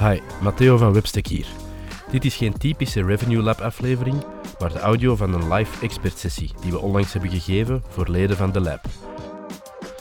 Hi, 0.00 0.20
Matteo 0.40 0.76
van 0.76 0.92
Webstack 0.92 1.26
hier. 1.26 1.46
Dit 2.10 2.24
is 2.24 2.36
geen 2.36 2.58
typische 2.58 3.04
Revenue 3.04 3.42
Lab 3.42 3.60
aflevering, 3.60 4.24
maar 4.58 4.72
de 4.72 4.78
audio 4.78 5.16
van 5.16 5.32
een 5.32 5.52
live 5.52 5.84
expert 5.84 6.18
sessie 6.18 6.50
die 6.60 6.70
we 6.70 6.78
onlangs 6.78 7.12
hebben 7.12 7.30
gegeven 7.30 7.82
voor 7.88 8.08
leden 8.08 8.36
van 8.36 8.52
de 8.52 8.60
lab. 8.60 8.84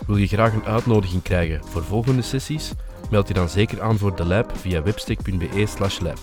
Wil 0.07 0.15
je 0.15 0.27
graag 0.27 0.53
een 0.53 0.65
uitnodiging 0.65 1.21
krijgen 1.21 1.65
voor 1.65 1.83
volgende 1.83 2.21
sessies? 2.21 2.71
Meld 3.09 3.27
je 3.27 3.33
dan 3.33 3.49
zeker 3.49 3.81
aan 3.81 3.97
voor 3.97 4.15
de 4.15 4.25
lab 4.25 4.57
via 4.57 4.83
webstack.be 4.83 5.65
slash 5.65 5.99
lab. 5.99 6.19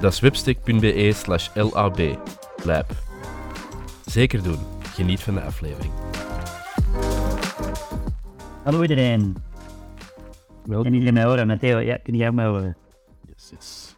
Dat 0.00 0.12
is 0.12 0.20
webstack.be 0.20 1.12
slash 1.14 1.48
lab. 1.54 1.98
Lab. 2.64 2.90
Zeker 4.06 4.42
doen. 4.42 4.58
Geniet 4.94 5.20
van 5.20 5.34
de 5.34 5.40
aflevering. 5.40 5.92
Hallo 8.64 8.82
iedereen. 8.82 9.45
Welkom. 10.66 10.84
Kan 10.84 10.92
iedereen 10.92 11.14
mij 11.14 11.24
horen? 11.24 11.46
Matteo, 11.46 11.78
ja, 11.78 11.96
kun 11.96 12.14
jij 12.14 12.32
mij 12.32 12.46
horen? 12.46 12.76
Yes, 13.26 13.50
yes. 13.50 13.96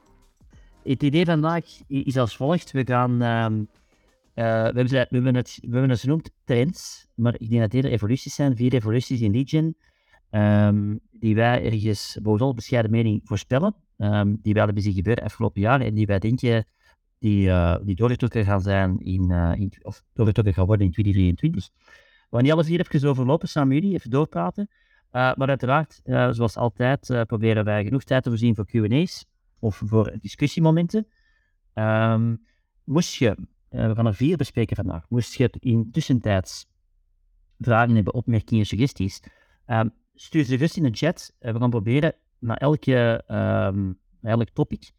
Het 0.85 1.03
idee 1.03 1.25
vandaag 1.25 1.65
is 1.87 2.17
als 2.17 2.37
volgt. 2.37 2.71
We 2.71 2.87
gaan... 2.87 3.23
ehm, 3.23 3.55
eh, 4.35 4.45
we, 4.45 4.65
hebben, 4.65 4.89
ze- 4.89 5.07
we, 5.09 5.15
hebben 5.15 5.35
het, 5.35 5.59
we 5.61 5.71
hebben 5.73 5.91
het 5.91 6.01
genoemd 6.01 6.31
trends, 6.45 7.07
maar 7.15 7.35
ik 7.39 7.49
denk 7.51 7.61
dat 7.63 7.73
eerder 7.73 7.91
evoluties 7.91 8.35
zijn. 8.35 8.57
Vier 8.57 8.75
evoluties 8.75 9.21
in 9.21 9.33
Legion, 9.33 9.77
ehm, 10.31 10.97
die 11.11 11.35
wij 11.35 11.65
ergens, 11.65 12.19
volgens 12.23 12.43
onze 12.43 12.55
bescheiden 12.55 12.91
mening, 12.91 13.21
voorspellen. 13.25 13.75
ehm, 13.97 14.35
die 14.43 14.55
wel 14.55 14.65
hebben 14.65 14.83
zien 14.83 14.93
gebeuren 14.95 15.25
afgelopen 15.25 15.61
jaar 15.61 15.81
en 15.81 15.95
die 15.95 16.07
wij 16.07 16.19
denken 16.19 16.65
die, 17.19 17.49
eh, 17.51 17.77
die 17.83 17.95
doorgetrokken 17.95 18.45
gaan 18.45 18.61
zijn 18.61 18.99
in, 18.99 19.31
eh, 19.31 19.53
in, 19.57 19.73
of 19.83 20.03
doorgetrokken 20.13 20.55
gaan 20.55 20.67
worden 20.67 20.87
in 20.87 20.93
2023. 20.93 21.69
We 22.31 22.37
gaan 22.37 22.43
niet 22.43 22.53
alle 22.53 22.65
vier 22.65 22.87
even 22.93 23.09
overlopen, 23.09 23.49
samen 23.49 23.69
met 23.69 23.79
jullie, 23.79 23.95
even 23.97 24.11
doorpraten. 24.11 24.69
Uh, 25.13 25.35
maar 25.35 25.49
uiteraard, 25.49 26.01
eh, 26.05 26.31
zoals 26.31 26.57
altijd, 26.57 27.11
eh, 27.11 27.23
proberen 27.23 27.65
wij 27.65 27.85
genoeg 27.85 28.05
tijd 28.05 28.23
te 28.23 28.29
voorzien 28.29 28.55
voor 28.55 28.67
Q&A's 28.67 29.25
of 29.59 29.83
voor 29.85 30.17
discussiemomenten. 30.21 31.07
Ehm, 31.75 32.37
moest 32.85 33.15
je, 33.15 33.37
eh, 33.69 33.87
we 33.87 33.95
gaan 33.95 34.07
er 34.07 34.15
vier 34.15 34.37
bespreken 34.37 34.77
vandaag, 34.77 35.05
moest 35.09 35.35
je 35.35 35.51
in 35.59 35.91
tussentijds 35.91 36.67
vragen 37.59 37.95
hebben, 37.95 38.15
opmerkingen, 38.15 38.67
suggesties, 38.67 39.23
ehm, 39.67 39.89
stuur 40.15 40.45
ze 40.45 40.57
gerust 40.57 40.77
in 40.77 40.83
de 40.83 40.91
chat. 40.93 41.35
Eh, 41.39 41.53
we 41.53 41.59
gaan 41.59 41.71
proberen 41.71 42.15
na 42.39 42.57
elke, 42.59 43.25
ehm, 43.27 43.93
elk 44.23 44.49
topic 44.49 44.91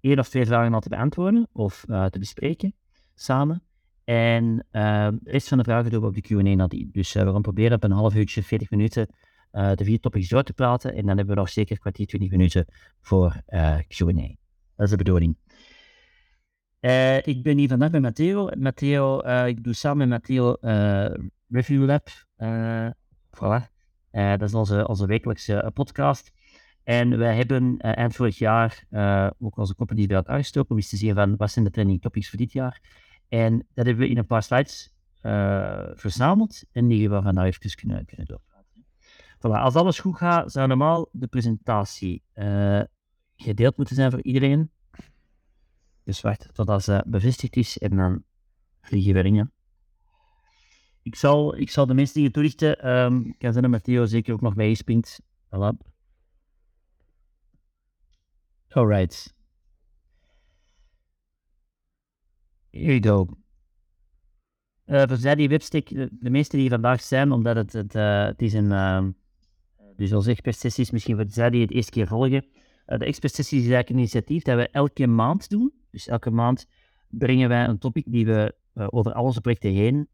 één 0.00 0.18
of 0.18 0.28
twee 0.28 0.46
vragen 0.46 0.74
al 0.74 0.80
te 0.80 0.88
beantwoorden 0.88 1.48
of 1.52 1.84
eh, 1.88 2.04
te 2.04 2.18
bespreken 2.18 2.74
samen. 3.14 3.62
En 4.04 4.66
de 4.70 5.18
rest 5.24 5.48
van 5.48 5.58
de 5.58 5.64
vragen 5.64 5.90
doen 5.90 6.00
we 6.00 6.06
op 6.06 6.14
de 6.14 6.20
Q&A 6.20 6.54
nadien. 6.54 6.88
Dus 6.92 7.14
eh, 7.14 7.24
we 7.24 7.32
gaan 7.32 7.42
proberen 7.42 7.76
op 7.76 7.84
een 7.84 7.90
half 7.90 8.14
uurtje, 8.14 8.42
40 8.42 8.70
minuten 8.70 9.08
eh, 9.52 9.72
de 9.74 9.84
vier 9.84 10.00
topics 10.00 10.28
door 10.28 10.42
te 10.42 10.52
praten. 10.52 10.94
En 10.94 11.06
dan 11.06 11.16
hebben 11.16 11.34
we 11.34 11.40
nog 11.40 11.48
zeker 11.48 11.78
kwartier, 11.78 12.06
20 12.06 12.30
minuten 12.30 12.66
voor 13.00 13.42
eh 13.46 13.78
Q&A. 13.88 14.34
Dat 14.76 14.84
is 14.84 14.90
de 14.90 14.96
bedoeling. 14.96 15.36
Eh, 16.80 17.26
ik 17.26 17.42
ben 17.42 17.58
hier 17.58 17.68
vandaag 17.68 17.90
met 17.90 18.02
Matteo. 18.02 18.48
Matteo, 18.58 19.18
ik 19.46 19.64
doe 19.64 19.74
samen 19.74 20.08
met 20.08 20.08
Matteo 20.08 20.56
Review 21.48 21.84
Lab. 21.84 22.08
voilà. 23.30 23.70
Dat 24.10 24.42
is 24.42 24.54
onze, 24.54 24.88
onze 24.88 25.06
wekelijkse 25.06 25.70
podcast. 25.74 26.32
En 26.84 27.18
wij 27.18 27.36
hebben 27.36 27.78
eind 27.78 28.16
vorig 28.16 28.38
jaar 28.38 28.84
ook 29.38 29.56
onze 29.56 29.74
company 29.74 30.06
bij 30.06 30.16
elkaar 30.16 30.38
gestoken 30.38 30.70
om 30.70 30.76
eens 30.76 30.88
te 30.88 30.96
zien 30.96 31.14
van 31.14 31.36
wat 31.36 31.50
zijn 31.50 31.64
de 31.64 31.70
trending 31.70 32.00
topics 32.00 32.28
voor 32.28 32.38
dit 32.38 32.52
jaar. 32.52 32.80
En 33.28 33.56
dat 33.74 33.86
hebben 33.86 34.04
we 34.04 34.10
in 34.10 34.18
een 34.18 34.26
paar 34.26 34.42
slides 34.42 34.94
verzameld 35.94 36.62
en 36.72 36.88
die 36.88 37.10
we 37.10 37.22
vandaag 37.22 37.46
even 37.46 37.74
kunnen, 37.76 38.04
kunnen 38.04 38.26
doorpraten. 38.26 38.51
Als 39.44 39.74
alles 39.74 39.98
goed 39.98 40.16
gaat, 40.16 40.52
zou 40.52 40.68
normaal 40.68 41.08
de 41.12 41.26
presentatie 41.26 42.22
eh, 42.32 42.82
gedeeld 43.36 43.76
moeten 43.76 43.96
zijn 43.96 44.10
voor 44.10 44.22
iedereen. 44.22 44.70
Dus 46.04 46.20
wacht 46.20 46.54
totdat 46.54 46.82
ze 46.82 47.04
bevestigd 47.06 47.56
is 47.56 47.78
en 47.78 47.96
dan 47.96 48.22
vliegen 48.80 49.12
we 49.12 49.18
erin. 49.18 49.50
Ik 51.02 51.16
zal, 51.16 51.56
ik 51.56 51.70
zal 51.70 51.86
de 51.86 51.94
meeste 51.94 52.14
dingen 52.14 52.32
toelichten. 52.32 52.78
Ehm 52.78 53.20
ik 53.20 53.38
kan 53.38 53.52
zijn 53.52 53.62
dat 53.62 53.72
Matteo 53.72 54.04
zeker 54.04 54.34
ook 54.34 54.40
nog 54.40 54.54
meespringt. 54.54 55.20
Voilà. 55.46 55.90
Alright. 58.68 59.34
Here 62.70 62.98
you 62.98 63.02
go. 63.02 63.36
Eh 64.84 65.08
voor 65.08 65.36
die 65.36 65.48
webstick, 65.48 65.88
de, 65.88 66.08
de 66.12 66.30
meeste 66.30 66.56
die 66.56 66.68
vandaag 66.68 67.00
zijn, 67.00 67.32
omdat 67.32 67.56
het, 67.56 67.72
het, 67.72 67.94
eh, 67.94 68.24
het 68.24 68.42
is 68.42 68.52
een, 68.52 68.72
ehm, 68.72 69.10
dus 70.02 70.12
onze 70.12 70.30
expertsessie 70.30 70.84
is 70.84 70.90
misschien 70.90 71.16
voor 71.16 71.24
zij 71.28 71.50
die 71.50 71.60
het 71.60 71.70
eerste 71.70 71.90
keer 71.90 72.06
volgen. 72.06 72.46
Eh, 72.86 72.98
de 72.98 73.04
expertsessie 73.04 73.58
is 73.58 73.64
eigenlijk 73.64 73.90
een 73.90 73.98
initiatief 73.98 74.42
dat 74.42 74.56
we 74.56 74.68
elke 74.68 75.06
maand 75.06 75.48
doen. 75.48 75.72
Dus 75.90 76.08
elke 76.08 76.30
maand 76.30 76.66
brengen 77.08 77.48
wij 77.48 77.64
een 77.64 77.78
topic 77.78 78.04
die 78.08 78.26
we 78.26 78.54
eh, 78.74 78.86
over 78.90 79.12
al 79.12 79.24
onze 79.24 79.40
projecten 79.40 79.72
heen 79.72 80.08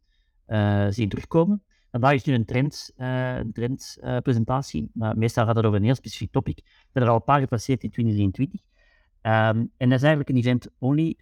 eh, 0.47 0.87
zien 0.89 1.09
terugkomen. 1.09 1.63
Vandaag 1.91 2.13
is 2.13 2.25
nu 2.25 2.35
een 2.35 2.45
trend, 2.45 2.93
een 2.97 3.53
trendpresentatie, 3.53 4.91
maar 4.95 5.19
meestal 5.19 5.47
gaat 5.47 5.57
het 5.57 5.65
over 5.65 5.79
een 5.79 5.85
heel 5.85 5.95
specifiek 5.95 6.33
topic. 6.33 6.57
We 6.57 6.73
zijn 6.93 7.05
er 7.05 7.11
al 7.11 7.17
een 7.17 7.25
paar 7.25 7.41
gepasseerd 7.41 7.83
in 7.83 7.91
2023. 7.91 8.61
Ehm, 9.21 9.57
en 9.77 9.89
dat 9.89 9.99
is 9.99 10.05
eigenlijk 10.05 10.29
een 10.29 10.37
event-only 10.37 11.15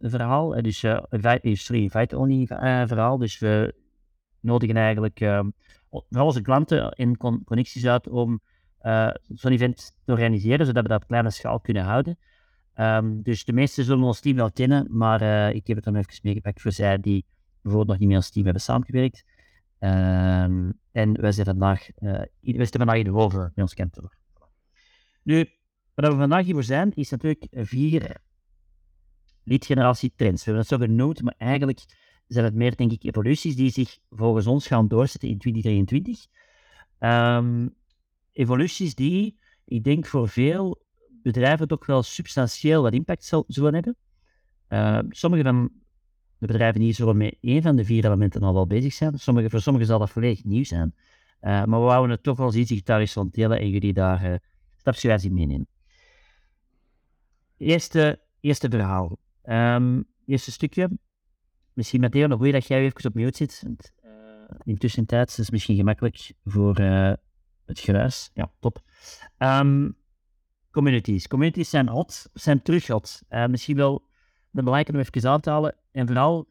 verhaal, 0.00 0.62
dus 0.62 0.82
eh, 0.82 1.02
invite- 1.10 1.54
sorry, 1.54 1.82
invite-only 1.82 2.44
eh, 2.44 2.82
verhaal. 2.86 3.18
Dus 3.18 3.38
we 3.38 3.74
nodigen 4.46 4.76
eigenlijk 4.76 5.18
vooral 5.90 6.26
onze 6.26 6.42
klanten 6.42 6.90
en 6.90 7.16
con- 7.16 7.44
connecties 7.44 7.86
uit 7.86 8.08
om 8.08 8.40
eh, 8.78 9.10
zo'n 9.34 9.52
event 9.52 9.92
te 10.04 10.12
organiseren, 10.12 10.66
zodat 10.66 10.82
we 10.82 10.88
dat 10.88 11.02
op 11.02 11.08
kleine 11.08 11.30
schaal 11.30 11.60
kunnen 11.60 11.82
houden. 11.82 12.18
Ehm, 12.74 13.22
dus 13.22 13.44
de 13.44 13.52
meesten 13.52 13.84
zullen 13.84 14.04
ons 14.04 14.20
team 14.20 14.36
wel 14.36 14.52
kennen, 14.52 14.86
maar 14.90 15.20
eh, 15.20 15.54
ik 15.54 15.66
heb 15.66 15.76
het 15.76 15.84
dan 15.84 15.96
even 15.96 16.18
meegepakt 16.22 16.60
voor 16.60 16.72
zij 16.72 16.98
die 17.00 17.24
bijvoorbeeld 17.62 17.88
nog 17.90 17.98
niet 17.98 18.08
met 18.08 18.16
ons 18.16 18.30
team 18.30 18.44
hebben 18.44 18.62
samengewerkt. 18.62 19.24
Ehm, 19.78 20.70
en 20.92 21.20
wij 21.20 21.32
zijn 21.32 21.46
vandaag, 21.46 21.90
eh, 21.94 22.08
i- 22.42 22.52
wij 22.56 22.62
zitten 22.62 22.80
vandaag 22.80 22.96
in 22.96 23.04
de 23.04 23.50
bij 23.54 23.62
ons 23.62 23.74
kantoor. 23.74 24.16
Nu, 25.22 25.48
wat 25.94 26.12
we 26.12 26.16
vandaag 26.18 26.44
hiervoor 26.44 26.64
zijn, 26.64 26.92
is 26.94 27.10
natuurlijk 27.10 27.46
vier 27.50 28.20
lead 29.44 29.66
generatie 29.66 30.12
trends. 30.16 30.44
We 30.44 30.50
hebben 30.50 30.68
het 30.68 30.80
zo 30.80 30.86
genoemd, 30.86 31.22
maar 31.22 31.34
eigenlijk 31.38 31.84
zijn 32.26 32.44
het 32.44 32.54
meer, 32.54 32.76
denk 32.76 32.92
ik, 32.92 33.04
evoluties 33.04 33.56
die 33.56 33.70
zich 33.70 33.98
volgens 34.10 34.46
ons 34.46 34.66
gaan 34.66 34.88
doorzetten 34.88 35.28
in 35.28 35.38
2023. 35.38 36.26
Ehm, 36.98 37.68
evoluties 38.32 38.94
die, 38.94 39.38
ik 39.64 39.84
denk, 39.84 40.06
voor 40.06 40.28
veel 40.28 40.84
bedrijven 41.22 41.68
toch 41.68 41.86
wel 41.86 42.02
substantieel 42.02 42.82
wat 42.82 42.92
impact 42.92 43.24
zal- 43.24 43.44
zullen 43.46 43.74
hebben. 43.74 43.96
Ehm, 44.68 45.06
sommige 45.08 45.42
van 45.42 45.70
de 46.38 46.46
bedrijven 46.46 46.80
hier 46.80 46.94
zullen 46.94 47.16
met 47.16 47.36
één 47.40 47.62
van 47.62 47.76
de 47.76 47.84
vier 47.84 48.04
elementen 48.04 48.42
al 48.42 48.54
wel 48.54 48.66
bezig 48.66 48.92
zijn. 48.92 49.18
Sommige, 49.18 49.50
voor 49.50 49.60
sommigen 49.60 49.86
zal 49.88 49.98
dat 49.98 50.10
volledig 50.10 50.44
nieuw 50.44 50.64
zijn. 50.64 50.94
Eh, 51.40 51.50
maar 51.50 51.80
we 51.80 51.86
wouden 51.86 52.10
het 52.10 52.22
toch 52.22 52.36
wel 52.36 52.54
iets 52.54 52.68
digitalisch 52.68 53.14
rond 53.14 53.34
delen 53.34 53.58
en 53.58 53.70
jullie 53.70 53.92
daar 53.92 54.30
uh, 54.30 54.36
stapsgewijs 54.76 55.24
in 55.24 55.34
meenemen. 55.34 55.66
Eerste, 57.56 58.20
eerste 58.40 58.68
verhaal. 58.70 59.18
Ehm, 59.42 60.02
eerste 60.26 60.52
stukje. 60.52 60.98
Misschien 61.76 62.00
Matteo, 62.00 62.26
nog 62.26 62.38
goed 62.38 62.52
dat 62.52 62.66
jij 62.66 62.84
even 62.84 63.04
op 63.04 63.14
mute 63.14 63.36
zit. 63.36 63.62
Want, 63.64 63.92
eh, 64.02 64.10
intussen 64.64 65.06
tijd 65.06 65.28
is 65.28 65.36
het 65.36 65.50
misschien 65.50 65.76
gemakkelijk 65.76 66.32
voor 66.44 66.76
eh, 66.76 67.12
het 67.64 67.78
geruis. 67.78 68.30
Ja, 68.34 68.52
top. 68.60 68.82
Ehm, 69.36 69.90
communities. 70.70 71.28
Communities 71.28 71.70
zijn 71.70 71.88
hot, 71.88 72.30
zijn 72.32 72.62
terug 72.62 72.86
hot. 72.86 73.22
Eh, 73.28 73.46
misschien 73.46 73.76
wel 73.76 73.98
de 74.50 74.62
belangrijke 74.62 74.92
om 74.92 74.98
even 74.98 75.30
aan 75.30 75.40
te 75.40 75.50
halen. 75.50 75.76
En 75.90 76.06
vooral 76.06 76.48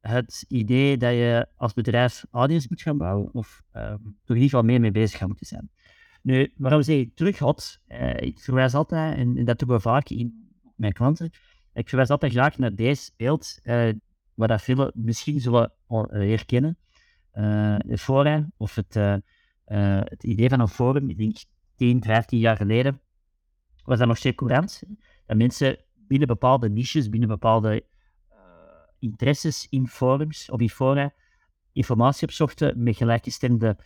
het 0.00 0.44
idee 0.48 0.96
dat 0.96 1.12
je 1.12 1.46
als 1.56 1.72
bedrijf 1.72 2.24
audience 2.30 2.66
moet 2.70 2.82
gaan 2.82 2.98
bouwen. 2.98 3.34
Of 3.34 3.62
ehm, 3.72 3.96
toch 4.02 4.36
in 4.36 4.42
ieder 4.42 4.48
geval 4.48 4.62
meer 4.62 4.80
mee 4.80 4.90
bezig 4.90 5.18
gaan 5.18 5.28
moeten 5.28 5.46
zijn. 5.46 5.70
Nu, 6.22 6.52
waarom 6.56 6.82
zeg 6.82 6.96
ik 6.96 7.16
terug 7.16 7.38
hot? 7.38 7.80
Ik 8.16 8.40
verwijs 8.40 8.74
altijd, 8.74 9.16
en, 9.16 9.36
en 9.36 9.44
dat 9.44 9.58
doen 9.58 9.68
we 9.68 9.80
vaak 9.80 10.08
in 10.08 10.50
mijn 10.76 10.92
klanten, 10.92 11.30
ik 11.72 11.88
verwijs 11.88 12.10
altijd 12.10 12.32
graag 12.32 12.58
naar 12.58 12.74
deze 12.74 13.10
beeld, 13.16 13.60
waar 14.34 14.48
dat 14.48 14.62
velen 14.62 14.92
misschien 14.94 15.40
zullen 15.40 15.72
eh, 15.88 16.06
herkennen. 16.10 16.78
Eh 17.30 17.76
de 17.86 17.98
forum, 17.98 18.52
of 18.56 18.74
het, 18.74 18.96
eh, 18.96 19.14
eh, 19.64 20.00
het 20.04 20.24
idee 20.24 20.48
van 20.48 20.60
een 20.60 20.68
forum, 20.68 21.10
ik 21.10 21.18
denk 21.18 21.36
10, 21.76 22.02
15 22.02 22.38
jaar 22.38 22.56
geleden, 22.56 23.00
was 23.84 23.98
dat 23.98 24.08
nog 24.08 24.16
steeds 24.16 24.36
courant. 24.36 24.82
Dat 25.26 25.36
mensen 25.36 25.76
binnen 25.94 26.28
bepaalde 26.28 26.70
niches, 26.70 27.08
binnen 27.08 27.28
bepaalde 27.28 27.84
interesses 28.98 29.66
in 29.70 29.88
forums 29.88 30.50
of 30.50 30.60
in 30.60 30.68
fora 30.68 31.12
informatie 31.72 32.26
opzochten 32.26 32.82
met 32.82 32.96
gelijkgestemde 32.96 33.76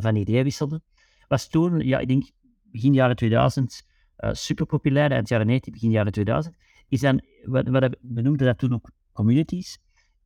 van 0.00 0.16
ideeën 0.16 0.42
wisselden. 0.42 0.82
Was 1.28 1.48
toen, 1.48 1.78
ja, 1.80 1.98
ik 1.98 2.08
denk 2.08 2.30
begin 2.74 2.94
jaren 2.94 3.16
2000, 3.16 3.86
uh, 4.18 4.32
super 4.32 4.66
populair, 4.66 5.10
eind 5.10 5.28
jaren 5.28 5.46
90, 5.46 5.72
begin 5.72 5.90
jaren 5.90 6.12
2000. 6.12 6.56
Is 6.88 7.00
dan, 7.00 7.20
wat, 7.44 7.68
wat 7.68 7.96
we 8.00 8.20
noemden 8.20 8.46
dat 8.46 8.58
toen 8.58 8.72
ook 8.72 8.90
communities, 9.14 9.78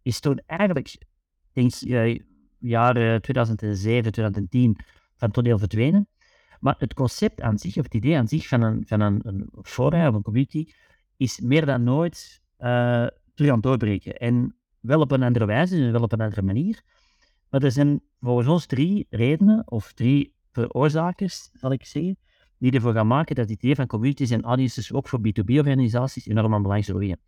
is 0.02 0.20
toen 0.20 0.40
eigenlijk, 0.46 0.98
denk 1.52 1.80
uh, 1.80 2.18
jaren 2.58 3.22
2007, 3.22 4.12
2010, 4.12 4.76
van 5.16 5.30
toneel 5.30 5.58
verdwenen. 5.58 6.08
Maar 6.60 6.74
het 6.78 6.94
concept 6.94 7.40
aan 7.40 7.58
zich, 7.58 7.76
of 7.76 7.84
het 7.84 7.94
idee 7.94 8.16
aan 8.16 8.28
zich 8.28 8.48
van 8.48 8.62
een, 8.62 8.84
van 8.86 9.00
een, 9.00 9.20
een 9.22 9.48
fora 9.62 10.08
of 10.08 10.14
een 10.14 10.22
community, 10.22 10.72
is 11.16 11.40
meer 11.40 11.66
dan 11.66 11.82
nooit 11.82 12.42
uh, 12.58 13.06
terug 13.34 13.50
aan 13.50 13.56
het 13.56 13.62
doorbreken. 13.62 14.16
En 14.16 14.56
wel 14.80 15.00
op 15.00 15.10
een 15.10 15.22
andere 15.22 15.46
wijze 15.46 15.76
en 15.76 15.92
wel 15.92 16.02
op 16.02 16.12
een 16.12 16.20
andere 16.20 16.42
manier. 16.42 16.82
Maar 17.50 17.62
er 17.62 17.72
zijn 17.72 18.02
volgens 18.20 18.48
ons 18.48 18.66
drie 18.66 19.06
redenen, 19.10 19.70
of 19.70 19.92
drie 19.92 20.34
veroorzakers, 20.52 21.50
zal 21.52 21.72
ik 21.72 21.84
zeggen, 21.84 22.18
die 22.58 22.72
ervoor 22.72 22.92
gaan 22.92 23.06
maken 23.06 23.34
dat 23.34 23.48
het 23.48 23.62
idee 23.62 23.74
van 23.74 23.86
communities 23.86 24.30
en 24.30 24.42
audiences 24.42 24.92
ook 24.92 25.08
voor 25.08 25.20
B2B-organisaties 25.20 26.26
enorm 26.26 26.54
aan 26.54 26.62
belang 26.62 26.84
zullen. 26.84 27.20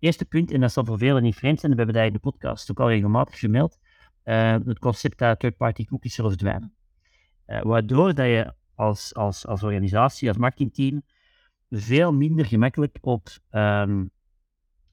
Eerste 0.00 0.24
punt, 0.24 0.50
en 0.50 0.60
dat 0.60 0.72
zal 0.72 0.84
voor 0.84 0.98
velen 0.98 1.22
niet 1.22 1.34
vreemd 1.36 1.60
zijn, 1.60 1.72
we 1.72 1.78
hebben 1.78 1.96
dat 1.96 2.06
in 2.06 2.12
de 2.12 2.18
podcast 2.18 2.70
ook 2.70 2.80
al 2.80 2.88
regelmatig 2.88 3.38
gemeld, 3.38 3.78
uh, 4.24 4.56
het 4.64 4.78
concept 4.78 5.18
dat 5.18 5.40
third-party 5.40 5.84
cookies 5.84 6.14
zullen 6.14 6.30
verdwijnen. 6.30 6.74
Uh, 7.46 7.62
waardoor 7.62 8.14
dat 8.14 8.26
je 8.26 8.54
als, 8.74 9.14
als, 9.14 9.46
als 9.46 9.62
organisatie, 9.62 10.28
als 10.28 10.36
marketingteam, 10.36 11.02
veel 11.70 12.12
minder 12.12 12.46
gemakkelijk 12.46 12.98
op 13.00 13.28
um, 13.50 14.10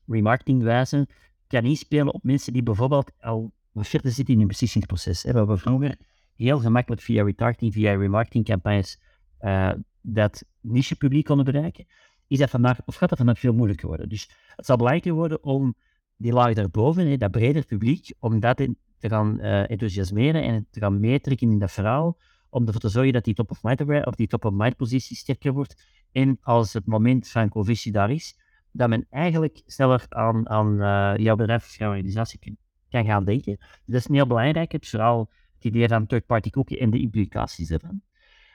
remarketingwijze 0.07 1.07
kan 1.47 1.63
inspelen 1.63 2.13
op 2.13 2.23
mensen 2.23 2.53
die 2.53 2.63
bijvoorbeeld 2.63 3.11
al 3.19 3.51
verder 3.73 4.11
zitten 4.11 4.33
in 4.33 4.41
een 4.41 4.47
beslissingsproces. 4.47 5.23
We 5.23 5.57
vroeger 5.57 5.97
heel 6.35 6.59
gemakkelijk 6.59 7.01
via 7.01 7.23
retargeting, 7.23 7.73
via 7.73 7.95
remarketingcampagnes 7.95 9.01
uh, 9.41 9.71
dat 10.01 10.45
niche-publiek 10.61 11.25
konden 11.25 11.45
bereiken, 11.45 11.85
is 12.27 12.37
dat 12.39 12.49
vandaag, 12.49 12.79
of 12.85 12.95
gaat 12.95 13.09
dat 13.09 13.17
vandaag 13.17 13.39
veel 13.39 13.53
moeilijker 13.53 13.87
worden. 13.87 14.09
Dus 14.09 14.29
het 14.55 14.65
zal 14.65 14.77
belangrijker 14.77 15.13
worden 15.13 15.43
om 15.43 15.75
die 16.15 16.33
laag 16.33 16.53
daarboven, 16.53 17.19
dat 17.19 17.31
breder 17.31 17.65
publiek, 17.65 18.13
om 18.19 18.39
dat 18.39 18.59
in, 18.59 18.77
te 18.97 19.09
gaan 19.09 19.37
uh, 19.39 19.69
enthousiasmeren 19.69 20.43
en 20.43 20.67
te 20.69 20.79
gaan 20.79 20.99
meetrekken 20.99 21.51
in 21.51 21.59
dat 21.59 21.71
verhaal, 21.71 22.17
om 22.49 22.65
ervoor 22.65 22.81
te 22.81 22.89
zorgen 22.89 23.13
dat 23.13 23.23
die 23.23 23.33
top-of-mind 23.33 24.05
of 24.05 24.15
die 24.15 24.27
top-of-mind 24.27 24.75
positie 24.75 25.15
sterker 25.15 25.53
wordt. 25.53 25.83
En 26.11 26.37
als 26.41 26.73
het 26.73 26.85
moment 26.85 27.27
van 27.27 27.49
convisie 27.49 27.91
daar 27.91 28.11
is, 28.11 28.39
dat 28.71 28.89
men 28.89 29.05
eigenlijk 29.09 29.61
sneller 29.65 30.05
aan, 30.09 30.49
aan 30.49 30.71
uh, 30.81 31.23
jouw 31.25 31.35
bedrijf 31.35 31.63
of 31.63 31.77
jouw 31.77 31.89
organisatie 31.89 32.57
kan, 32.89 33.05
gaan 33.05 33.25
denken. 33.25 33.55
Dus 33.57 33.79
dat 33.85 33.95
is 33.95 34.07
heel 34.07 34.27
belangrijk, 34.27 34.71
het 34.71 34.87
vooral 34.87 35.29
het 35.55 35.65
idee 35.65 35.87
van 35.87 36.07
third-party 36.07 36.49
cookie 36.49 36.79
en 36.79 36.89
de 36.89 36.99
implicaties 36.99 37.71
ervan. 37.71 38.01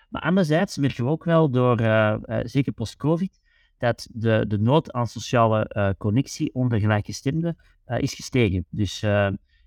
Maar 0.08 0.22
anderzijds 0.22 0.76
merken 0.76 1.04
we 1.04 1.10
ook 1.10 1.24
wel 1.24 1.50
door, 1.50 1.80
uh, 1.80 2.16
zeker 2.42 2.72
post-COVID, 2.72 3.40
dat 3.82 4.08
de, 4.12 4.44
de 4.48 4.58
nood 4.58 4.92
aan 4.92 5.06
sociale 5.06 5.94
connectie 5.98 6.54
onder 6.54 6.80
gelijkgestemden 6.80 7.56
is 7.86 8.14
gestegen. 8.14 8.66
Dus 8.70 9.02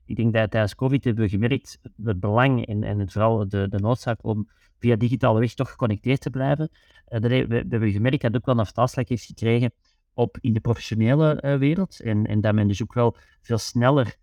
ik 0.05 0.15
denk 0.15 0.33
dat 0.33 0.51
tijdens 0.51 0.75
COVID 0.75 1.03
hebben 1.03 1.23
we 1.23 1.29
gemerkt 1.29 1.79
het 2.03 2.19
belang 2.19 2.65
en, 2.65 2.83
en 2.83 3.09
vooral 3.09 3.47
de, 3.47 3.67
de 3.69 3.79
noodzaak 3.79 4.23
om 4.23 4.49
via 4.79 4.95
digitale 4.95 5.39
weg 5.39 5.53
toch 5.53 5.69
geconnecteerd 5.69 6.21
te 6.21 6.29
blijven. 6.29 6.69
Dat 7.05 7.21
we, 7.21 7.47
we, 7.47 7.55
hebben 7.55 7.91
gemerkt 7.91 8.21
dat 8.21 8.31
het 8.31 8.41
ook 8.41 8.45
wel 8.45 8.59
een 8.59 8.65
vertaalslag 8.65 9.07
heeft 9.07 9.25
gekregen 9.25 9.71
op 10.13 10.37
in 10.41 10.53
de 10.53 10.59
professionele 10.59 11.57
wereld. 11.57 11.99
En, 11.99 12.25
en 12.25 12.41
dat 12.41 12.53
men 12.53 12.67
dus 12.67 12.83
ook 12.83 12.93
wel 12.93 13.15
veel 13.41 13.57
sneller 13.57 14.15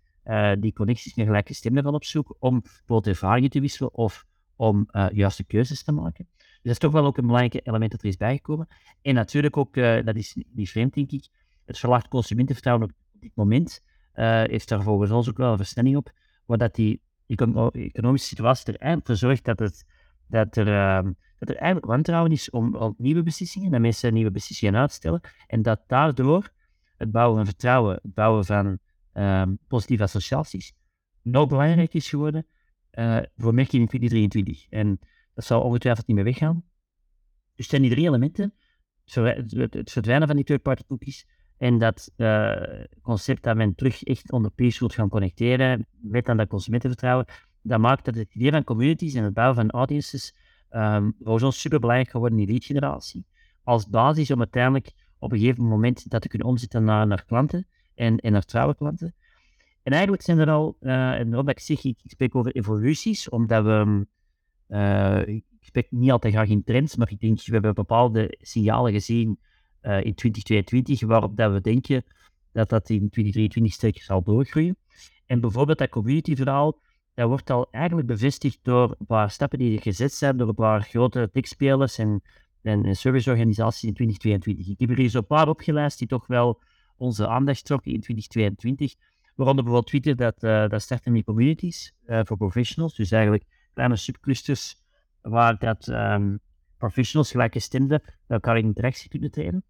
die 0.59 0.73
connecties 0.73 1.15
met 1.15 1.25
gelijkgestemden 1.25 1.83
van 1.83 1.93
opzoeken 1.93 2.35
om 2.39 2.61
bijvoorbeeld 2.61 3.07
ervaringen 3.07 3.49
te 3.49 3.59
wisselen 3.59 3.93
of 3.93 4.25
om 4.55 4.87
juiste 5.11 5.43
keuzes 5.43 5.83
te 5.83 5.91
maken. 5.91 6.27
Dat 6.63 6.71
is 6.71 6.77
toch 6.77 6.91
wel 6.91 7.05
ook 7.05 7.17
een 7.17 7.27
belangrijk 7.27 7.67
element 7.67 7.91
dat 7.91 8.01
er 8.01 8.07
is 8.07 8.17
bijgekomen. 8.17 8.67
En 9.01 9.13
natuurlijk 9.13 9.57
ook, 9.57 9.73
dat 9.75 10.15
is 10.15 10.37
niet 10.53 10.69
vreemd 10.69 10.93
denk 10.93 11.11
ik, 11.11 11.27
het 11.65 11.79
verlaagd 11.79 12.07
consumentenvertrouwen 12.07 12.87
op 12.87 12.93
dit 13.19 13.31
moment 13.35 13.81
uh, 14.15 14.41
heeft 14.43 14.69
daar 14.69 14.81
volgens 14.81 15.11
ons 15.11 15.29
ook 15.29 15.37
wel 15.37 15.51
een 15.51 15.57
versnelling 15.57 15.97
op, 15.97 16.11
waar 16.45 16.57
dat 16.57 16.75
die 16.75 17.01
economische 17.27 18.27
situatie 18.27 18.73
er 18.73 18.79
eigenlijk 18.79 19.05
voor 19.05 19.15
zorgt 19.15 19.45
dat, 19.45 19.59
het, 19.59 19.85
dat, 20.27 20.57
er, 20.57 20.67
uh, 20.67 21.11
dat 21.39 21.49
er 21.49 21.55
eigenlijk 21.55 21.85
wantrouwen 21.85 22.31
is 22.31 22.49
om, 22.49 22.75
om, 22.75 22.95
nieuwe 22.97 23.23
beslissingen, 23.23 23.71
dat 23.71 23.81
mensen 23.81 24.13
nieuwe 24.13 24.31
beslissingen 24.31 24.75
uitstellen, 24.75 25.21
en 25.47 25.61
dat 25.61 25.81
daardoor 25.87 26.49
het 26.97 27.11
bouwen 27.11 27.35
van 27.35 27.45
vertrouwen, 27.45 27.99
het 28.01 28.13
bouwen 28.13 28.45
van 28.45 28.79
um, 29.13 29.57
positieve 29.67 30.03
associaties, 30.03 30.73
nog 31.21 31.47
belangrijker 31.47 31.95
is 31.95 32.09
geworden 32.09 32.45
uh, 32.91 33.17
voor 33.37 33.53
merken 33.53 33.79
in 33.79 33.87
2023. 33.87 34.65
En 34.69 34.99
dat 35.33 35.45
zal 35.45 35.61
ongetwijfeld 35.61 36.07
niet 36.07 36.15
meer 36.15 36.25
weggaan. 36.25 36.63
Dus 37.55 37.67
zijn 37.67 37.81
die 37.81 37.91
drie 37.91 38.07
elementen, 38.07 38.53
het 39.05 39.91
verdwijnen 39.91 40.27
van 40.27 40.35
die 40.35 40.45
third-party 40.45 40.83
cookies, 40.87 41.27
en 41.57 41.77
dat 41.77 42.11
uh, 42.17 42.83
concept 43.01 43.43
dat 43.43 43.55
men 43.55 43.75
terug 43.75 44.03
echt 44.03 44.31
onder 44.31 44.51
peers 44.51 44.79
wilt 44.79 44.93
gaan 44.93 45.09
connecteren 45.09 45.87
met 45.91 46.29
aan 46.29 46.37
dat 46.37 46.47
consumentenvertrouwen, 46.47 47.25
dat 47.61 47.79
maakt 47.79 48.05
dat 48.05 48.15
het 48.15 48.35
idee 48.35 48.51
van 48.51 48.63
communities 48.63 49.13
en 49.13 49.23
het 49.23 49.33
bouwen 49.33 49.55
van 49.55 49.69
audiences 49.69 50.35
um, 50.71 51.15
voor 51.19 51.41
ons 51.41 51.59
super 51.59 51.79
belangrijk 51.79 52.09
geworden 52.09 52.39
in 52.39 52.47
lead 52.47 52.65
generatie. 52.65 53.25
Als 53.63 53.89
basis 53.89 54.31
om 54.31 54.39
uiteindelijk 54.39 54.91
op 55.17 55.31
een 55.31 55.39
gegeven 55.39 55.63
moment 55.63 56.09
dat 56.09 56.21
te 56.21 56.27
kunnen 56.27 56.47
omzetten 56.47 56.83
naar, 56.83 57.07
naar 57.07 57.25
klanten 57.25 57.67
en, 57.95 58.17
en 58.17 58.31
naar 58.31 58.45
trouwe 58.45 58.75
klanten. 58.75 59.15
En 59.83 59.91
eigenlijk 59.91 60.23
zijn 60.23 60.39
er 60.39 60.49
al, 60.49 60.77
uh, 60.81 61.19
en 61.19 61.29
dat 61.29 61.49
ik 61.49 61.59
zeg, 61.59 61.83
ik, 61.83 61.99
spreek 62.03 62.35
over 62.35 62.55
evoluties, 62.55 63.29
omdat 63.29 63.63
we, 63.63 64.07
ik 65.25 65.43
spreek 65.59 65.91
niet 65.91 66.11
altijd 66.11 66.33
graag 66.33 66.49
in 66.49 66.63
trends, 66.63 66.95
maar 66.95 67.11
ik 67.11 67.19
denk, 67.19 67.45
we 67.45 67.51
hebben 67.51 67.73
bepaalde 67.73 68.37
signalen 68.41 68.91
gezien 68.91 69.39
uh, 69.81 70.03
in 70.03 70.15
2022, 70.15 71.01
waarop 71.01 71.37
dat 71.37 71.51
we 71.51 71.61
denken 71.61 72.03
dat 72.51 72.69
dat 72.69 72.89
in 72.89 73.09
2023 73.09 73.73
sterker 73.73 74.01
zal 74.01 74.23
doorgroeien. 74.23 74.77
En 75.25 75.39
bijvoorbeeld 75.39 75.77
dat 75.77 75.89
community-verhaal, 75.89 76.79
dat 77.13 77.27
wordt 77.27 77.49
al 77.49 77.67
eigenlijk 77.71 78.07
bevestigd 78.07 78.59
door 78.61 78.95
een 78.99 79.05
paar 79.05 79.31
stappen 79.31 79.59
die 79.59 79.81
gezet 79.81 80.13
zijn 80.13 80.37
door 80.37 80.47
een 80.47 80.55
paar 80.55 80.81
grote 80.81 81.29
techspelers 81.31 81.97
en, 81.97 82.21
en, 82.61 82.95
serviceorganisaties 82.95 83.83
in 83.83 83.93
2022. 83.93 84.67
Ik 84.67 84.79
heb 84.79 84.89
er 84.89 84.97
hier 84.97 85.09
zo'n 85.09 85.25
paar 85.25 85.47
opgelijst 85.47 85.97
die 85.99 86.07
toch 86.07 86.27
wel 86.27 86.61
onze 86.97 87.27
aandacht 87.27 87.65
trokken 87.65 87.91
in 87.91 88.01
2022. 88.01 88.95
Waaronder 89.35 89.63
bijvoorbeeld 89.63 89.91
Twitter, 89.91 90.15
dat, 90.15 90.43
uh, 90.43 90.69
dat 90.69 90.81
starten 90.81 91.11
met 91.11 91.23
communities 91.23 91.93
voor 92.05 92.37
professionals. 92.37 92.95
Dus 92.95 93.11
eigenlijk 93.11 93.43
kleine 93.73 93.95
subclusters 93.95 94.81
waar 95.21 95.57
dat 95.57 95.87
um, 95.87 96.39
professionals, 96.77 97.31
gelijkgestemden, 97.31 98.01
elkaar 98.27 98.57
in 98.57 98.63
interactie 98.63 99.09
kunnen 99.09 99.31
treden. 99.31 99.63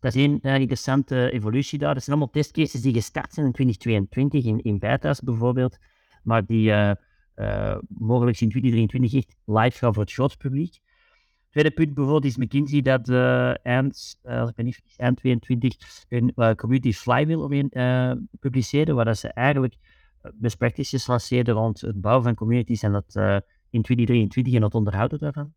Dat 0.00 0.14
is 0.14 0.22
één 0.22 0.38
uh, 0.42 0.54
interessante 0.54 1.30
evolutie 1.30 1.78
daar. 1.78 1.94
Dat 1.94 2.02
zijn 2.02 2.16
allemaal 2.16 2.34
testcases 2.34 2.82
die 2.82 2.92
gestart 2.92 3.34
zijn 3.34 3.46
in 3.46 3.52
2022, 3.52 4.44
in, 4.44 4.62
in 4.62 5.24
bijvoorbeeld, 5.24 5.78
maar 6.22 6.44
die 6.44 6.70
uh, 6.70 6.92
uh, 7.36 7.76
mogelijk 7.88 8.40
in 8.40 8.48
2023 8.48 9.14
echt 9.14 9.36
live 9.44 9.78
gaan 9.78 9.94
voor 9.94 10.02
het 10.02 10.12
groot 10.12 10.38
publiek. 10.38 10.78
Tweede 11.50 11.70
punt 11.70 11.94
bijvoorbeeld 11.94 12.24
is 12.24 12.36
McKinsey 12.36 12.82
dat 12.82 13.08
eind, 13.62 14.20
niet 14.56 14.74
vergis, 14.74 14.96
eind 14.96 15.16
22 15.16 15.76
een 16.08 16.56
community 16.56 16.92
flywheel 16.92 17.48
publiceerde, 18.40 18.92
waar 18.92 19.04
dat 19.04 19.18
ze 19.18 19.28
eigenlijk 19.28 19.74
best 20.34 21.06
lanceerden 21.06 21.54
rond 21.54 21.80
het 21.80 22.00
bouwen 22.00 22.24
van 22.24 22.34
communities 22.34 22.82
en 22.82 22.92
dat 22.92 23.14
in 23.70 23.82
2023 23.82 24.54
en 24.54 24.62
het 24.62 24.74
onderhouden 24.74 25.18
daarvan. 25.18 25.52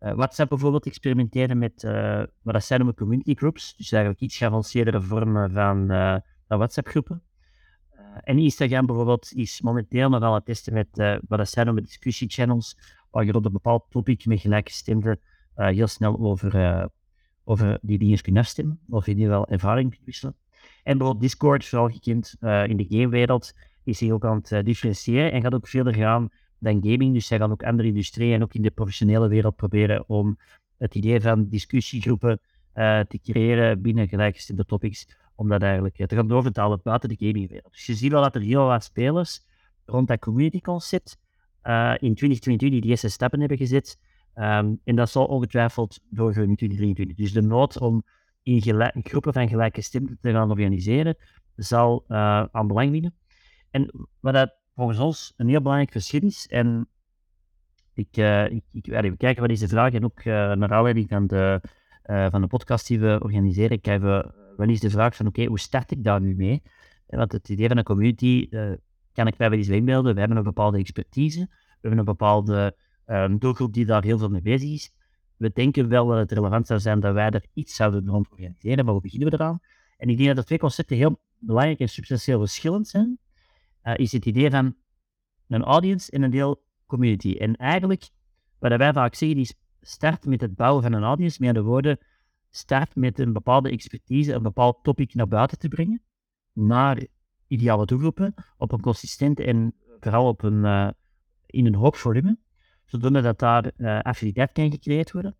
Uh, 0.00 0.12
WhatsApp 0.12 0.48
bijvoorbeeld 0.48 0.86
experimenteren 0.86 1.58
met 1.58 1.82
uh, 1.82 2.22
wat 2.42 2.54
dat 2.54 2.64
zijn 2.64 2.78
noemen 2.78 2.96
community 2.96 3.34
groups. 3.34 3.76
Dus 3.76 3.92
eigenlijk 3.92 4.22
iets 4.22 4.36
geavanceerdere 4.36 5.02
vormen 5.02 5.50
van, 5.50 5.92
uh, 5.92 6.16
van 6.48 6.58
WhatsApp-groepen. 6.58 7.22
en 8.22 8.38
Instagram 8.38 8.86
bijvoorbeeld 8.86 9.32
is 9.32 9.60
momenteel 9.60 10.08
nog 10.08 10.22
aan 10.22 10.34
het 10.34 10.44
testen 10.44 10.72
met 10.72 10.88
wat 11.28 11.38
dat 11.38 11.48
zijn 11.48 11.66
noemen 11.66 11.84
discussiechannels, 11.84 12.78
waar 13.10 13.24
je 13.24 13.34
op 13.34 13.44
een 13.44 13.52
bepaald 13.52 13.84
topic 13.90 14.26
met 14.26 14.40
gelijkgestemden 14.40 15.20
heel 15.54 15.86
snel 15.86 16.18
over, 16.18 16.90
over 17.44 17.78
die 17.82 17.98
dingen 17.98 18.20
kunt 18.20 18.36
afstemmen, 18.36 18.80
of 18.88 19.06
in 19.06 19.18
ieder 19.18 19.32
geval 19.32 19.48
ervaring 19.48 19.90
kunt 19.90 20.04
wisselen. 20.04 20.36
En 20.82 20.98
bijvoorbeeld 20.98 21.20
Discord, 21.20 21.66
vooral 21.66 21.88
gekend 21.88 22.36
in 22.40 22.76
de 22.76 22.86
gamewereld, 22.88 23.52
is 23.88 23.98
zich 23.98 24.10
ook 24.10 24.24
aan 24.24 24.40
het 24.48 24.64
differentiëren 24.64 25.32
en 25.32 25.42
gaat 25.42 25.54
ook 25.54 25.68
verder 25.68 25.94
gaan 25.94 26.28
dan 26.58 26.82
gaming. 26.82 27.14
Dus 27.14 27.26
zij 27.26 27.38
gaan 27.38 27.50
ook 27.50 27.62
andere 27.62 27.88
industrieën 27.88 28.34
en 28.34 28.42
ook 28.42 28.54
in 28.54 28.62
de 28.62 28.70
professionele 28.70 29.28
wereld 29.28 29.56
proberen 29.56 30.08
om 30.08 30.38
het 30.78 30.94
idee 30.94 31.20
van 31.20 31.48
discussiegroepen 31.48 32.40
uh, 32.74 33.00
te 33.00 33.18
creëren 33.22 33.82
binnen 33.82 34.08
gelijkgestemde 34.08 34.64
topics, 34.64 35.08
om 35.34 35.48
dat 35.48 35.62
eigenlijk 35.62 35.98
uh, 35.98 36.06
te 36.06 36.14
gaan 36.14 36.28
doorvertalen 36.28 36.80
buiten 36.82 37.08
de 37.08 37.16
gamingwereld. 37.18 37.72
Dus 37.72 37.86
je 37.86 37.94
ziet 37.94 38.12
wel 38.12 38.22
dat 38.22 38.34
er 38.34 38.40
heel 38.40 38.66
wat 38.66 38.84
spelers 38.84 39.46
rond 39.84 40.08
dat 40.08 40.18
community 40.18 40.60
concept 40.60 41.18
in 41.98 42.14
2022 42.14 42.80
die 42.80 42.90
eerste 42.90 43.08
stappen 43.08 43.38
hebben 43.40 43.58
gezet. 43.58 43.98
Um, 44.34 44.80
en 44.84 44.96
dat 44.96 45.10
zal 45.10 45.26
ongetwijfeld 45.26 46.00
doorgaan 46.10 46.48
in 46.48 46.56
2023. 46.56 47.16
Dus 47.16 47.32
de 47.32 47.42
nood 47.42 47.78
om 47.78 48.02
in 48.42 49.02
groepen 49.02 49.32
van 49.32 49.48
gelijkgestemden 49.48 50.18
te 50.20 50.30
gaan 50.30 50.50
organiseren, 50.50 51.16
zal 51.56 52.04
aan 52.50 52.66
belang 52.66 52.90
winnen. 52.90 53.14
En 53.70 54.08
wat 54.20 54.34
dat 54.34 54.54
volgens 54.74 54.98
ons 54.98 55.32
een 55.36 55.48
heel 55.48 55.60
belangrijk 55.60 55.92
verschil 55.92 56.22
is. 56.22 56.46
En 56.46 56.88
ik, 57.94 58.16
uh, 58.16 58.44
ik, 58.44 58.64
ik 58.72 58.86
we 58.86 59.16
kijken 59.16 59.40
wat 59.40 59.48
deze 59.48 59.68
vraag 59.68 59.92
en 59.92 60.04
ook 60.04 60.18
uh, 60.18 60.24
naar 60.52 60.72
aanleiding 60.72 61.08
van 61.08 61.26
de, 61.26 61.60
uh, 62.06 62.26
van 62.30 62.40
de 62.40 62.46
podcast 62.46 62.86
die 62.86 63.00
we 63.00 63.18
organiseren, 63.22 63.80
kijken 63.80 64.08
we 64.08 64.32
wel 64.56 64.68
eens 64.68 64.80
de 64.80 64.90
vraag 64.90 65.16
van 65.16 65.26
oké, 65.26 65.44
hoe 65.44 65.58
start 65.58 65.90
ik 65.90 66.04
daar 66.04 66.20
nu 66.20 66.34
mee? 66.34 66.62
Want 67.06 67.32
het 67.32 67.48
idee 67.48 67.68
van 67.68 67.76
een 67.76 67.84
community 67.84 68.48
kan 69.12 69.26
ik 69.26 69.38
mij 69.38 69.50
wel 69.50 69.58
eens 69.58 69.68
inbeelden. 69.68 70.14
We 70.14 70.20
hebben 70.20 70.38
een 70.38 70.44
bepaalde 70.44 70.78
expertise, 70.78 71.40
we 71.40 71.76
hebben 71.80 71.98
een 71.98 72.04
bepaalde 72.04 72.76
doelgroep 73.38 73.72
die 73.72 73.86
daar 73.86 74.02
heel 74.02 74.18
veel 74.18 74.28
mee 74.28 74.42
bezig 74.42 74.70
is. 74.70 74.92
We 75.36 75.50
denken 75.52 75.88
wel 75.88 76.06
dat 76.06 76.18
het 76.18 76.32
relevant 76.32 76.66
zou 76.66 76.80
zijn 76.80 77.00
dat 77.00 77.14
wij 77.14 77.30
er 77.30 77.44
iets 77.52 77.74
zouden 77.74 78.08
rond 78.08 78.30
organiseren, 78.30 78.84
maar 78.84 78.92
hoe 78.92 79.02
beginnen 79.02 79.30
we 79.30 79.34
eraan? 79.34 79.60
En 79.96 80.08
ik 80.08 80.16
denk 80.16 80.28
dat 80.28 80.36
de 80.36 80.44
twee 80.44 80.58
concepten 80.58 80.96
heel 80.96 81.20
belangrijk 81.38 81.78
en 81.78 81.88
substantieel 81.88 82.38
verschillend 82.38 82.88
zijn. 82.88 83.18
Uh, 83.84 83.92
is 83.96 84.12
het 84.12 84.26
idee 84.26 84.50
van 84.50 84.76
een 85.48 85.62
audience 85.62 86.10
en 86.10 86.22
een 86.22 86.30
deel 86.30 86.62
community. 86.86 87.32
En 87.32 87.56
eigenlijk, 87.56 88.10
wat 88.58 88.76
wij 88.76 88.92
vaak 88.92 89.14
zeggen, 89.14 89.38
is 89.38 89.54
start 89.80 90.26
met 90.26 90.40
het 90.40 90.54
bouwen 90.54 90.82
van 90.82 90.92
een 90.92 91.02
audience, 91.02 91.44
met 91.44 91.54
de 91.54 91.62
woorden, 91.62 91.98
start 92.50 92.96
met 92.96 93.18
een 93.18 93.32
bepaalde 93.32 93.70
expertise, 93.70 94.32
een 94.32 94.42
bepaald 94.42 94.78
topic 94.82 95.14
naar 95.14 95.28
buiten 95.28 95.58
te 95.58 95.68
brengen, 95.68 96.02
naar 96.52 97.06
ideale 97.46 97.86
doelgroepen, 97.86 98.34
op 98.56 98.72
een 98.72 98.80
consistente 98.80 99.44
en 99.44 99.74
vooral 100.00 100.28
op 100.28 100.42
een, 100.42 100.64
uh, 100.64 100.90
in 101.46 101.66
een 101.66 101.74
hoog 101.74 101.98
volume, 101.98 102.38
zodat 102.84 103.22
dat 103.22 103.38
daar 103.38 103.72
uh, 103.76 104.00
affiniteit 104.00 104.52
kan 104.52 104.70
gecreëerd 104.70 105.12
worden. 105.12 105.36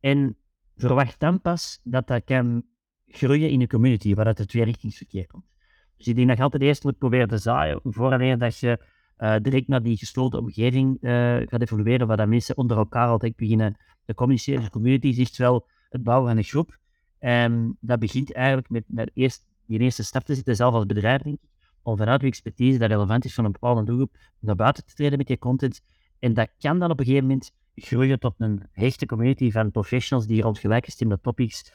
En 0.00 0.36
verwacht 0.76 1.20
dan 1.20 1.40
pas 1.40 1.80
dat 1.82 2.06
dat 2.06 2.24
kan 2.24 2.64
groeien 3.06 3.50
in 3.50 3.60
een 3.60 3.68
community, 3.68 4.14
waar 4.14 4.24
dat 4.24 4.38
het 4.38 4.48
tweerichtingsverkeer 4.48 5.26
komt. 5.26 5.53
Dus 5.96 6.06
ik 6.06 6.14
denk 6.14 6.28
dat 6.28 6.36
je 6.36 6.42
altijd 6.42 6.62
eerst 6.62 6.84
moet 6.84 6.98
proberen 6.98 7.28
te 7.28 7.38
zaaien, 7.38 7.80
voordat 7.82 8.40
dat 8.40 8.58
je 8.58 8.78
uh, 9.18 9.36
direct 9.42 9.68
naar 9.68 9.82
die 9.82 9.96
gesloten 9.96 10.38
omgeving 10.38 10.96
uh, 11.00 11.10
gaat 11.36 11.62
evolueren, 11.62 12.06
waar 12.06 12.16
dat 12.16 12.28
mensen 12.28 12.56
onder 12.56 12.76
elkaar 12.76 13.08
altijd 13.08 13.36
beginnen 13.36 13.76
te 14.04 14.14
communiceren. 14.14 14.62
De 14.62 14.70
communities 14.70 15.18
is 15.18 15.38
wel 15.38 15.66
het 15.90 16.02
bouwen 16.02 16.28
van 16.28 16.36
een 16.36 16.44
groep. 16.44 16.78
En 17.18 17.76
dat 17.80 17.98
begint 17.98 18.32
eigenlijk 18.32 18.70
met, 18.70 18.84
met 18.86 19.10
eerst, 19.14 19.46
die 19.66 19.78
eerste 19.78 20.04
stap 20.04 20.22
te 20.22 20.34
zetten, 20.34 20.56
zelf 20.56 20.74
als 20.74 20.86
bedrijf, 20.86 21.22
denk 21.22 21.36
ik, 21.36 21.48
om 21.82 21.96
vanuit 21.96 22.20
je 22.20 22.26
expertise 22.26 22.78
dat 22.78 22.90
relevant 22.90 23.24
is 23.24 23.34
van 23.34 23.44
een 23.44 23.52
bepaalde 23.52 23.84
doelgroep, 23.84 24.16
naar 24.38 24.56
buiten 24.56 24.84
te 24.86 24.94
treden 24.94 25.18
met 25.18 25.28
je 25.28 25.38
content. 25.38 25.80
En 26.18 26.34
dat 26.34 26.48
kan 26.58 26.78
dan 26.78 26.90
op 26.90 26.98
een 26.98 27.04
gegeven 27.04 27.26
moment 27.26 27.52
groeien 27.74 28.18
tot 28.18 28.34
een 28.38 28.62
hechte 28.72 29.06
community 29.06 29.50
van 29.50 29.70
professionals 29.70 30.26
die 30.26 30.42
rond 30.42 30.58
gelijkgestemde 30.58 31.20
topics 31.20 31.72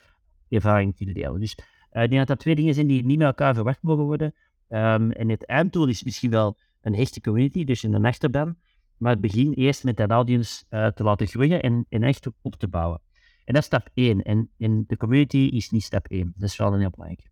ervaring 0.50 0.96
kunnen 0.96 1.16
delen. 1.16 1.40
Dus 1.40 1.58
uh, 1.92 2.04
ik 2.04 2.10
denk 2.10 2.20
dat 2.20 2.28
dat 2.28 2.40
twee 2.40 2.56
dingen 2.56 2.74
zijn 2.74 2.88
die 2.88 3.06
niet 3.06 3.18
met 3.18 3.28
elkaar 3.28 3.54
verwacht 3.54 3.82
mogen 3.82 4.04
worden. 4.04 4.34
Um, 4.70 5.12
en 5.12 5.30
het 5.30 5.46
einddoel 5.46 5.88
is 5.88 6.04
misschien 6.04 6.30
wel 6.30 6.58
een 6.82 6.96
hechte 6.96 7.22
community, 7.22 7.64
dus 7.64 7.84
in 7.84 7.92
de 7.92 8.02
achterban. 8.02 8.58
Maar 8.98 9.12
het 9.12 9.22
begin 9.22 9.54
eerst 9.54 9.84
met 9.84 9.98
dat 9.98 10.10
audience 10.10 10.66
uh, 10.70 10.88
te 10.88 11.04
laten 11.04 11.28
groeien 11.28 11.62
en, 11.62 11.86
en 11.90 12.04
echt 12.04 12.28
op, 12.42 12.56
te 12.56 12.68
bouwen. 12.68 13.02
En 13.46 13.54
dat 13.54 13.62
is 13.62 13.66
stap 13.66 13.90
1. 13.94 14.22
En, 14.22 14.50
en 14.58 14.84
de 14.88 14.98
community 14.98 15.38
is 15.38 15.70
niet 15.70 15.84
stap 15.84 16.08
1. 16.08 16.34
Dat 16.36 16.50
is 16.50 16.58
wel 16.58 16.74
een 16.74 16.80
heel 16.80 16.90
belangrijk. 16.90 17.30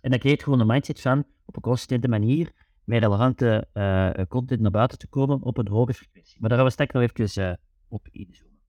En 0.00 0.10
dat 0.10 0.20
creëert 0.20 0.42
gewoon 0.42 0.60
een 0.60 0.66
mindset 0.66 1.00
van 1.00 1.24
op 1.44 1.56
een 1.56 1.62
consistente 1.62 2.08
manier 2.08 2.52
met 2.84 3.02
relevante 3.02 3.68
uh, 3.74 4.10
content 4.28 4.60
naar 4.60 4.70
buiten 4.70 4.98
te 4.98 5.06
komen 5.06 5.42
op 5.42 5.58
een 5.58 5.68
hoge 5.68 5.94
frequentie. 5.94 6.36
Maar 6.40 6.48
daar 6.48 6.58
gaan 6.58 6.66
we 6.66 6.72
straks 6.72 6.92
nog 6.92 7.02
even 7.02 7.60
op 7.88 8.08
inzoomen. 8.10 8.60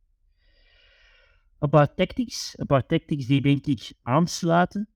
Een 1.59 1.69
paar 1.69 1.93
tactics, 1.93 2.53
een 2.57 2.65
paar 2.65 2.85
tactics 2.85 3.25
die 3.25 3.41
denk 3.41 3.65
ik 3.65 3.93
aansluiten 4.01 4.92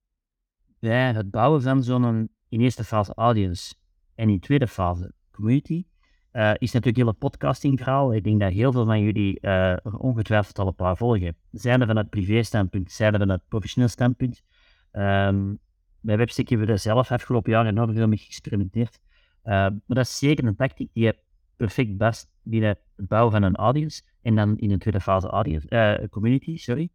bij 0.80 1.14
het 1.14 1.32
bouwen 1.32 1.62
van 1.62 1.84
zo'n 1.84 2.30
in 2.50 2.62
eerste 2.62 2.84
fase 2.84 3.14
audience 3.14 3.76
en 4.16 4.30
in 4.30 4.40
tweede 4.40 4.68
fase 4.68 5.14
community. 5.32 5.86
Uh, 6.34 6.52
is 6.58 6.72
natuurlijk 6.72 6.98
heel 6.98 7.08
het 7.08 7.18
podcasting 7.18 7.78
verhaal. 7.78 8.14
Ik 8.14 8.24
denk 8.24 8.40
dat 8.40 8.52
heel 8.52 8.72
veel 8.72 8.86
van 8.86 9.02
jullie 9.02 9.38
uh, 9.42 9.72
er 9.72 9.98
ongetwijfeld 9.98 10.60
al 10.60 10.68
een 10.68 10.76
paar 10.76 10.98
volgen. 10.98 11.36
Zijn 11.52 11.82
er 11.82 11.88
van 11.88 11.98
het 11.98 12.10
privé 12.10 12.44
standpunt, 12.44 12.92
zijn 12.92 13.14
er 13.14 13.20
van 13.20 13.30
het 13.30 13.42
professioneel 13.48 13.90
standpunt. 13.90 14.44
Bij 16.00 16.18
Webstick 16.18 16.50
hebben 16.50 16.68
we 16.68 16.74
er 16.74 16.80
zelf 16.80 17.12
afgelopen 17.12 17.52
jaar 17.52 17.66
enorm 17.66 17.94
veel 17.94 18.08
mee 18.08 18.18
geëxperimenteerd. 18.18 19.00
Uh, 19.44 19.54
maar 19.54 19.82
dat 19.88 20.06
is 20.06 20.18
zeker 20.18 20.46
een 20.46 20.56
tactiek 20.56 20.90
die 20.94 21.04
je 21.04 21.18
perfect 21.56 21.98
best 21.98 22.30
binnen 22.42 22.70
het 22.70 23.08
bouwen 23.08 23.32
van 23.32 23.44
een 23.44 23.56
audience 23.56 24.02
en 24.22 24.36
dan 24.36 24.58
in 24.58 24.72
een 24.72 24.80
tweede 24.80 25.02
fase 25.02 25.28
audience, 25.28 25.68
uh, 25.70 26.08
community, 26.10 26.58
sorry. 26.58 26.90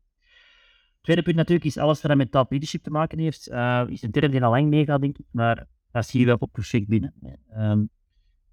Tweede 1.02 1.23
punt 1.23 1.37
natuurlijk 1.37 1.64
is 1.66 1.78
alles 1.78 2.02
wat 2.02 2.16
met 2.16 2.30
top 2.30 2.50
leadership 2.50 2.82
te 2.82 2.90
maken 2.90 3.18
heeft. 3.18 3.50
Uh, 3.50 3.82
is 3.88 4.02
een 4.02 4.11
term 4.11 4.30
die 4.30 4.44
al 4.44 4.50
lang 4.50 4.68
meegaat, 4.68 5.00
denk 5.00 5.18
ik, 5.18 5.26
maar 5.30 5.66
dat 5.90 6.06
zie 6.06 6.21
je 6.21 6.26
wel 6.26 6.37
op 6.38 6.52
perfect 6.52 6.88
binnen. 6.88 7.14
Um, 7.56 7.90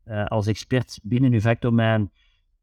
uh, 0.05 0.25
als 0.25 0.47
expert 0.47 0.99
binnen 1.03 1.33
uw 1.33 1.39
vakdomein 1.39 2.11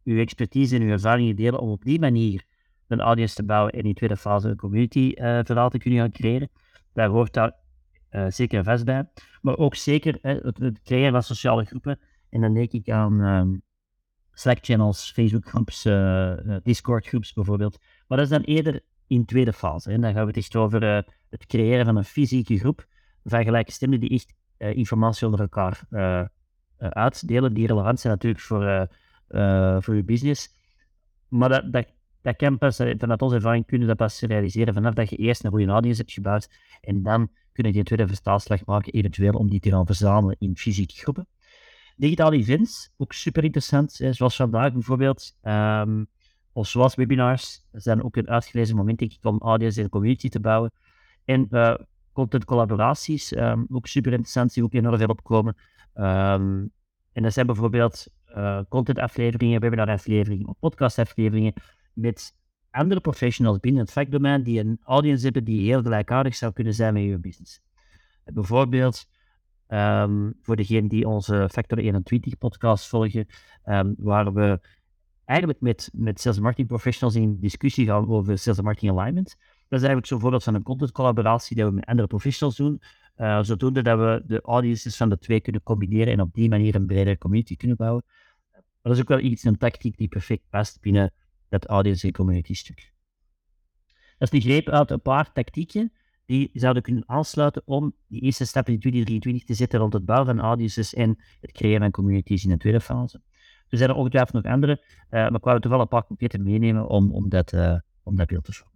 uw 0.05 0.19
expertise 0.19 0.77
en 0.77 0.83
uw 0.83 0.91
ervaringen 0.91 1.37
delen 1.37 1.61
om 1.61 1.69
op 1.69 1.85
die 1.85 2.01
manier 2.01 2.45
een 2.89 3.01
audience 3.01 3.35
te 3.35 3.45
bouwen 3.45 3.73
en 3.73 3.83
in 3.83 3.95
tweede 3.95 4.17
fase 4.17 4.49
een 4.49 4.57
community 4.57 5.13
uh, 5.15 5.41
verhaal 5.45 5.71
te 5.71 5.79
kunnen 5.79 6.01
gaan 6.01 6.11
creëren. 6.11 6.49
Daar 6.93 7.09
hoort 7.09 7.33
daar 7.33 7.53
zeker 8.29 8.65
vast 8.65 8.85
bij. 8.85 9.09
Maar 9.41 9.57
ook 9.57 9.75
zeker 9.75 10.19
het, 10.21 10.59
het, 10.59 10.83
creëren 10.83 11.13
van 11.13 11.23
sociale 11.23 11.65
groepen. 11.65 11.99
En 12.31 12.41
dan 12.41 12.55
denk 12.55 12.73
ik 12.73 12.91
aan 12.91 13.21
um, 13.21 13.63
Slack-channels, 14.33 15.13
Facebook-groeps, 15.13 15.83
Discord-groeps 16.63 17.33
bijvoorbeeld. 17.33 17.79
Maar 18.07 18.19
dat 18.19 18.27
is 18.27 18.33
dan 18.33 18.43
eerder 18.43 18.83
in 19.07 19.25
tweede 19.25 19.53
fase. 19.53 19.91
En 19.91 20.01
dan 20.01 20.13
gaan 20.13 20.21
we 20.21 20.29
het 20.29 20.37
echt 20.37 20.57
over 20.57 20.83
het 21.31 21.47
creëren 21.47 21.85
van 21.85 21.97
een 21.97 22.05
fysieke 22.05 22.59
groep 22.59 22.87
van 23.25 23.45
gelijke 23.45 23.73
stemmen 23.73 24.01
die 24.01 24.11
echt 24.11 24.35
informatie 24.77 25.27
onder 25.27 25.41
elkaar 25.41 25.81
uh, 25.91 26.25
uitdelen 26.79 27.55
die 27.55 27.67
relevant 27.67 28.01
zijn 28.01 28.13
natuurlijk 28.13 28.43
voor, 28.43 28.89
voor 29.83 29.95
je 29.95 30.05
business. 30.05 30.49
Maar 31.29 31.49
dat, 31.49 31.73
dat, 31.73 31.87
dat 32.23 32.37
kan 32.37 32.59
pas, 32.59 32.77
vanuit 32.77 33.23
onze 33.23 33.35
ervaring 33.35 33.67
kunnen 33.67 33.89
dat 33.89 33.97
pas 33.97 34.21
realiseren 34.21 34.75
vanaf 34.75 34.95
dat 34.95 35.11
je 35.11 35.17
eerst 35.17 35.45
een 35.45 35.51
goede 35.51 35.67
audience 35.67 36.01
hebt 36.01 36.13
gebouwd 36.13 36.49
en 36.81 37.03
dan 37.03 37.31
kun 37.53 37.73
je 37.73 37.79
een 37.79 37.85
tweede 37.85 38.07
verstaalslag 38.07 38.65
maken, 38.65 38.93
eventueel 38.93 39.33
om 39.33 39.51
die 39.51 39.61
te 39.61 39.71
gaan 39.71 39.87
verzamelen 39.87 40.37
in 40.39 40.57
fysieke 40.57 40.95
groepen. 40.95 41.27
Digitale 41.97 42.37
events, 42.37 42.91
ook 42.97 43.13
super 43.13 43.45
interessant, 43.45 43.93
zoals 44.11 44.37
vandaag 44.37 44.73
bijvoorbeeld, 44.73 45.37
um, 45.43 46.07
of 46.57 46.69
zoals 46.69 46.95
webinars, 46.95 47.67
zijn 47.73 48.03
ook 48.03 48.17
een 48.17 48.29
uitgelezen 48.29 48.77
moment 48.77 49.19
om 49.23 49.39
audience 49.41 49.83
en 49.83 49.89
community 49.89 50.29
te 50.29 50.41
bouwen. 50.41 50.73
En 51.25 51.47
uh, 51.51 51.75
content 52.13 52.45
collaboraties, 52.45 53.37
um, 53.37 53.67
ook 53.71 53.87
super 53.87 54.13
interessant, 54.13 54.55
die 54.55 54.65
ook 54.65 54.73
enorm 54.73 54.99
veel 54.99 55.09
opkomen. 55.09 55.57
Um, 55.95 56.73
en 57.13 57.23
dat 57.23 57.33
zijn 57.33 57.47
bijvoorbeeld 57.47 58.07
uh, 58.29 58.61
content-afleveringen, 58.69 59.61
webinar-afleveringen 59.61 60.49
of 60.49 60.59
podcast-afleveringen 60.59 61.53
met 61.93 62.35
andere 62.71 63.01
professionals 63.01 63.59
binnen 63.61 63.83
het 63.83 63.93
vakdomein 63.93 64.43
die 64.43 64.61
een 64.61 64.79
audience 64.83 65.25
hebben 65.25 65.45
die 65.45 65.67
heel 65.67 65.83
gelijkaardig 65.83 66.35
zou 66.35 66.53
kunnen 66.53 66.75
zijn 66.75 66.93
met 66.93 67.03
je 67.03 67.19
business. 67.19 67.61
Bijvoorbeeld, 68.25 69.09
um, 69.69 70.35
voor 70.43 70.57
degenen 70.57 70.89
die 70.89 71.09
onze 71.09 71.49
Factor 71.53 71.79
21 71.79 72.39
podcast 72.39 72.89
volgen, 72.89 73.27
waar 73.97 74.33
we 74.33 74.61
eigenlijk 75.27 75.61
met, 75.61 75.91
met 75.93 76.21
sales 76.21 76.39
marketing 76.39 76.69
professionals 76.69 77.17
in 77.17 77.41
discussie 77.41 77.87
gaan 77.87 78.09
over 78.09 78.39
sales 78.39 78.61
marketing 78.61 78.99
alignment. 78.99 79.37
Dat 79.39 79.79
is 79.79 79.87
eigenlijk 79.87 80.07
zo'n 80.07 80.21
voorbeeld 80.21 80.43
van 80.43 80.55
een 80.55 80.63
content 80.63 80.93
collaboratie 80.93 81.57
die 81.57 81.65
we 81.65 81.71
met 81.71 81.85
andere 81.85 82.09
professionals 82.09 82.57
doen, 82.57 82.83
uh, 83.17 83.43
zodoende 83.43 83.83
dat 83.83 83.99
we 83.99 84.23
de 84.27 84.41
audiences 84.41 84.97
van 84.97 85.09
de 85.09 85.19
twee 85.19 85.41
kunnen 85.41 85.63
combineren 85.63 86.13
en 86.13 86.21
op 86.21 86.35
die 86.35 86.49
manier 86.49 86.75
een 86.75 86.87
bredere 86.87 87.19
community 87.19 87.57
kunnen 87.57 87.77
bouwen. 87.77 88.05
Maar 88.53 88.63
dat 88.83 88.93
is 88.93 89.01
ook 89.01 89.09
wel 89.09 89.19
iets, 89.19 89.45
een 89.45 89.59
tactiek 89.59 89.97
die 89.97 90.09
perfect 90.09 90.43
past 90.51 90.81
binnen 90.81 91.13
dat 91.49 91.67
audience 91.67 92.07
en 92.07 92.13
community 92.13 92.55
stuk. 92.55 92.93
Dat 94.19 94.33
is 94.33 94.45
een 94.45 94.51
greep 94.51 94.69
uit 94.69 94.91
een 94.91 95.01
paar 95.01 95.33
tactieken 95.33 95.93
die 96.27 96.51
zouden 96.53 96.83
kunnen 96.83 97.09
aansluiten 97.09 97.63
om 97.65 97.95
die 98.07 98.21
eerste 98.21 98.45
stap 98.45 98.69
in 98.69 98.79
2023 98.79 99.45
te 99.45 99.55
zetten 99.55 99.79
rond 99.79 99.93
het 99.93 100.05
bouwen 100.05 100.35
van 100.35 100.45
audiences 100.45 100.95
en 100.95 101.19
het 101.41 101.53
creëren 101.53 101.81
van 101.81 101.91
communities 101.91 102.45
in 102.45 102.51
de 102.51 102.57
tweede 102.57 102.81
fase. 102.81 103.23
Er 103.69 103.79
zijn 103.79 103.91
er 103.91 103.97
ongetwijfeld 103.97 104.43
nog 104.45 104.53
andere, 104.53 104.81
uh, 104.83 105.11
maar 105.11 105.35
ik 105.35 105.45
wou 105.45 105.59
er 105.61 105.69
wel 105.69 105.81
een 105.81 105.89
paar 105.89 106.07
concrete 106.07 106.39
meenemen 106.39 106.89
om, 106.89 107.13
om, 107.13 107.29
dat, 107.29 107.53
uh, 107.53 107.79
om 108.03 108.17
dat 108.17 108.27
beeld 108.27 108.45
te 108.45 108.53
vormen. 108.53 108.75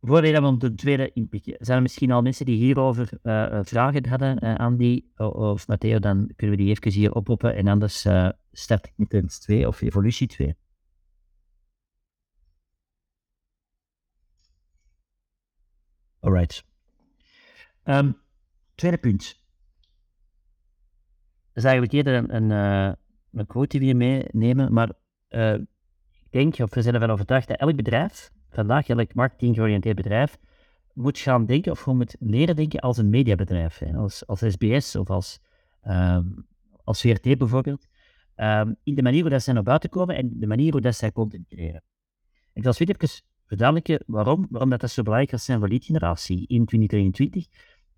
Voordat 0.00 0.40
we 0.40 0.46
op 0.46 0.60
de 0.60 0.74
tweede 0.74 1.12
inpikken, 1.12 1.56
zijn 1.58 1.76
er 1.76 1.82
misschien 1.82 2.10
al 2.10 2.22
mensen 2.22 2.46
die 2.46 2.56
hierover 2.56 3.10
uh, 3.22 3.58
vragen 3.62 4.08
hadden 4.08 4.76
die, 4.76 5.12
of 5.16 5.66
Matteo, 5.66 5.98
dan 5.98 6.32
kunnen 6.36 6.56
we 6.56 6.62
die 6.62 6.70
even 6.70 6.92
hier 6.92 7.12
oproepen 7.12 7.54
en 7.54 7.68
anders 7.68 8.06
start 8.52 8.86
ik 8.86 8.92
met 8.96 9.10
Trends 9.10 9.38
2 9.38 9.66
of 9.66 9.82
Evolutie 9.82 10.26
2. 10.26 10.56
Alright. 16.20 16.64
Um, 17.84 18.16
tweede 18.74 18.98
punt. 18.98 19.40
Is 21.58 21.64
eigenlijk 21.64 21.92
eerder 21.92 22.14
een, 22.14 22.34
een, 22.34 22.96
een 23.32 23.46
quote 23.46 23.78
die 23.78 23.94
we 23.94 23.94
meenemen, 23.94 24.72
maar 24.72 24.92
ik 25.28 26.30
denk, 26.30 26.58
of 26.58 26.74
we 26.74 26.82
zijn 26.82 26.94
ervan 26.94 27.10
overtuigd, 27.10 27.48
dat 27.48 27.58
elk 27.58 27.76
bedrijf 27.76 28.30
vandaag 28.50 28.88
elk 28.88 29.14
marketing 29.14 29.54
georiënteerd 29.54 29.96
bedrijf 29.96 30.38
moet 30.92 31.18
gaan 31.18 31.46
denken 31.46 31.72
of 31.72 31.86
moet 31.86 32.16
leren 32.18 32.56
denken 32.56 32.80
als 32.80 32.96
een 32.96 33.10
mediabedrijf. 33.10 33.78
Hè, 33.78 33.96
als, 33.96 34.26
als 34.26 34.40
SBS 34.40 34.96
of 34.96 35.10
als, 35.10 35.40
um, 35.86 36.46
als 36.84 37.00
VRT 37.00 37.38
bijvoorbeeld. 37.38 37.86
Um, 38.36 38.76
in 38.82 38.94
de 38.94 39.02
manier 39.02 39.20
hoe 39.20 39.30
dat 39.30 39.42
zij 39.42 39.54
naar 39.54 39.62
buiten 39.62 39.90
komen 39.90 40.16
en 40.16 40.30
de 40.40 40.46
manier 40.46 40.72
hoe 40.72 40.80
dat 40.80 40.94
zij 40.94 41.12
content 41.12 41.46
creëren. 41.48 41.82
Ik 42.52 42.62
zal 42.62 42.72
eens 42.78 42.80
even 42.80 43.24
verduidelijken 43.46 44.02
waarom, 44.06 44.46
waarom 44.50 44.70
dat, 44.70 44.80
dat 44.80 44.90
zo 44.90 45.02
belangrijk 45.02 45.32
is 45.32 45.44
zijn 45.44 45.58
voor 45.58 45.68
lead 45.68 45.84
generatie 45.84 46.46
in 46.46 46.64
2023 46.64 47.46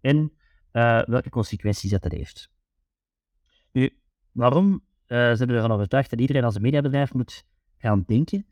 en 0.01 0.33
uh, 0.73 1.03
welke 1.03 1.31
consequenties 1.31 1.91
dat, 1.91 2.03
dat 2.03 2.13
heeft. 2.13 2.51
Nu, 3.73 3.91
waarom 4.33 4.83
zijn 5.07 5.47
we 5.47 5.55
ervan 5.55 5.73
overtuigd 5.73 6.11
dat 6.11 6.21
iedereen 6.21 6.45
als 6.45 6.55
een 6.55 6.63
mediabedrijf 6.63 7.15
moet 7.15 7.45
gaan 7.77 8.05
denken. 8.07 8.47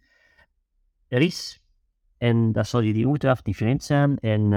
Er 1.09 1.21
is, 1.21 1.63
en 2.19 2.53
dat 2.53 2.67
zal 2.67 2.83
jullie 2.83 3.07
ongetwijfeld 3.07 3.47
niet 3.47 3.57
vreemd 3.57 3.85
zijn, 3.85 4.19
en 4.19 4.41
uh, 4.41 4.51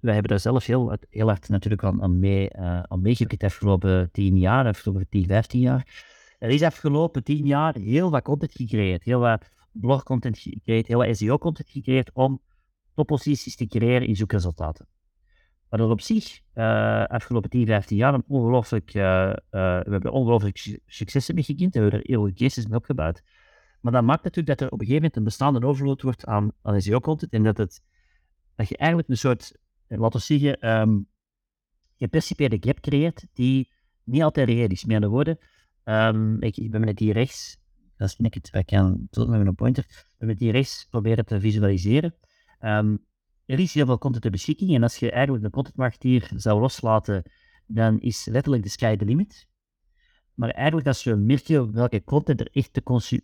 wij 0.00 0.12
hebben 0.12 0.30
daar 0.30 0.40
zelf 0.40 0.66
heel, 0.66 0.96
heel 1.10 1.26
hard 1.26 1.48
natuurlijk 1.48 1.84
aan, 1.84 2.02
aan, 2.02 2.18
mee, 2.18 2.50
uh, 2.58 2.82
aan 2.82 3.00
meegewerkt 3.00 3.40
de 3.40 3.46
afgelopen 3.46 4.10
tien 4.12 4.38
jaar, 4.38 4.66
afgelopen 4.66 5.08
10, 5.08 5.26
15 5.26 5.60
jaar. 5.60 6.04
Er 6.38 6.50
is 6.50 6.62
afgelopen 6.62 7.24
tien 7.24 7.46
jaar 7.46 7.74
heel 7.74 8.10
wat 8.10 8.22
content 8.22 8.52
gecreëerd, 8.52 9.02
heel 9.02 9.20
wat 9.20 9.48
blogcontent 9.72 10.38
gecreëerd, 10.38 10.86
heel 10.86 10.98
wat 10.98 11.16
SEO-content 11.16 11.68
gecreëerd 11.68 12.10
om 12.12 12.40
topposities 12.94 13.56
te 13.56 13.66
creëren 13.66 14.08
in 14.08 14.16
zoekresultaten. 14.16 14.86
Maar 15.68 15.78
dat 15.78 15.90
op 15.90 16.00
zich, 16.00 16.40
uh, 16.54 17.04
afgelopen 17.04 17.50
10, 17.50 17.66
15 17.66 17.96
jaar, 17.96 18.14
een 18.14 18.24
ongelooflijk, 18.26 18.94
uh, 18.94 19.02
uh, 19.02 19.34
we 19.80 19.90
hebben 19.90 20.12
ongelooflijk 20.12 20.78
successen 20.86 21.34
mee 21.34 21.44
gekend 21.44 21.74
en 21.74 21.84
we 21.84 21.90
hebben 21.90 22.08
er 22.08 22.14
veel 22.14 22.32
cases 22.32 22.66
mee 22.66 22.78
opgebouwd. 22.78 23.22
Maar 23.80 23.92
dat 23.92 24.04
maakt 24.04 24.24
natuurlijk 24.24 24.58
dat 24.58 24.60
er 24.60 24.74
op 24.74 24.80
een 24.80 24.86
gegeven 24.86 25.02
moment 25.02 25.16
een 25.16 25.24
bestaande 25.24 25.66
overload 25.66 26.02
wordt 26.02 26.26
aan, 26.26 26.52
aan 26.62 26.80
SEO-content 26.80 27.32
en 27.32 27.42
dat, 27.42 27.56
het, 27.56 27.82
dat 28.54 28.68
je 28.68 28.76
eigenlijk 28.76 29.08
een 29.10 29.16
soort, 29.16 29.58
laten 29.86 30.18
we 30.18 30.24
zeggen, 30.24 30.80
um, 30.80 31.08
gepercipeerde 31.96 32.56
gap 32.60 32.80
creëert 32.80 33.26
die 33.32 33.72
niet 34.04 34.22
altijd 34.22 34.48
reëel 34.48 34.68
is. 34.68 34.84
Met 34.84 34.94
andere 34.94 35.12
woorden, 35.12 35.38
um, 35.84 36.42
ik, 36.42 36.56
ik 36.56 36.70
ben 36.70 36.80
met 36.80 36.98
hier 36.98 37.12
rechts, 37.12 37.58
dat 37.96 38.08
is 38.08 38.16
ik 38.16 38.34
het, 38.34 38.48
ik 38.52 38.66
kan 38.66 39.06
tot 39.10 39.28
met 39.28 39.42
mijn 39.42 39.54
pointer, 39.54 39.84
ik 39.84 40.14
ben 40.18 40.28
met 40.28 40.38
hier 40.38 40.52
rechts 40.52 40.86
proberen 40.90 41.26
te 41.26 41.40
visualiseren. 41.40 42.14
Um, 42.60 43.04
er 43.46 43.58
is 43.58 43.74
heel 43.74 43.86
veel 43.86 43.98
content 43.98 44.22
ter 44.22 44.30
beschikking 44.30 44.74
en 44.74 44.82
als 44.82 44.96
je 44.96 45.10
eigenlijk 45.10 45.44
de 45.44 45.50
contentmarketeer 45.50 46.30
zou 46.36 46.60
loslaten, 46.60 47.22
dan 47.66 48.00
is 48.00 48.24
letterlijk 48.24 48.62
de 48.62 48.68
sky 48.68 48.96
the 48.96 49.04
limit. 49.04 49.48
Maar 50.34 50.50
eigenlijk 50.50 50.86
als 50.86 51.04
we 51.04 51.14
merken 51.14 51.72
welke 51.72 52.04
content 52.04 52.40
er 52.40 52.48
echt 52.52 52.80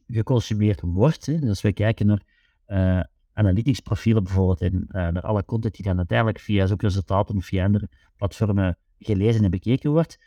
geconsumeerd 0.07 0.81
wordt, 0.81 1.27
hè, 1.27 1.39
dus 1.39 1.49
als 1.49 1.61
we 1.61 1.73
kijken 1.73 2.07
naar 2.07 2.23
uh, 2.67 3.05
analytics 3.33 3.81
profielen 3.81 4.25
bijvoorbeeld 4.25 4.61
en 4.61 4.75
uh, 4.75 4.89
naar 4.89 5.23
alle 5.23 5.45
content 5.45 5.75
die 5.75 5.85
dan 5.85 5.97
uiteindelijk 5.97 6.41
via 6.41 6.67
zoekresultaten 6.67 7.37
of 7.37 7.45
via 7.45 7.65
andere 7.65 7.89
platformen 8.17 8.79
gelezen 8.99 9.45
en 9.45 9.51
bekeken 9.51 9.91
wordt, 9.91 10.19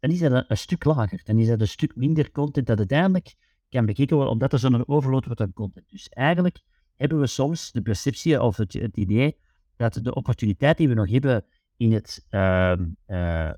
dan 0.00 0.10
is 0.10 0.18
dat 0.18 0.32
een, 0.32 0.44
een, 0.48 0.56
stuk 0.56 0.84
lager. 0.84 1.20
Dan 1.24 1.38
is 1.38 1.46
dat 1.46 1.60
een 1.60 1.68
stuk 1.68 1.96
minder 1.96 2.30
content 2.30 2.66
dat 2.66 2.78
uiteindelijk 2.78 3.34
kan 3.68 3.86
bekeken 3.86 4.16
worden, 4.16 4.32
omdat 4.32 4.52
er 4.52 4.58
zo'n 4.58 4.88
overload 4.88 5.24
wordt 5.24 5.40
aan 5.40 5.52
content. 5.52 5.90
Dus 5.90 6.08
eigenlijk 6.08 6.62
hebben 7.00 7.20
we 7.20 7.26
soms 7.26 7.72
de 7.72 7.82
perceptie 7.82 8.42
of 8.42 8.56
het, 8.56 8.74
idee 8.74 9.36
dat 9.76 9.94
de 10.02 10.14
opportuniteit 10.14 10.76
die 10.76 10.88
we 10.88 10.94
nog 10.94 11.10
hebben 11.10 11.44
in 11.76 11.92
het, 11.92 12.26
uh, 12.30 12.72
uh, 13.06 13.50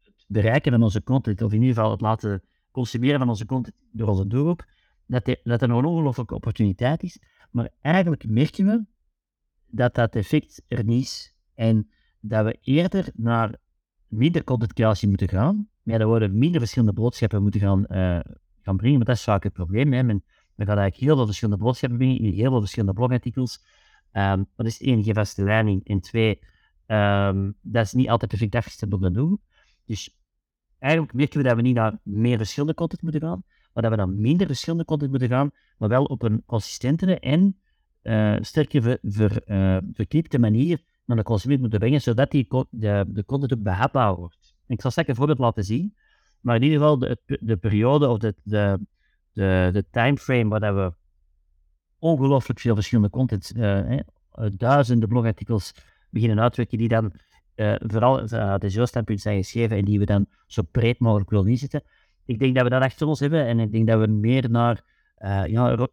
het, 0.00 0.24
bereiken 0.26 0.72
van 0.72 0.82
onze 0.82 1.02
content, 1.02 1.42
of 1.42 1.52
in 1.52 1.60
ieder 1.60 1.74
geval 1.74 1.90
het 1.90 2.00
laten 2.00 2.42
consumeren 2.70 3.18
van 3.18 3.28
onze 3.28 3.46
content 3.46 3.76
door 3.92 4.08
onze 4.08 4.26
doelgroep, 4.26 4.64
dat, 5.06 5.36
dat 5.42 5.62
er 5.62 5.68
nog 5.68 5.78
een 5.78 5.84
ongelooflijke 5.84 6.34
opportuniteit 6.34 7.02
is. 7.02 7.22
Maar 7.50 7.68
eigenlijk 7.80 8.28
merken 8.28 8.66
we 8.66 8.84
dat 9.66 9.94
dat 9.94 10.14
effect 10.14 10.62
er 10.68 10.84
niet 10.84 11.04
is. 11.04 11.34
En 11.54 11.90
dat 12.20 12.44
we 12.44 12.58
eerder 12.60 13.10
naar 13.14 13.54
minder 14.06 14.44
content 14.44 14.72
creatie 14.72 15.08
moeten 15.08 15.28
gaan. 15.28 15.68
Met 15.82 15.94
andere 15.94 16.10
woorden, 16.10 16.38
minder 16.38 16.60
verschillende 16.60 16.92
boodschappen 16.92 17.42
moeten 17.42 17.60
gaan, 17.60 17.84
uh, 17.88 18.20
gaan 18.62 18.76
brengen. 18.76 18.96
Maar 18.96 19.06
dat 19.06 19.16
is 19.16 19.22
vaak 19.22 19.42
het 19.42 19.52
probleem. 19.52 20.22
We 20.60 20.66
gaan 20.66 20.78
eigenlijk 20.78 20.96
heel 20.96 21.16
veel 21.16 21.26
verschillende 21.26 21.64
boodschappen 21.64 21.98
brengen 21.98 22.18
in 22.18 22.32
heel 22.32 22.50
veel 22.50 22.60
verschillende 22.60 22.94
blogartikels. 22.94 23.64
Um, 24.12 24.46
dat 24.56 24.66
is 24.66 24.80
één, 24.80 25.02
geen 25.02 25.14
vaste 25.14 25.42
leiding. 25.42 25.86
En 25.88 26.00
twee, 26.00 26.38
um, 26.86 27.54
dat 27.60 27.84
is 27.84 27.92
niet 27.92 28.08
altijd 28.08 28.30
perfect 28.30 28.54
afgestemd 28.54 28.92
op 28.92 29.00
de 29.00 29.10
doel. 29.10 29.40
Dus 29.84 30.18
eigenlijk 30.78 31.14
merken 31.14 31.38
we 31.38 31.48
dat 31.48 31.56
we 31.56 31.62
niet 31.62 31.74
naar 31.74 31.98
meer 32.02 32.36
verschillende 32.36 32.74
content 32.74 33.02
moeten 33.02 33.20
gaan, 33.20 33.42
maar 33.72 33.82
dat 33.82 33.92
we 33.92 33.98
naar 33.98 34.08
minder 34.08 34.46
verschillende 34.46 34.84
content 34.84 35.10
moeten 35.10 35.28
gaan, 35.28 35.50
maar 35.78 35.88
wel 35.88 36.04
op 36.04 36.22
een 36.22 36.42
consistentere 36.46 37.18
en 37.18 37.60
uh, 38.02 38.36
sterker 38.40 38.98
ver, 39.02 39.42
uh, 39.46 39.76
verknipte 39.92 40.38
manier 40.38 40.82
naar 41.04 41.16
de 41.16 41.22
consument 41.22 41.60
moeten 41.60 41.78
brengen, 41.78 42.00
zodat 42.00 42.30
die, 42.30 42.46
de, 42.70 43.04
de 43.08 43.24
content 43.24 43.52
ook 43.52 43.62
behapbaar 43.62 44.14
wordt. 44.14 44.54
ik 44.66 44.80
zal 44.80 44.90
straks 44.90 45.08
een 45.08 45.14
voorbeeld 45.14 45.38
laten 45.38 45.64
zien, 45.64 45.94
maar 46.40 46.56
in 46.56 46.62
ieder 46.62 46.78
geval 46.78 46.98
de, 46.98 47.18
de 47.40 47.56
periode 47.56 48.08
of 48.08 48.18
de, 48.18 48.34
de, 48.42 48.78
de, 49.32 49.70
de 49.72 49.84
timeframe 49.90 50.58
waar 50.58 50.74
we 50.74 50.92
ongelooflijk 51.98 52.60
veel 52.60 52.74
verschillende 52.74 53.10
content, 53.10 53.52
uh, 53.56 54.00
duizenden 54.56 55.08
blogartikels 55.08 55.74
beginnen 56.10 56.40
uitwerken 56.40 56.78
die 56.78 56.88
dan 56.88 57.12
uh, 57.56 57.74
vooral 57.78 58.28
vanuit 58.28 58.60
de 58.60 58.86
standpunt 58.86 59.20
zijn 59.20 59.36
geschreven 59.36 59.76
en 59.76 59.84
die 59.84 59.98
we 59.98 60.04
dan 60.04 60.26
zo 60.46 60.62
breed 60.70 60.98
mogelijk 60.98 61.30
willen 61.30 61.48
inzetten. 61.48 61.82
Ik 62.24 62.38
denk 62.38 62.54
dat 62.54 62.64
we 62.64 62.70
dat 62.70 62.82
achter 62.82 63.06
ons 63.06 63.20
hebben 63.20 63.46
en 63.46 63.58
ik 63.58 63.72
denk 63.72 63.86
dat 63.86 64.00
we 64.00 64.06
meer 64.06 64.50
naar 64.50 64.82
uh, 65.18 65.46
ja, 65.46 65.88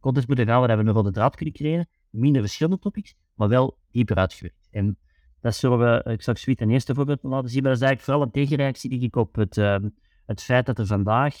content 0.00 0.26
moeten 0.26 0.46
gaan 0.46 0.60
waar 0.60 0.76
we 0.76 0.84
een 0.84 0.92
rode 0.92 1.10
draad 1.10 1.36
kunnen 1.36 1.54
creëren. 1.54 1.88
Minder 2.10 2.40
verschillende 2.42 2.78
topics, 2.78 3.14
maar 3.34 3.48
wel 3.48 3.78
dieper 3.90 4.16
uitgewerkt. 4.16 4.68
En 4.70 4.98
dat 5.40 5.54
zullen 5.54 5.78
we, 5.78 6.10
ik 6.10 6.22
zal 6.22 6.36
zoiets 6.36 6.62
een 6.62 6.70
eerste 6.70 6.94
voorbeeld 6.94 7.22
laten 7.22 7.50
zien, 7.50 7.62
maar 7.62 7.72
dat 7.72 7.80
is 7.80 7.86
eigenlijk 7.86 8.00
vooral 8.00 8.22
een 8.22 8.30
tegenreactie 8.30 8.90
die 8.90 9.00
ik 9.00 9.16
op 9.16 9.34
het, 9.34 9.56
uh, 9.56 9.76
het 10.26 10.42
feit 10.42 10.66
dat 10.66 10.78
er 10.78 10.86
vandaag 10.86 11.36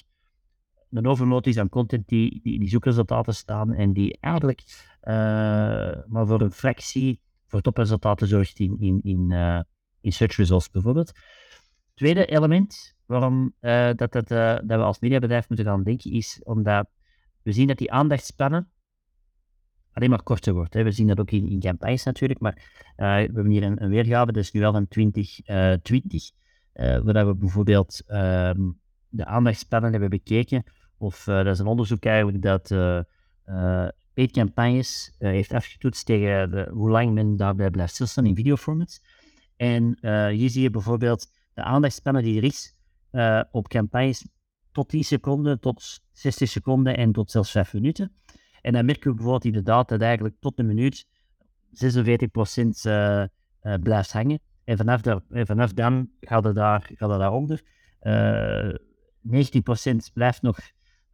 een 0.90 1.06
overload 1.06 1.46
is 1.46 1.58
aan 1.58 1.68
content 1.68 2.08
die, 2.08 2.40
die, 2.42 2.58
die 2.58 2.68
zoekresultaten 2.68 3.34
staan 3.34 3.74
en 3.74 3.92
die 3.92 4.18
eigenlijk 4.20 4.62
uh, 5.02 5.14
maar 6.06 6.26
voor 6.26 6.40
een 6.40 6.52
fractie 6.52 7.20
voor 7.46 7.60
topresultaten 7.60 8.28
zorgt 8.28 8.58
in, 8.58 8.76
in, 8.80 9.00
in, 9.02 9.30
uh, 9.30 9.60
in 10.00 10.12
search 10.12 10.36
results 10.36 10.70
bijvoorbeeld. 10.70 11.12
Tweede 11.94 12.26
element 12.26 12.96
waarom 13.06 13.54
uh, 13.60 13.90
dat, 13.94 14.12
dat, 14.12 14.28
dat 14.28 14.62
we 14.66 14.76
als 14.76 15.00
mediabedrijf 15.00 15.48
moeten 15.48 15.66
gaan 15.66 15.82
denken 15.82 16.10
is 16.10 16.40
omdat 16.44 16.88
we 17.42 17.52
zien 17.52 17.66
dat 17.66 17.78
die 17.78 17.92
aandachtspannen 17.92 18.70
alleen 19.92 20.10
maar 20.10 20.22
korter 20.22 20.54
wordt. 20.54 20.74
Hè. 20.74 20.82
We 20.82 20.90
zien 20.90 21.06
dat 21.06 21.20
ook 21.20 21.30
in, 21.30 21.48
in 21.48 21.60
campagnes 21.60 22.04
natuurlijk, 22.04 22.40
maar 22.40 22.54
we 22.96 23.04
hebben 23.04 23.50
hier 23.50 23.62
een, 23.62 23.82
een, 23.82 23.90
weergave, 23.90 24.32
dat 24.32 24.42
is 24.42 24.52
nu 24.52 24.60
wel 24.60 24.72
van 24.72 24.88
2020, 24.88 26.30
waar 26.72 27.26
we 27.26 27.34
bijvoorbeeld 27.34 28.02
ehm, 28.06 28.60
de 29.08 29.24
aandachtspannen 29.24 29.90
hebben 29.90 30.10
bekeken 30.10 30.64
of 30.98 31.26
uh, 31.26 31.36
dat 31.36 31.46
is 31.46 31.58
een 31.58 31.66
onderzoek 31.66 32.04
eigenlijk 32.04 32.42
dat 32.42 32.70
uh, 32.70 33.00
uh, 33.46 33.88
paid 34.14 34.32
campagnes 34.32 35.14
heeft 35.18 35.52
afgetoetst 35.52 36.06
tegen 36.06 36.50
de, 36.50 36.68
hoe 36.72 36.90
lang 36.90 37.12
men 37.14 37.36
daarbij 37.36 37.70
blijft 37.70 37.94
stilstaan 37.94 38.26
in 38.26 38.34
videoformats. 38.34 39.00
En 39.56 39.98
hier 40.30 40.50
zie 40.50 40.62
je 40.62 40.70
bijvoorbeeld 40.70 41.30
de 41.54 41.62
aandachtspannen 41.62 42.22
die 42.22 42.36
er 42.36 42.44
is 42.44 42.76
op 43.50 43.68
campagnes 43.68 44.26
tot 44.72 44.88
10 44.88 45.04
seconden, 45.04 45.60
tot 45.60 46.00
60 46.12 46.48
seconden 46.48 46.96
en 46.96 47.12
tot 47.12 47.30
zelfs 47.30 47.50
5 47.50 47.72
minuten. 47.72 48.12
En 48.60 48.72
dan 48.72 48.84
merken 48.84 49.10
we 49.10 49.14
bijvoorbeeld 49.14 49.44
inderdaad 49.44 49.88
dat 49.88 50.00
eigenlijk 50.00 50.34
tot 50.40 50.58
een 50.58 50.66
minuut 50.66 51.06
46% 51.06 51.08
uh, 52.86 53.24
blijft 53.82 54.12
hangen. 54.12 54.40
En 54.64 54.76
vanaf, 54.76 55.00
daar, 55.00 55.20
vanaf 55.30 55.72
dan 55.72 56.10
gaat 56.20 56.44
het, 56.44 56.54
daar, 56.54 56.90
gaat 56.94 57.10
het 57.10 57.18
daaronder. 57.18 57.62
19% 59.22 60.12
blijft 60.12 60.42
nog 60.42 60.58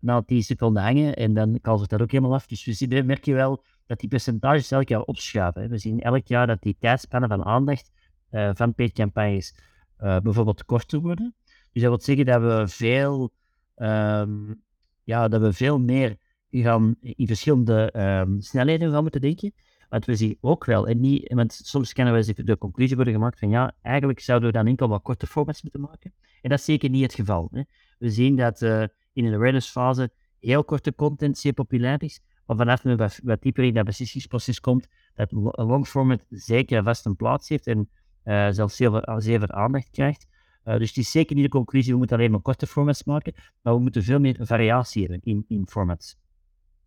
na 0.04 0.22
10 0.22 0.42
seconden 0.42 0.82
hangen 0.82 1.14
en 1.16 1.34
dan 1.34 1.58
kalft 1.60 1.90
dat 1.90 2.02
ook 2.02 2.10
helemaal 2.10 2.34
af. 2.34 2.46
Dus 2.46 2.64
we 2.64 2.72
zien, 2.72 3.06
merk 3.06 3.24
je 3.24 3.34
wel 3.34 3.64
dat 3.86 4.00
die 4.00 4.08
percentages 4.08 4.70
elk 4.70 4.88
jaar 4.88 5.02
opschuiven. 5.02 5.70
We 5.70 5.78
zien 5.78 6.00
elk 6.00 6.26
jaar 6.26 6.46
dat 6.46 6.62
die 6.62 6.76
tijdspannen 6.78 7.28
van 7.28 7.44
aandacht 7.44 7.90
uh, 8.30 8.50
van 8.54 8.74
paid 8.74 8.92
campagnes 8.92 9.54
uh, 10.00 10.20
bijvoorbeeld 10.20 10.64
korter 10.64 11.00
worden. 11.00 11.34
Dus 11.72 11.82
dat 11.82 11.90
wil 11.90 12.00
zeggen 12.00 12.24
dat 12.24 12.40
we 12.40 12.68
veel, 12.68 13.32
um, 13.76 14.62
ja, 15.04 15.28
dat 15.28 15.40
we 15.40 15.52
veel 15.52 15.80
meer 15.80 16.16
gaan 16.50 16.96
in 17.00 17.26
verschillende 17.26 17.92
um, 17.96 18.40
snelheden 18.40 18.90
gaan 18.92 19.02
moeten 19.02 19.20
denken. 19.20 19.52
Want 19.88 20.04
we 20.04 20.14
zien 20.14 20.38
ook 20.40 20.64
wel, 20.64 20.88
en 20.88 21.00
niet, 21.00 21.32
want 21.32 21.52
soms 21.52 21.92
kunnen 21.92 22.14
we 22.14 22.44
de 22.44 22.58
conclusie 22.58 22.96
worden 22.96 23.14
gemaakt 23.14 23.38
van 23.38 23.48
ja, 23.48 23.74
eigenlijk 23.82 24.20
zouden 24.20 24.48
we 24.48 24.54
dan 24.56 24.66
enkel 24.66 24.88
wat 24.88 25.02
korte 25.02 25.26
formats 25.26 25.62
moeten 25.62 25.80
maken. 25.80 26.12
En 26.42 26.50
dat 26.50 26.58
is 26.58 26.64
zeker 26.64 26.90
niet 26.90 27.02
het 27.02 27.14
geval. 27.14 27.48
Hè. 27.52 27.62
We 27.98 28.10
zien 28.10 28.36
dat 28.36 28.62
uh, 28.62 28.84
in 29.14 29.24
de 29.24 29.34
awareness 29.34 29.70
fase 29.70 30.10
heel 30.38 30.64
korte 30.64 30.94
content 30.94 31.38
zeer 31.38 31.52
populair 31.52 32.02
is, 32.02 32.20
maar 32.46 32.56
vanaf 32.56 32.82
wat, 32.82 33.20
wat 33.22 33.42
dieper 33.42 33.64
in 33.64 33.74
dat 33.74 33.84
beslissingsproces 33.84 34.60
komt, 34.60 34.88
dat 35.14 35.32
long 35.52 35.86
format 35.86 36.24
zeker 36.28 36.82
vast 36.82 37.06
een 37.06 37.16
plaats 37.16 37.48
heeft 37.48 37.66
en 37.66 37.90
uh, 38.24 38.48
zelfs 38.50 38.76
zeer, 38.76 39.02
veel 39.16 39.50
aandacht 39.50 39.90
krijgt. 39.90 40.26
Uh, 40.64 40.78
dus 40.78 40.88
het 40.88 40.96
is 40.96 41.10
zeker 41.10 41.34
niet 41.34 41.44
de 41.44 41.50
conclusie, 41.50 41.92
we 41.92 41.98
moeten 41.98 42.16
alleen 42.16 42.30
maar 42.30 42.40
korte 42.40 42.66
formats 42.66 43.04
maken, 43.04 43.32
maar 43.62 43.74
we 43.74 43.80
moeten 43.80 44.02
veel 44.02 44.20
meer 44.20 44.36
variatie 44.40 45.02
hebben 45.02 45.20
in, 45.22 45.44
in 45.48 45.66
formats, 45.68 46.16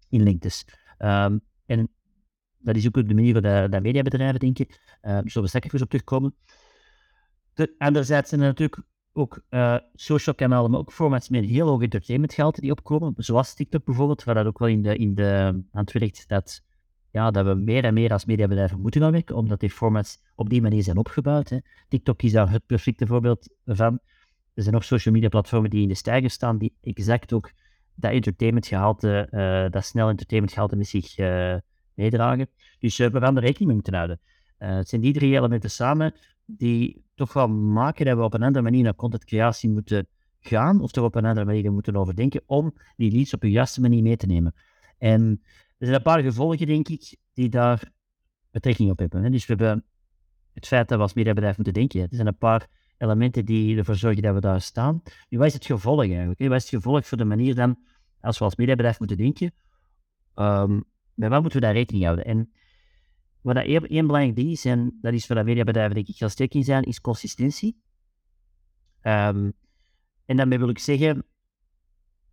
in 0.10 0.24
lengtes. 0.24 0.66
Um, 1.00 1.42
en 1.66 1.90
dat 2.58 2.76
is 2.76 2.88
ook 2.88 2.94
de 2.94 3.14
manier 3.14 3.42
waarop 3.42 3.72
de, 3.72 3.82
mediabedrijven 3.82 4.40
denken. 4.40 4.66
Uh, 4.70 4.76
daar 5.02 5.22
zullen 5.26 5.52
we 5.52 5.60
straks 5.60 5.82
op 5.82 5.90
terugkomen. 5.90 6.36
De, 7.54 7.76
anderzijds 7.78 8.30
zijn 8.30 8.42
er 8.42 8.48
natuurlijk 8.48 8.82
ook 9.18 9.42
uh, 9.50 9.78
social 9.94 10.36
kanalen, 10.36 10.72
maar 10.72 10.80
ook 10.80 10.92
formats 10.92 11.30
met 11.30 11.46
heel 11.46 11.68
hoog 11.68 11.82
entertainmentgehalte 11.82 12.62
die 12.62 12.72
opkomen, 12.72 13.14
zoals 13.18 13.54
TikTok 13.54 13.86
bijvoorbeeld, 13.86 14.24
waar 14.24 14.36
dat 14.36 14.46
ook 14.46 14.60
wel 14.60 14.68
in 14.68 14.82
de, 14.82 14.98
in 14.98 15.16
de 15.16 15.64
aan 15.72 15.82
het 15.84 15.92
werkt 15.92 16.28
dat, 16.28 16.64
ja, 17.12 17.32
dat 17.32 17.46
we 17.46 17.54
meer 17.54 17.84
en 17.84 17.94
meer 17.94 18.12
als 18.12 18.26
mediabedrijven 18.26 18.80
moeten 18.80 19.02
gaan 19.02 19.12
werken, 19.12 19.36
omdat 19.36 19.60
die 19.60 19.70
formats 19.70 20.18
op 20.36 20.50
die 20.50 20.62
manier 20.62 20.84
zijn 20.84 20.98
opgebouwd. 20.98 21.50
Hè. 21.50 21.58
TikTok 21.88 22.22
is 22.22 22.32
daar 22.32 22.52
het 22.52 22.66
perfecte 22.66 23.08
voorbeeld 23.08 23.50
van. 23.66 24.00
er 24.54 24.64
zijn 24.64 24.76
nog 24.76 24.84
social 24.84 25.14
media 25.14 25.30
platformen 25.30 25.70
die 25.70 25.82
in 25.82 25.88
de 25.88 25.96
stijger 25.96 26.30
staan, 26.30 26.58
die 26.58 26.74
exact 26.82 27.34
ook 27.34 27.52
dat 27.96 28.12
entertainment 28.12 28.68
gehalte, 28.68 29.28
uh, 29.32 29.72
dat 29.72 29.86
snel 29.86 30.10
entertainment 30.10 30.54
gehalte 30.54 30.76
met 30.76 30.88
zich 30.88 31.18
uh, 31.18 31.56
meedragen. 31.94 32.50
Dus 32.80 32.98
we 32.98 33.20
gaan 33.20 33.36
er 33.36 33.42
rekening 33.42 33.66
mee 33.66 33.76
moeten 33.76 33.94
houden. 33.94 34.20
Het 34.58 34.90
zijn 34.90 35.02
die 35.02 35.14
drie 35.14 35.36
elementen 35.36 35.72
samen 35.72 36.14
die 36.46 37.06
toch 37.16 37.34
wel 37.34 37.48
maken 37.50 38.06
dat 38.06 38.18
we 38.18 38.24
op 38.24 38.34
een 38.34 38.44
andere 38.44 38.64
manier 38.64 38.84
naar 38.84 38.96
contentcreatie 38.96 39.70
moeten 39.70 40.08
gaan, 40.40 40.82
of 40.82 40.92
toch 40.92 41.04
op 41.04 41.16
een 41.16 41.26
andere 41.26 41.46
manier 41.46 41.72
moeten 41.72 41.96
overdenken, 41.96 42.42
om 42.46 42.74
die 42.96 43.12
leads 43.12 43.34
op 43.34 43.42
de 43.42 43.52
juiste 43.52 43.82
manier 43.82 44.02
mee 44.02 44.18
te 44.18 44.26
nemen. 44.26 44.56
En 44.98 45.42
er 45.78 45.86
zijn 45.86 45.94
een 45.94 46.02
paar 46.02 46.22
gevolgen, 46.22 46.68
denk 46.68 46.88
ik, 46.88 47.18
die 47.34 47.50
daar 47.50 47.92
betrekking 48.52 48.92
op 48.92 49.00
hebben. 49.00 49.24
Hè. 49.24 49.30
Dus 49.30 49.46
we 49.46 49.54
hebben 49.56 49.86
het 50.54 50.68
feit 50.68 50.88
dat 50.88 50.98
we 50.98 51.04
als 51.04 51.14
mediabedrijf 51.14 51.56
moeten 51.56 51.74
denken. 51.74 52.02
Er 52.02 52.08
zijn 52.12 52.28
een 52.28 52.38
paar 52.38 52.68
elementen 52.98 53.46
die 53.46 53.78
ervoor 53.78 53.96
zorgen 53.96 54.22
dat 54.22 54.34
we 54.34 54.40
daar 54.40 54.62
staan. 54.62 55.02
Nu, 55.30 55.38
wat 55.38 55.48
is 55.48 55.54
het 55.54 55.66
gevolg 55.66 56.02
eigenlijk? 56.02 56.40
Wat 56.40 56.52
is 56.52 56.72
het 56.72 56.82
gevolg 56.82 57.06
voor 57.08 57.18
de 57.18 57.26
manier 57.26 57.56
dan, 57.56 57.80
als 58.22 58.38
we 58.38 58.44
als 58.44 58.56
mediabedrijf 58.56 59.00
moeten 59.00 59.18
denken, 59.18 59.54
um, 60.36 60.84
met 61.14 61.30
wat 61.30 61.42
moeten 61.42 61.60
we 61.60 61.66
daar 61.66 61.76
rekening 61.76 62.04
houden? 62.04 62.26
En 62.26 62.52
wat 63.48 63.56
dat 63.56 63.66
één, 63.66 64.08
belangrijk 64.08 64.36
ding 64.36 64.52
is, 64.52 64.66
en 64.66 64.98
dat 65.02 65.14
is 65.14 65.26
voor 65.26 65.36
dat 65.36 65.46
mediabedrijven 65.46 65.96
denk 65.96 66.08
ik 66.08 66.18
heel 66.18 66.30
sterk 66.30 66.54
in 66.54 66.64
zijn, 66.64 66.84
is 66.84 67.02
consistentie. 67.02 67.82
Um, 69.02 69.54
en 70.26 70.38
daarmee 70.38 70.58
wil 70.60 70.70
ik 70.70 70.80
zeggen, 70.80 71.26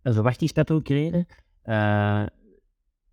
een 0.01 0.13
verwachtingspatroon 0.13 0.81
creëren. 0.81 1.25
Uh, 1.63 2.25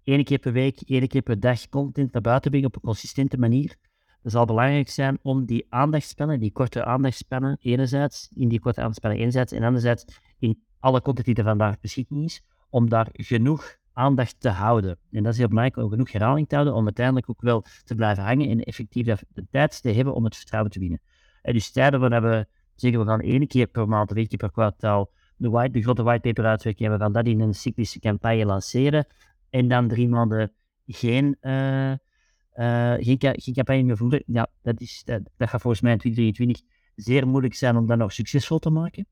keer 0.02 0.38
per 0.38 0.52
week, 0.52 0.80
één 0.80 1.08
keer 1.08 1.22
per 1.22 1.40
dag 1.40 1.68
content 1.68 2.12
naar 2.12 2.22
buiten 2.22 2.50
brengen 2.50 2.68
op 2.68 2.74
een 2.74 2.82
consistente 2.82 3.38
manier. 3.38 3.76
Het 4.22 4.32
zal 4.32 4.44
belangrijk 4.44 4.88
zijn 4.88 5.18
om 5.22 5.44
die 5.44 5.66
aandachtspannen, 5.68 6.40
die 6.40 6.52
korte 6.52 6.84
aandachtspannen, 6.84 7.56
enerzijds, 7.60 8.28
in 8.34 8.48
die 8.48 8.60
korte 8.60 8.78
aandachtspannen 8.78 9.18
enerzijds, 9.20 9.52
en 9.52 9.62
anderzijds 9.62 10.04
in 10.38 10.62
alle 10.78 11.02
content 11.02 11.26
die 11.26 11.34
er 11.34 11.44
vandaag 11.44 11.80
beschikbaar 11.80 12.22
is, 12.22 12.42
om 12.70 12.88
daar 12.88 13.08
genoeg 13.12 13.80
aandacht 13.92 14.40
te 14.40 14.48
houden. 14.48 14.98
En 15.10 15.22
dat 15.22 15.32
is 15.32 15.38
heel 15.38 15.48
belangrijk 15.48 15.84
om 15.84 15.90
genoeg 15.90 16.12
herhaling 16.12 16.48
te 16.48 16.54
houden, 16.54 16.74
om 16.74 16.84
uiteindelijk 16.84 17.30
ook 17.30 17.40
wel 17.40 17.64
te 17.84 17.94
blijven 17.94 18.24
hangen 18.24 18.48
en 18.48 18.60
effectief 18.60 19.06
de 19.28 19.46
tijd 19.50 19.82
te 19.82 19.90
hebben 19.90 20.14
om 20.14 20.24
het 20.24 20.36
vertrouwen 20.36 20.70
te 20.70 20.78
winnen. 20.78 21.00
En 21.42 21.52
dus 21.52 21.70
tijden 21.70 22.00
waar 22.00 22.22
we 22.22 22.46
zeggen, 22.74 23.00
we 23.00 23.06
gaan 23.06 23.20
één 23.20 23.46
keer 23.46 23.66
per 23.66 23.88
maand, 23.88 24.08
twee 24.08 24.28
keer 24.28 24.38
per 24.38 24.50
kwartaal 24.50 25.10
de, 25.36 25.50
white, 25.50 25.72
de 25.72 25.82
grote 25.82 26.02
whitepaper 26.02 26.44
uitwerken 26.44 26.86
en 26.86 26.92
we 26.92 26.98
gaan 26.98 27.12
dat 27.12 27.26
in 27.26 27.40
een 27.40 27.54
cyclische 27.54 27.98
campagne 27.98 28.44
lanceren, 28.44 29.06
en 29.50 29.68
dan 29.68 29.88
drie 29.88 30.08
maanden 30.08 30.52
geen, 30.86 31.36
uh, 31.40 31.90
uh, 31.90 31.96
geen, 32.98 33.16
geen, 33.18 33.54
campagne 33.54 33.82
meer 33.82 33.96
voeren, 33.96 34.22
ja, 34.26 34.46
dat, 34.62 34.80
is, 34.80 35.02
dat, 35.04 35.20
dat, 35.36 35.48
gaat 35.48 35.60
volgens 35.60 35.82
mij 35.82 35.92
in 35.92 35.98
2023 35.98 36.80
zeer 36.94 37.28
moeilijk 37.28 37.54
zijn 37.54 37.76
om 37.76 37.86
dat 37.86 37.98
nog 37.98 38.12
succesvol 38.12 38.58
te 38.58 38.70
maken. 38.70 39.06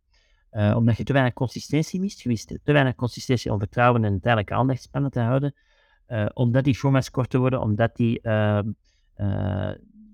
Uh, 0.52 0.76
omdat 0.76 0.96
je 0.96 1.04
te 1.04 1.12
weinig 1.12 1.34
consistentie 1.34 2.00
mist, 2.00 2.20
je 2.20 2.60
te 2.62 2.72
weinig 2.72 2.94
consistentie 2.94 3.52
om 3.52 3.58
vertrouwen 3.58 4.04
en 4.04 4.20
tijdelijke 4.20 4.54
aandachtspannen 4.54 5.10
te 5.10 5.20
houden. 5.20 5.54
omdat 6.34 6.64
die 6.64 6.74
formats 6.74 7.10
korter 7.10 7.40
worden, 7.40 7.60
omdat 7.60 7.96
die, 7.96 8.20
ehm, 8.20 8.70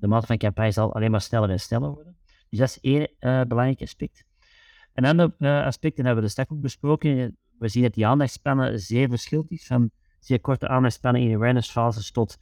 de 0.01 0.07
mate 0.07 0.27
van 0.27 0.37
campagne 0.37 0.70
zal 0.70 0.94
alleen 0.94 1.11
maar 1.11 1.20
sneller 1.20 1.51
en 1.51 1.61
sneller 1.61 1.90
worden. 1.90 2.16
Dus 2.51 2.59
dat 2.59 2.68
is 2.68 2.81
één 2.81 3.09
belangrijk 3.49 3.81
aspect. 3.81 4.25
Een 4.94 5.05
ander 5.05 5.33
aspect, 5.64 5.99
en 5.99 6.05
hebben 6.05 6.22
we 6.22 6.29
de 6.29 6.33
straks 6.33 6.51
ook 6.51 6.61
besproken, 6.61 7.37
we 7.59 7.68
zien 7.68 7.83
dat 7.83 7.94
die 7.94 8.07
aandachtspannen 8.07 8.81
zeer 8.81 9.09
verschillend 9.09 9.51
is 9.51 9.66
van 9.66 9.90
zeer 10.20 10.40
korte 10.40 10.68
aandachtsspannen 10.68 11.22
in 11.22 11.35
awareness-fases 11.35 12.11
tot 12.11 12.38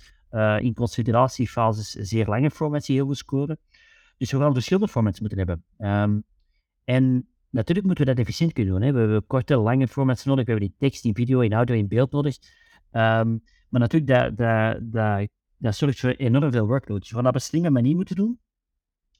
in 0.58 0.74
consideratiefases 0.74 1.90
zeer 1.90 2.26
lange 2.26 2.50
formats 2.50 2.86
die 2.86 2.96
heel 2.96 3.06
goed 3.06 3.16
scoren. 3.16 3.58
Dus 4.16 4.32
we 4.32 4.38
gaan 4.38 4.52
verschillende 4.52 4.88
formats 4.88 5.20
moeten 5.20 5.38
hebben. 5.38 5.64
Um, 5.78 6.24
en 6.84 7.28
natuurlijk 7.54 7.86
moeten 7.86 8.04
we 8.04 8.14
dat 8.14 8.20
efficiënt 8.20 8.52
kunnen 8.52 8.72
doen. 8.72 8.82
Hè. 8.82 8.92
We 8.92 8.98
hebben 8.98 9.26
korte, 9.26 9.56
lange 9.56 9.88
formats 9.88 10.24
nodig. 10.24 10.44
We 10.44 10.50
hebben 10.50 10.68
die 10.68 10.78
tekst, 10.78 11.04
in 11.04 11.14
video, 11.14 11.40
in 11.40 11.52
audio, 11.52 11.76
in 11.76 11.88
beeld 11.88 12.12
nodig. 12.12 12.36
Um, 12.92 13.42
maar 13.68 13.80
natuurlijk, 13.80 14.12
dat, 14.12 14.36
dat, 14.36 14.92
dat, 14.92 15.28
dat 15.56 15.76
zorgt 15.76 16.00
voor 16.00 16.10
enorm 16.10 16.52
veel 16.52 16.66
workload. 16.66 17.00
Dus 17.00 17.08
we 17.08 17.14
gaan 17.14 17.24
dat 17.24 17.34
op 17.34 17.40
een 17.40 17.46
slimme 17.46 17.70
manier 17.70 17.96
moeten 17.96 18.16
doen. 18.16 18.38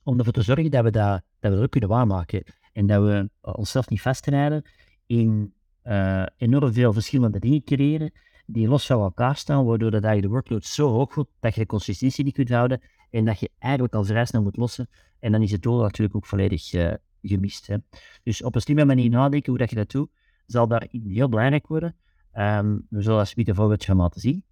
Om 0.02 0.18
ervoor 0.18 0.32
te 0.32 0.42
zorgen 0.42 0.70
dat 0.70 0.84
we 0.84 0.90
dat, 0.90 1.22
dat, 1.40 1.50
we 1.50 1.56
dat 1.56 1.64
ook 1.64 1.70
kunnen 1.70 1.88
waarmaken. 1.88 2.42
En 2.72 2.86
dat 2.86 3.02
we 3.02 3.30
onszelf 3.40 3.88
niet 3.88 4.00
vastrijden 4.00 4.62
in 5.06 5.54
uh, 5.84 6.26
enorm 6.36 6.72
veel 6.72 6.92
verschillende 6.92 7.38
dingen 7.38 7.64
creëren 7.64 8.12
die 8.46 8.68
los 8.68 8.86
van 8.86 9.00
elkaar 9.00 9.36
staan, 9.36 9.64
waardoor 9.64 9.90
dat 9.90 10.14
je 10.14 10.20
de 10.20 10.28
workload 10.28 10.64
zo 10.64 10.88
hoog 10.88 11.14
wordt 11.14 11.30
dat 11.40 11.54
je 11.54 11.60
de 11.60 11.66
consistentie 11.66 12.24
niet 12.24 12.34
kunt 12.34 12.48
houden 12.48 12.80
en 13.10 13.24
dat 13.24 13.40
je 13.40 13.50
eigenlijk 13.58 13.94
al 13.94 14.04
vrij 14.04 14.24
snel 14.24 14.42
moet 14.42 14.56
lossen. 14.56 14.88
En 15.18 15.32
dan 15.32 15.42
is 15.42 15.50
het 15.50 15.62
doel 15.62 15.80
natuurlijk 15.80 16.16
ook 16.16 16.26
volledig 16.26 16.72
uh, 16.72 16.92
gemist. 17.28 17.66
Hè. 17.66 17.76
Dus 18.22 18.42
op 18.42 18.54
een 18.54 18.60
slimme 18.60 18.84
manier 18.84 19.10
nadenken 19.10 19.50
hoe 19.50 19.58
dat 19.58 19.70
je 19.70 19.76
dat 19.76 19.90
doet, 19.90 20.10
zal 20.46 20.68
daar 20.68 20.86
heel 20.90 21.28
belangrijk 21.28 21.66
worden. 21.66 21.96
Um, 22.34 22.86
we 22.90 23.02
zullen 23.02 23.18
alsjeblieft 23.18 23.48
een 23.48 23.54
voorbeeldje 23.54 23.86
gaan 23.86 23.96
laten 23.96 24.20
zien. 24.20 24.44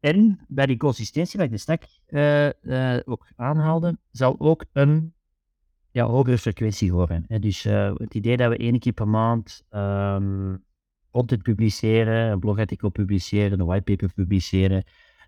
En 0.00 0.44
bij 0.48 0.66
die 0.66 0.76
consistentie, 0.76 1.38
wat 1.38 1.46
ik 1.46 1.52
de 1.52 1.58
stak 1.58 1.82
uh, 2.08 2.48
uh, 2.62 2.98
ook 3.04 3.26
aanhaalde, 3.36 3.98
zal 4.10 4.34
ook 4.38 4.64
een 4.72 5.14
ja, 5.90 6.06
hogere 6.06 6.38
frequentie 6.38 6.92
horen. 6.92 7.24
Hè. 7.28 7.38
Dus 7.38 7.62
het 7.62 8.14
idee 8.14 8.36
dat 8.36 8.48
we 8.48 8.56
één 8.56 8.78
keer 8.78 8.92
per 8.92 9.08
maand 9.08 9.64
um, 9.70 10.64
content 11.10 11.42
publiceren, 11.42 12.30
een 12.30 12.38
blogartikel 12.38 12.88
publiceren, 12.88 13.60
een 13.60 13.66
whitepaper 13.66 14.14
publiceren, 14.14 14.84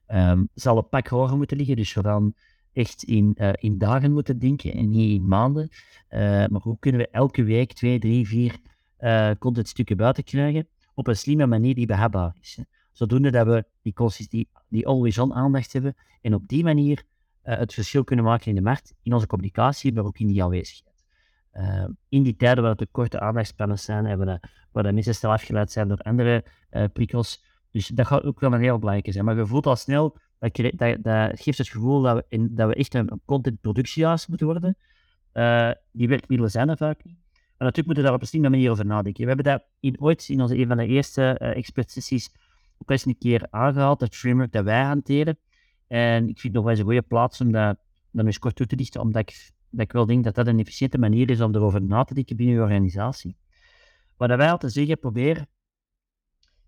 um, 0.08 0.48
zal 0.54 0.76
een 0.76 0.88
pak 0.88 1.06
hoger 1.08 1.36
moeten 1.36 1.56
liggen. 1.56 1.76
Dus 1.76 1.94
we 1.94 2.32
echt 2.72 3.02
in, 3.02 3.34
uh, 3.38 3.50
in 3.52 3.78
dagen 3.78 4.12
moeten 4.12 4.38
denken 4.38 4.72
en 4.72 4.90
niet 4.90 5.20
in 5.20 5.28
maanden. 5.28 5.68
Uh, 6.10 6.18
maar 6.20 6.60
hoe 6.60 6.78
kunnen 6.78 7.00
we 7.00 7.08
elke 7.08 7.42
week 7.42 7.72
twee, 7.72 7.98
drie, 7.98 8.26
vier 8.26 8.56
uh, 9.00 9.30
contentstukken 9.38 9.96
buiten 9.96 10.24
krijgen 10.24 10.68
op 10.94 11.06
een 11.06 11.16
slimme 11.16 11.46
manier 11.46 11.74
die 11.74 11.86
behapbaar 11.86 12.36
is. 12.40 12.58
Zodoende 12.92 13.30
dat 13.30 13.46
we 13.46 13.64
die, 13.82 13.94
die, 14.28 14.48
die 14.68 14.86
always-on 14.86 15.34
aandacht 15.34 15.72
hebben 15.72 15.94
en 16.20 16.34
op 16.34 16.48
die 16.48 16.64
manier 16.64 17.04
het 17.42 17.74
verschil 17.74 18.04
kunnen 18.04 18.24
maken 18.24 18.46
in 18.46 18.54
de 18.54 18.60
markt, 18.62 18.94
in 19.02 19.12
onze 19.12 19.26
communicatie, 19.26 19.92
maar 19.92 20.04
ook 20.04 20.18
in 20.18 20.26
die 20.26 20.42
aanwezigheid. 20.42 21.04
In 22.08 22.22
die 22.22 22.36
tijden 22.36 22.62
waar 22.64 22.74
het 22.74 22.88
korte 22.90 23.20
aandachtspannen 23.20 23.78
zijn, 23.78 24.04
hebben 24.04 24.40
waar 24.72 24.82
de 24.82 24.92
mensen 24.92 25.14
snel 25.14 25.32
afgeleid 25.32 25.70
zijn 25.70 25.88
door 25.88 25.98
andere 25.98 26.44
prikkels. 26.92 27.44
Dus 27.70 27.86
dat 27.86 28.06
gaat 28.06 28.24
ook 28.24 28.40
wel 28.40 28.52
een 28.52 28.60
heel 28.60 28.78
belangrijke 28.78 29.12
zijn. 29.12 29.24
Maar 29.24 29.36
je 29.36 29.46
voelt 29.46 29.66
al 29.66 29.76
snel, 29.76 30.16
dat, 30.50 30.72
dat, 30.76 31.02
dat 31.02 31.40
geeft 31.40 31.58
het 31.58 31.68
gevoel 31.68 32.00
dat 32.02 32.24
we, 32.28 32.74
echt 32.74 32.94
een, 32.94 33.20
contentproductiehuis 33.24 34.26
moeten 34.26 34.46
worden. 34.46 34.76
Uh, 35.34 35.70
die 35.92 36.08
werkmiddelen 36.08 36.50
zijn 36.50 36.68
er 36.68 36.76
vaak 36.76 37.04
niet. 37.04 37.16
Maar 37.32 37.70
natuurlijk 37.70 37.86
moeten 37.86 38.04
we 38.04 38.08
daar 38.08 38.14
op 38.14 38.20
een 38.20 38.26
slimme 38.26 38.48
manier 38.48 38.70
over 38.70 38.86
nadenken. 38.86 39.22
We 39.22 39.28
hebben 39.28 39.44
dat 39.44 39.64
in, 39.80 40.00
ooit 40.00 40.28
in 40.28 40.40
onze 40.40 40.58
een 40.58 40.66
van 40.66 40.76
de 40.76 40.86
eerste 40.86 41.38
uh, 41.42 41.56
expertsessies 41.56 42.30
ook 42.78 42.90
eens 42.90 43.06
een 43.06 43.18
keer 43.18 43.46
aangehaald, 43.50 44.00
het 44.00 44.16
framework 44.16 44.52
dat 44.52 44.64
wij 44.64 44.82
hanteren. 44.82 45.38
En 45.86 46.28
ik 46.28 46.40
vind 46.40 46.42
het 46.42 46.52
nog 46.52 46.62
wel 46.62 46.70
eens 46.70 46.80
een 46.80 46.86
goede 46.86 47.02
plaats 47.02 47.40
om 47.40 47.52
dat, 47.52 47.76
dat 48.10 48.26
eens 48.26 48.38
kort 48.38 48.56
toe 48.56 48.66
te 48.66 48.76
dichten, 48.76 49.00
omdat 49.00 49.22
ik 49.22 49.52
dat 49.72 49.84
ik 49.84 49.92
wel 49.92 50.06
denk 50.06 50.24
dat 50.24 50.34
dat 50.34 50.46
een 50.46 50.58
efficiënte 50.58 50.98
manier 50.98 51.30
is 51.30 51.40
om 51.40 51.54
erover 51.54 51.82
na 51.82 52.04
te 52.04 52.14
denken 52.14 52.36
binnen 52.36 52.54
je 52.54 52.60
organisatie. 52.60 53.36
Wat 54.16 54.28
wij 54.28 54.50
altijd 54.50 54.72
zeggen, 54.72 54.98
probeer 54.98 55.46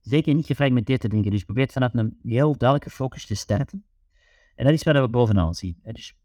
zeker 0.04 0.34
niet 0.34 0.46
gefragmenteerd 0.46 1.00
te 1.00 1.08
denken. 1.08 1.30
Dus 1.30 1.44
probeer 1.44 1.68
vanaf 1.68 1.94
een 1.94 2.18
heel 2.22 2.56
duidelijke 2.56 2.94
focus 2.94 3.26
te 3.26 3.34
starten. 3.34 3.84
En 4.54 4.64
dat 4.64 4.74
is 4.74 4.82
wat 4.82 4.96
we 4.96 5.08
bovenaan 5.08 5.54
zien. 5.54 5.78
Dus 5.82 6.16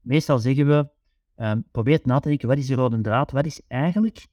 meestal 0.00 0.38
zeggen 0.38 0.66
we, 0.66 0.88
um, 1.36 1.64
probeer 1.70 2.00
na 2.02 2.18
te 2.18 2.28
denken, 2.28 2.48
wat 2.48 2.58
is 2.58 2.66
de 2.66 2.74
rode 2.74 3.00
draad? 3.00 3.30
Wat 3.30 3.46
is 3.46 3.60
eigenlijk 3.66 4.26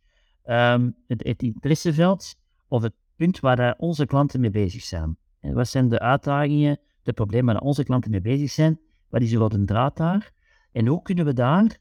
um, 0.46 0.96
het, 1.08 1.24
het, 1.24 1.42
interesseveld 1.42 2.36
of 2.68 2.82
het 2.82 2.94
punt 3.16 3.40
waar 3.40 3.76
onze 3.78 4.06
klanten 4.06 4.40
mee 4.40 4.50
bezig 4.50 4.84
zijn? 4.84 5.18
En 5.40 5.54
wat 5.54 5.68
zijn 5.68 5.90
de 5.90 6.00
uitdagingen, 6.00 6.80
de 7.04 7.14
problemen 7.14 7.54
waar 7.54 7.64
onze 7.64 7.84
klanten 7.84 8.12
mee 8.12 8.22
bezig 8.22 8.52
zijn? 8.52 8.80
Wat 9.10 9.22
is 9.22 9.30
de 9.30 9.38
rode 9.38 9.64
draad 9.64 9.98
daar? 9.98 10.32
En 10.72 10.88
hoe 10.88 11.02
kunnen 11.02 11.26
we 11.26 11.34
daar 11.34 11.78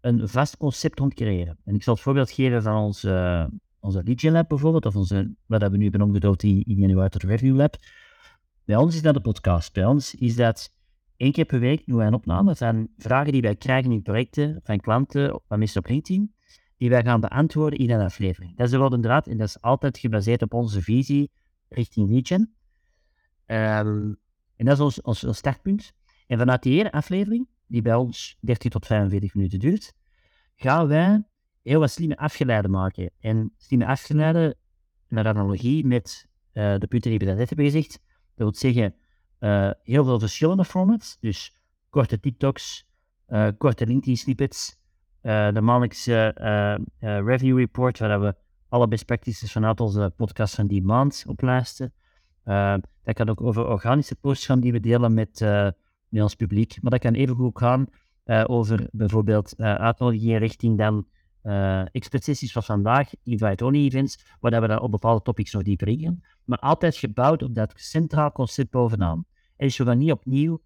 een 0.00 0.28
vast 0.28 0.56
concept 0.56 0.98
rond 0.98 1.14
creëren? 1.14 1.58
En 1.64 1.74
ik 1.74 1.82
zal 1.82 1.94
het 1.94 2.02
voorbeeld 2.02 2.30
geven 2.30 2.62
van 2.62 2.76
onze, 2.76 3.50
onze 3.82 4.02
Lead 4.04 4.22
Lab 4.22 4.48
bijvoorbeeld, 4.48 4.86
of 4.86 4.96
onze, 4.96 5.34
wat 5.46 5.60
hebben 5.60 5.70
we 5.70 5.76
nu 5.76 5.90
hebben 5.90 6.08
omgedoopt 6.08 6.42
in, 6.42 6.62
in 6.62 6.76
januari 6.76 7.08
tot 7.08 7.22
Review 7.22 7.56
Lab. 7.56 7.76
Bij 8.64 8.76
ons 8.76 8.94
is 8.94 9.02
dat 9.02 9.14
de 9.14 9.20
podcast. 9.20 9.72
Bij 9.72 9.84
ons 9.84 10.14
is 10.14 10.36
dat 10.36 10.74
één 11.16 11.32
keer 11.32 11.44
per 11.44 11.60
week 11.60 11.86
doen 11.86 11.96
wij 11.96 12.06
een 12.06 12.14
opname 12.14 12.56
van 12.56 12.88
vragen 12.96 13.32
die 13.32 13.42
wij 13.42 13.56
krijgen 13.56 13.92
in 13.92 14.02
projecten 14.02 14.60
van 14.64 14.80
klanten, 14.80 15.40
van 15.48 15.58
mensen 15.58 15.80
op 15.80 15.88
LinkedIn, 15.88 16.34
die 16.76 16.90
wij 16.90 17.02
gaan 17.02 17.20
beantwoorden 17.20 17.78
in 17.78 17.90
een 17.90 18.00
aflevering. 18.00 18.56
Dat 18.56 18.66
is 18.66 18.72
de 18.72 18.98
draad 19.00 19.26
en 19.26 19.36
dat 19.36 19.48
is 19.48 19.60
altijd 19.60 19.98
gebaseerd 19.98 20.42
op 20.42 20.54
onze 20.54 20.82
visie 20.82 21.30
richting 21.68 22.10
Legion. 22.10 22.40
Um, 23.46 24.18
en 24.56 24.64
dat 24.64 24.74
is 24.74 24.80
ons, 24.80 25.00
ons, 25.00 25.24
ons 25.24 25.36
startpunt. 25.36 25.92
En 26.26 26.38
vanuit 26.38 26.62
die 26.62 26.78
ene 26.78 26.92
aflevering 26.92 27.48
die 27.66 27.82
bij 27.82 27.94
ons 27.94 28.36
30 28.40 28.70
tot 28.70 28.86
45 28.86 29.34
minuten 29.34 29.58
duurt, 29.58 29.94
gaan 30.56 30.86
wij 30.86 31.24
heel 31.62 31.80
wat 31.80 31.90
slimme 31.90 32.16
afgeleiden 32.16 32.70
maken. 32.70 33.10
En 33.20 33.52
slimme 33.56 33.86
afgeleiden, 33.86 34.56
naar 35.08 35.26
analogie 35.26 35.86
met 35.86 36.28
uh, 36.52 36.78
de 36.78 36.86
punten 36.86 37.10
die 37.10 37.18
we 37.18 37.24
net 37.24 37.48
hebben 37.48 37.66
gezegd, 37.66 37.90
dat 37.90 38.00
wil 38.34 38.54
zeggen 38.54 38.94
uh, 39.40 39.70
heel 39.82 40.04
veel 40.04 40.18
verschillende 40.18 40.64
formats, 40.64 41.16
dus 41.20 41.56
korte 41.90 42.20
TikToks, 42.20 42.88
uh, 43.28 43.48
korte 43.58 43.86
LinkedIn 43.86 44.16
snippets, 44.16 44.80
de 45.20 45.60
maandelijkse 45.60 46.34
review 46.98 47.58
report, 47.58 47.98
waar 47.98 48.20
we 48.20 48.34
alle 48.68 48.88
best 48.88 49.04
practices 49.04 49.52
vanuit 49.52 49.80
onze 49.80 50.12
podcast 50.16 50.54
van 50.54 50.66
die 50.66 50.82
maand 50.82 51.24
oplijsten. 51.26 51.92
dat 53.02 53.14
kan 53.14 53.28
ook 53.28 53.40
over 53.40 53.66
organische 53.66 54.14
posts 54.14 54.46
gaan 54.46 54.60
die 54.60 54.72
we 54.72 54.80
delen 54.80 55.14
met, 55.14 55.40
met 56.08 56.22
ons 56.22 56.34
publiek. 56.34 56.78
Maar 56.80 56.90
dat 56.90 57.00
kan 57.00 57.14
even 57.14 57.36
goed 57.36 57.58
gaan 57.58 57.86
over 58.46 58.88
bijvoorbeeld 58.92 59.56
uitnodigingen 59.58 60.38
richting 60.38 60.78
dan 60.78 61.06
uh, 61.42 61.82
van 62.52 62.62
vandaag, 62.62 63.10
invite-only 63.22 63.84
events, 63.84 64.24
waar 64.40 64.60
we 64.60 64.66
dan 64.66 64.80
op 64.80 64.90
bepaalde 64.90 65.22
topics 65.22 65.52
nog 65.52 65.62
dieper 65.62 65.88
ingaan. 65.88 66.20
Maar 66.44 66.58
altijd 66.58 66.96
gebouwd 66.96 67.42
op 67.42 67.54
dat 67.54 67.72
centraal 67.76 68.32
concept 68.32 68.70
bovenaan. 68.70 69.24
En 69.56 69.66
dus 69.66 69.76
we 69.76 69.84
gaan 69.84 69.98
niet 69.98 70.12
opnieuw 70.12 70.60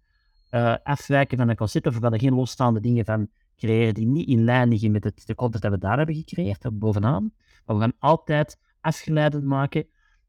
uh, 0.51 0.75
afwijken 0.83 1.37
van 1.37 1.49
een 1.49 1.55
concept, 1.55 1.87
of 1.87 1.95
we 1.95 2.01
gaan 2.01 2.13
er 2.13 2.19
geen 2.19 2.33
losstaande 2.33 2.79
dingen 2.79 3.05
van 3.05 3.27
creëren 3.57 3.93
die 3.93 4.05
niet 4.05 4.27
in 4.27 4.43
lijn 4.43 4.69
liggen 4.69 4.91
met 4.91 5.03
het, 5.03 5.23
de 5.25 5.35
content 5.35 5.63
dat 5.63 5.71
we 5.71 5.77
daar 5.77 5.97
hebben 5.97 6.15
gecreëerd, 6.15 6.79
bovenaan. 6.79 7.31
Maar 7.65 7.75
we 7.75 7.81
gaan 7.81 7.93
altijd 7.99 8.59
afgeleidend 8.81 9.43
maken 9.43 9.87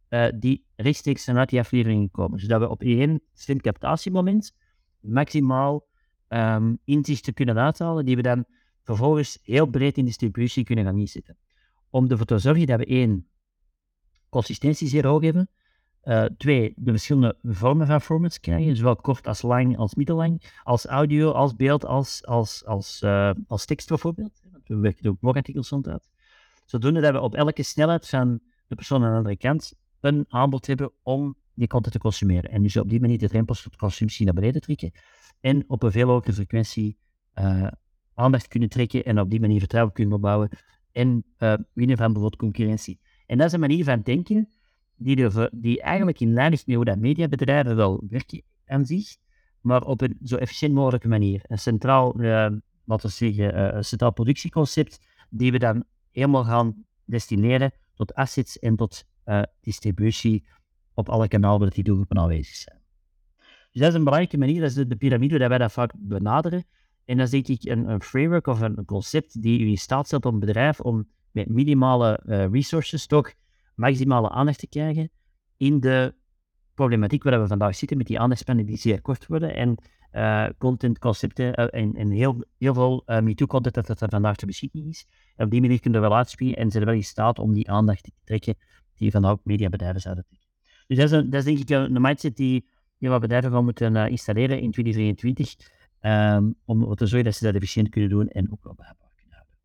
uh, 0.09 0.27
die 0.35 0.65
rechtstreeks 0.77 1.25
vanuit 1.25 1.49
die 1.49 1.59
afleveringen 1.59 2.11
komen. 2.11 2.41
Zodat 2.41 2.61
we 2.61 2.69
op 2.69 2.83
één 2.83 3.21
slim 3.35 3.61
captatiemoment 3.61 4.55
maximaal 5.01 5.87
um, 6.29 6.79
inzichten 6.85 7.35
kunnen 7.35 7.59
uithalen, 7.59 8.05
die 8.05 8.17
we 8.17 8.23
dan 8.23 8.45
vervolgens 8.89 9.39
heel 9.43 9.67
breed 9.67 9.97
in 9.97 10.05
distributie 10.05 10.65
kunnen 10.65 10.85
gaan 10.85 10.99
inzetten. 10.99 11.37
Om 11.91 12.11
ervoor 12.11 12.27
te 12.27 12.39
zorgen 12.39 12.67
dat 12.67 12.79
we 12.79 12.87
één, 12.87 13.29
consistentie 14.29 14.89
zeer 14.89 15.07
hoog 15.07 15.23
hebben. 15.23 15.49
Uh, 16.05 16.25
twee, 16.25 16.73
de 16.77 16.91
verschillende 16.91 17.37
vormen 17.43 17.87
van 17.87 18.01
formats 18.01 18.41
krijgen, 18.41 18.77
zowel 18.77 18.97
kort 18.97 19.27
als 19.27 19.43
lang, 19.43 19.77
als 19.77 19.95
middellang, 19.95 20.43
als 20.63 20.87
audio, 20.87 21.31
als 21.31 21.57
beeld, 21.57 21.85
als, 21.85 22.27
als, 22.27 22.65
als, 22.65 23.03
uh, 23.05 23.31
als 23.47 23.65
tekst 23.65 23.89
bijvoorbeeld. 23.89 24.41
We 24.65 24.77
werken 24.77 25.11
ook 25.11 25.19
blogartikels 25.19 25.69
rond 25.69 25.89
uit. 25.89 26.09
Zodoende 26.65 27.01
dat 27.01 27.13
we 27.13 27.21
op 27.21 27.35
elke 27.35 27.63
snelheid 27.63 28.09
van 28.09 28.41
de 28.67 28.75
persoon 28.75 29.05
aan 29.05 29.11
de 29.11 29.17
andere 29.17 29.37
kant 29.37 29.73
een 30.01 30.25
aanbod 30.29 30.67
hebben 30.67 30.93
om 31.03 31.37
die 31.55 31.69
content 31.69 31.93
te 31.93 32.01
consumeren. 32.01 32.51
En 32.51 32.63
dus 32.63 32.77
op 32.77 32.89
die 32.89 33.01
manier 33.01 33.19
de 33.19 33.29
drempels 33.29 33.63
tot 33.63 33.77
consumptie 33.77 34.25
naar 34.25 34.35
beneden 34.35 34.61
trekken 34.61 34.93
en 35.41 35.65
op 35.67 35.83
een 35.83 35.93
veel 35.93 36.09
hogere 36.09 36.33
frequentie 36.33 36.99
uh, 37.35 37.67
aandacht 38.19 38.49
kunnen 38.49 38.69
trekken 38.69 39.05
en 39.05 39.21
op 39.21 39.31
die 39.31 39.41
manier 39.41 39.59
vertrouwen 39.59 39.95
kunnen 39.95 40.15
opbouwen 40.15 40.49
en 40.93 41.25
uh, 41.39 41.55
winnen 41.73 41.97
van 41.97 42.13
bijvoorbeeld 42.13 42.37
concurrentie. 42.41 43.01
En 43.27 43.39
dat 43.39 43.47
is 43.47 43.53
een 43.53 43.61
manier 43.61 43.85
van 43.85 44.01
denken 44.01 44.49
die, 44.97 45.29
die 45.51 45.83
eigenlijk 45.83 46.21
in 46.21 46.33
lijn 46.33 46.51
ligt 46.51 46.67
met 46.67 46.77
hoe 46.77 46.85
dat 46.85 46.99
mediabedrijven 46.99 47.77
wel 47.77 48.05
werken 48.09 48.43
aan 48.67 48.87
zich, 48.87 49.17
maar 49.61 49.83
op 49.83 50.01
een 50.01 50.19
zo 50.23 50.37
efficiënt 50.37 50.75
mogelijke 50.75 51.09
manier. 51.09 51.41
Een 51.43 51.59
centraal, 51.59 52.21
uh, 52.21 52.51
we 52.85 53.09
zeggen, 53.09 53.77
een 53.77 53.85
centraal 53.85 54.13
productieconcept 54.13 55.01
die 55.31 55.53
we 55.53 55.59
dan 55.59 55.85
helemaal 56.11 56.45
gaan 56.45 56.85
destineren 57.05 57.73
tot 57.95 58.15
assets 58.15 58.59
en 58.59 58.77
tot 58.77 59.05
distributie 59.61 60.45
op 60.95 61.09
alle 61.09 61.29
kanalen 61.29 61.61
waar 61.61 61.71
die 61.71 61.85
doelgroepen 61.85 62.19
aanwezig 62.19 62.55
zijn. 62.55 62.81
Dus 63.73 63.81
dat 63.81 63.89
is 63.89 63.95
een 63.95 64.05
belangrijke 64.05 64.39
manier, 64.39 64.61
dat 64.61 64.71
is 64.71 64.75
de, 64.75 64.87
de 64.87 64.97
piramide 64.97 65.39
dat 65.39 65.49
wij 65.49 65.59
dat 65.59 65.73
vaak 65.73 65.93
benaderen. 65.97 66.65
En 67.09 67.17
dat 67.17 67.27
is 67.27 67.31
denk 67.31 67.49
ik 67.49 67.71
een, 67.71 67.91
een 67.91 68.03
framework 68.03 68.47
of 68.47 68.61
een, 68.61 68.85
concept 68.85 69.43
die 69.43 69.61
u 69.61 69.69
in 69.69 69.77
staat 69.77 70.07
stelt 70.07 70.27
om 70.27 70.35
een 70.35 70.41
bedrijf 70.41 70.81
om 70.81 71.09
met 71.31 71.49
minimale 71.49 72.21
uh, 72.27 72.47
resources 72.51 73.07
toch 73.07 73.33
maximale 73.75 74.31
aandacht 74.31 74.59
te 74.59 74.69
krijgen 74.69 75.11
in 75.57 75.81
de 75.81 76.15
problematiek 76.75 77.23
waar 77.23 77.41
we 77.41 77.47
vandaag 77.47 77.75
zitten 77.77 77.97
met 77.97 78.07
die 78.07 78.21
aandachtspannen 78.21 78.67
die 78.67 78.77
zeer 78.77 79.01
kort 79.01 79.27
worden 79.27 79.55
en 79.55 79.77
uh, 80.13 80.47
contentconcepten 80.59 81.61
uh, 81.61 81.83
en, 82.01 82.11
heel, 82.11 82.45
heel 82.59 82.75
veel 82.75 83.03
uh, 83.07 83.21
MeToo-content 83.21 83.75
dat, 83.75 83.87
dat 83.87 84.01
er 84.01 84.09
vandaag 84.09 84.37
te 84.37 84.47
beschikking 84.47 84.89
is. 84.89 85.07
En 85.37 85.45
op 85.45 85.51
die 85.51 85.61
manier 85.61 85.81
kunnen 85.81 86.01
we 86.01 86.09
wel 86.09 86.17
uitspringen 86.17 86.57
en 86.57 86.71
zijn 86.71 86.83
er 86.83 86.89
wel 86.89 86.99
in 86.99 87.05
staat 87.05 87.39
om 87.39 87.53
die 87.53 87.71
aandacht 87.71 88.03
te 88.03 88.13
trekken 88.25 88.55
die 88.95 89.11
vandaag 89.11 89.37
mediabedrijven 89.43 90.01
zouden 90.01 90.25
trekken. 90.25 90.49
Dus 90.87 90.97
dat 90.97 91.07
is, 91.07 91.13
een, 91.13 91.31
dat 91.31 91.39
is 91.39 91.45
denk 91.45 91.59
ik 91.59 91.71
een, 91.71 92.03
mindset 92.03 92.37
die, 92.37 92.67
die 92.99 93.09
wat 93.09 93.21
bedrijven 93.21 93.51
gaan 93.51 93.65
moeten 93.65 93.97
installeren 93.97 94.61
in 94.61 94.71
2023 94.71 95.78
Um, 96.01 96.55
om 96.65 96.95
te 96.95 97.07
zorgen 97.07 97.25
dat 97.25 97.35
ze 97.35 97.45
dat 97.45 97.55
efficiënt 97.55 97.89
kunnen 97.89 98.11
doen 98.11 98.29
en 98.29 98.53
ook 98.53 98.65
wel 98.65 98.75
behapbaar 98.75 99.13
kunnen 99.17 99.37
houden. 99.37 99.57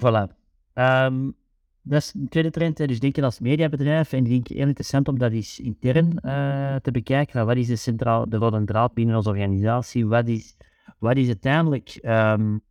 Voilà. 0.00 0.36
Um, 0.74 1.36
dat 1.82 2.02
is 2.02 2.14
een 2.14 2.28
tweede 2.28 2.50
trend. 2.50 2.78
Hè. 2.78 2.86
Dus 2.86 3.00
denken 3.00 3.24
als 3.24 3.40
mediabedrijf. 3.40 4.12
En 4.12 4.18
ik 4.18 4.30
denk 4.30 4.48
heel 4.48 4.66
interessant 4.66 5.08
om 5.08 5.18
dat 5.18 5.32
eens 5.32 5.60
intern 5.60 6.18
uh, 6.22 6.76
te 6.76 6.90
bekijken. 6.90 7.46
Wat 7.46 7.56
is 7.56 7.66
de, 7.66 7.76
centraal, 7.76 8.28
de 8.28 8.36
rode 8.36 8.64
draad 8.64 8.94
binnen 8.94 9.16
onze 9.16 9.28
organisatie? 9.28 10.06
Wat 10.06 10.28
is, 10.28 10.56
wat 10.98 11.16
is 11.16 11.26
uiteindelijk 11.26 11.98
um, 12.02 12.62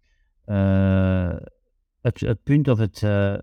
uh, 0.45 1.35
het, 2.01 2.19
het, 2.19 2.43
punt 2.43 2.67
of 2.67 2.77
het, 2.77 3.01
uh, 3.01 3.35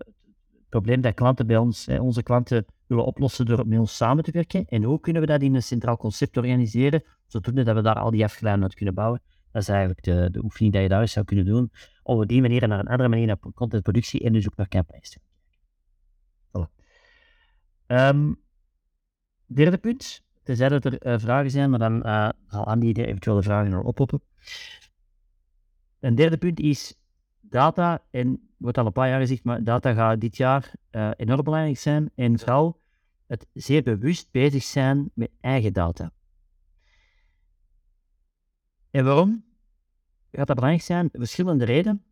probleem 0.69 1.01
dat 1.01 1.13
klanten 1.13 1.47
bij 1.47 1.57
ons, 1.57 1.85
hè, 1.85 1.99
onze 1.99 2.23
klanten 2.23 2.65
willen 2.91 3.05
oplossen 3.05 3.45
door 3.45 3.67
met 3.67 3.79
ons 3.79 3.95
samen 3.95 4.23
te 4.23 4.31
werken. 4.31 4.65
En 4.65 4.83
hoe 4.83 4.99
kunnen 4.99 5.21
we 5.21 5.27
dat 5.27 5.41
in 5.41 5.55
een 5.55 5.63
centraal 5.63 5.97
concept 5.97 6.37
organiseren, 6.37 7.03
zodat 7.27 7.53
we 7.53 7.81
daar 7.81 7.95
al 7.95 8.11
die 8.11 8.23
afgeleiden 8.23 8.63
uit 8.63 8.73
kunnen 8.73 8.93
bouwen. 8.93 9.21
Dat 9.51 9.61
is 9.61 9.67
eigenlijk 9.67 10.03
de, 10.03 10.27
de 10.31 10.43
oefening 10.43 10.73
die 10.73 10.81
je 10.81 10.89
daar 10.89 11.07
zou 11.07 11.25
kunnen 11.25 11.45
doen, 11.45 11.71
om 12.03 12.21
op 12.21 12.27
die 12.27 12.41
manier 12.41 12.67
naar 12.67 12.79
een 12.79 12.87
andere 12.87 13.09
manier 13.09 13.27
naar 13.27 13.39
contentproductie 13.53 14.21
en 14.21 14.33
dus 14.33 14.47
ook 14.47 14.55
naar 14.55 14.67
campagnes 14.67 15.09
te 15.09 15.19
voilà. 16.57 16.69
Um, 17.87 18.41
derde 19.45 19.77
punt, 19.77 20.23
tenzij 20.43 20.69
dat 20.69 20.85
er 20.85 21.05
uh, 21.05 21.19
vragen 21.19 21.51
zijn, 21.51 21.69
maar 21.69 21.79
dan 21.79 22.07
uh, 22.07 22.29
zal 22.47 22.65
Andy 22.65 22.91
eventuele 22.91 23.43
vragen 23.43 23.73
al 23.73 23.83
oppoppen. 23.83 24.21
Een 25.99 26.15
derde 26.15 26.37
punt 26.37 26.59
is 26.59 26.99
data, 27.39 28.03
en 28.11 28.49
wordt 28.57 28.77
al 28.77 28.85
een 28.85 28.91
paar 28.91 29.09
jaar 29.09 29.19
gezegd, 29.19 29.43
maar 29.43 29.63
data 29.63 29.93
gaat 29.93 30.21
dit 30.21 30.37
jaar 30.37 30.71
uh, 30.91 31.11
enorm 31.15 31.43
belangrijk 31.43 31.77
zijn. 31.77 32.11
En 32.15 32.39
vooral 32.39 32.80
het 33.31 33.47
zeer 33.53 33.83
bewust 33.83 34.31
bezig 34.31 34.63
zijn 34.63 35.11
met 35.13 35.31
eigen 35.41 35.73
data. 35.73 36.11
En 38.89 39.05
waarom 39.05 39.43
gaat 40.31 40.47
dat 40.47 40.55
belangrijk 40.55 40.85
zijn? 40.85 41.09
Verschillende 41.11 41.65
redenen. 41.65 42.03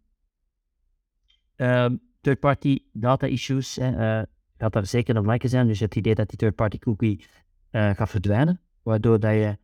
Uh, 1.58 1.90
third-party 2.22 2.80
data 2.94 3.28
issues 3.28 3.78
uh, 3.78 4.22
gaat 4.58 4.74
daar 4.74 4.86
zeker 4.86 5.16
een 5.16 5.22
belangrijke 5.22 5.48
zijn. 5.48 5.68
Dus 5.68 5.80
het 5.80 5.96
idee 5.96 6.16
dat 6.16 6.30
die 6.30 6.38
third-party 6.38 6.80
cookie 6.80 7.26
uh, 7.72 7.90
gaat 7.90 8.10
verdwijnen, 8.10 8.62
waardoor 8.84 9.20
dat 9.20 9.34
je 9.34 9.58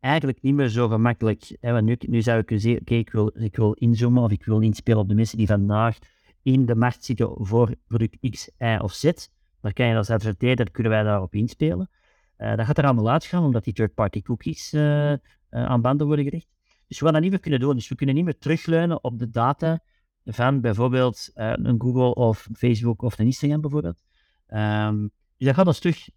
eigenlijk 0.00 0.42
niet 0.42 0.54
meer 0.54 0.68
zo 0.68 0.88
gemakkelijk. 0.88 1.56
Hè, 1.60 1.72
want 1.72 1.84
nu, 1.84 1.96
nu 1.98 2.22
zou 2.22 2.38
ik 2.38 2.46
kunnen 2.46 2.64
zeggen, 2.64 2.82
oké, 2.82 2.94
ik, 2.94 3.10
wil, 3.10 3.42
ik 3.42 3.56
wil 3.56 3.72
inzoomen 3.72 4.22
of 4.22 4.30
ik 4.30 4.44
wil 4.44 4.60
inspelen 4.60 5.00
op 5.00 5.08
de 5.08 5.14
mensen 5.14 5.38
die 5.38 5.46
vandaag 5.46 5.98
in 6.42 6.66
de 6.66 6.74
markt 6.74 7.04
zitten 7.04 7.46
voor 7.46 7.74
product 7.86 8.30
X, 8.30 8.50
Y 8.58 8.78
of 8.80 8.92
Z. 8.92 9.12
Dan 9.60 9.72
kan 9.72 9.86
je 9.86 9.96
als 9.96 10.10
adverteerder, 10.10 10.70
kunnen 10.70 10.92
wij 10.92 11.02
daarop 11.02 11.34
inspelen. 11.34 11.90
Uh, 12.38 12.56
dat 12.56 12.66
gaat 12.66 12.78
er 12.78 12.84
allemaal 12.84 13.10
uitgaan, 13.10 13.44
omdat 13.44 13.64
die 13.64 13.72
third-party 13.72 14.22
cookies 14.22 14.72
uh, 14.72 15.10
uh, 15.10 15.18
aan 15.50 15.80
banden 15.80 16.06
worden 16.06 16.24
gericht. 16.24 16.48
Dus 16.86 16.98
we 16.98 17.04
gaan 17.04 17.12
dat 17.12 17.22
niet 17.22 17.30
meer 17.30 17.40
kunnen 17.40 17.60
doen. 17.60 17.74
Dus 17.74 17.88
we 17.88 17.94
kunnen 17.94 18.14
niet 18.14 18.24
meer 18.24 18.38
terugleunen 18.38 19.04
op 19.04 19.18
de 19.18 19.30
data 19.30 19.80
van 20.24 20.60
bijvoorbeeld 20.60 21.30
een 21.34 21.80
Google 21.80 22.14
of 22.14 22.48
Facebook 22.52 23.02
of 23.02 23.18
een 23.18 23.26
Instagram 23.26 23.60
bijvoorbeeld. 23.60 24.02
Um, 24.48 25.10
dus 25.36 25.46
dat 25.46 25.54
gaat 25.54 25.66
ons 25.66 25.78
terug 25.78 26.08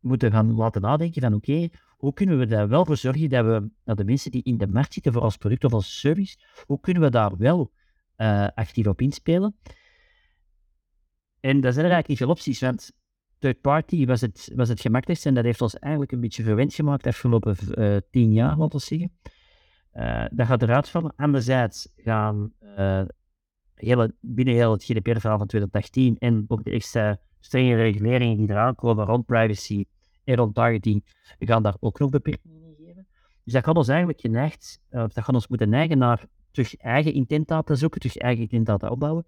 moeten 0.00 0.32
gaan 0.32 0.54
laten 0.54 0.80
nadenken 0.80 1.22
van 1.22 1.34
oké, 1.34 1.68
hoe 1.96 2.12
kunnen 2.12 2.38
we 2.38 2.46
daar 2.46 2.68
wel 2.68 2.84
voor 2.84 2.96
zorgen 2.96 3.28
dat 3.28 3.44
we, 3.44 3.70
dat 3.84 3.96
de 3.96 4.04
mensen 4.04 4.30
die 4.30 4.42
in 4.42 4.58
de 4.58 4.66
markt 4.66 4.92
zitten 4.92 5.12
voor 5.12 5.22
ons 5.22 5.36
product 5.36 5.64
of 5.64 5.72
als 5.72 6.00
service, 6.00 6.36
hoe 6.66 6.80
kunnen 6.80 7.02
we 7.02 7.10
daar 7.10 7.36
wel 7.36 7.72
actief 8.54 8.86
op 8.86 9.00
inspelen? 9.00 9.56
En 11.44 11.60
daar 11.60 11.72
zijn 11.72 11.84
er 11.84 11.92
eigenlijk 11.92 12.08
niet 12.08 12.18
veel 12.18 12.28
opties, 12.28 12.60
want 12.60 12.92
third 13.38 13.60
party 13.60 14.06
was 14.06 14.20
het, 14.20 14.52
was 14.54 14.68
het 14.68 14.84
en 15.24 15.34
dat 15.34 15.44
heeft 15.44 15.60
ons 15.60 15.78
eigenlijk 15.78 16.12
een 16.12 16.20
beetje 16.20 16.42
verwend 16.42 16.74
gemaakt 16.74 17.02
de 17.02 17.08
afgelopen 17.08 17.56
uh, 17.74 17.96
tien 18.10 18.32
jaar, 18.32 18.56
laten 18.56 18.78
we 18.78 18.84
zeggen. 18.84 19.12
Uh, 19.94 20.24
dat 20.30 20.46
gaat 20.46 20.62
eruit 20.62 20.88
vallen. 20.88 21.12
Anderzijds 21.16 21.92
gaan 21.96 22.52
hele, 23.74 24.14
binnen 24.20 24.54
heel 24.54 24.72
het 24.72 24.84
GDPR-verhaal 24.84 25.38
van 25.38 25.46
2018 25.46 26.18
en 26.18 26.44
ook 26.48 26.64
de 26.64 26.70
extra 26.70 27.20
strenge 27.40 27.76
reguleringen 27.76 28.36
die 28.36 28.50
eraan 28.50 28.74
komen 28.74 29.04
rond 29.06 29.26
privacy 29.26 29.84
en 30.24 30.36
rond 30.36 30.54
targeting, 30.54 31.04
gaan 31.38 31.62
daar 31.62 31.76
ook 31.80 31.98
nog 31.98 32.10
beperkingen 32.10 32.62
in 32.62 32.74
geven. 32.86 33.06
Dus 33.44 33.52
dat 33.52 33.64
gaat 33.64 33.76
ons 33.76 33.88
eigenlijk 33.88 34.20
geneigd, 34.20 34.80
dat 34.88 35.12
gaat 35.12 35.34
ons 35.34 35.48
moeten 35.48 35.68
neigen 35.68 35.98
naar 35.98 36.26
terug 36.50 36.76
eigen 36.76 37.12
intent 37.12 37.48
data 37.48 37.74
zoeken, 37.74 38.00
terug 38.00 38.16
eigen 38.16 38.42
intent 38.42 38.66
data 38.66 38.88
opbouwen. 38.88 39.26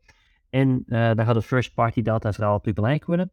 En 0.50 0.84
uh, 0.86 1.14
dan 1.14 1.24
gaat 1.24 1.34
het 1.34 1.44
first 1.44 1.74
party 1.74 2.02
data 2.02 2.32
vooral 2.32 2.58
terug 2.58 2.74
belangrijk 2.74 3.06
worden. 3.06 3.30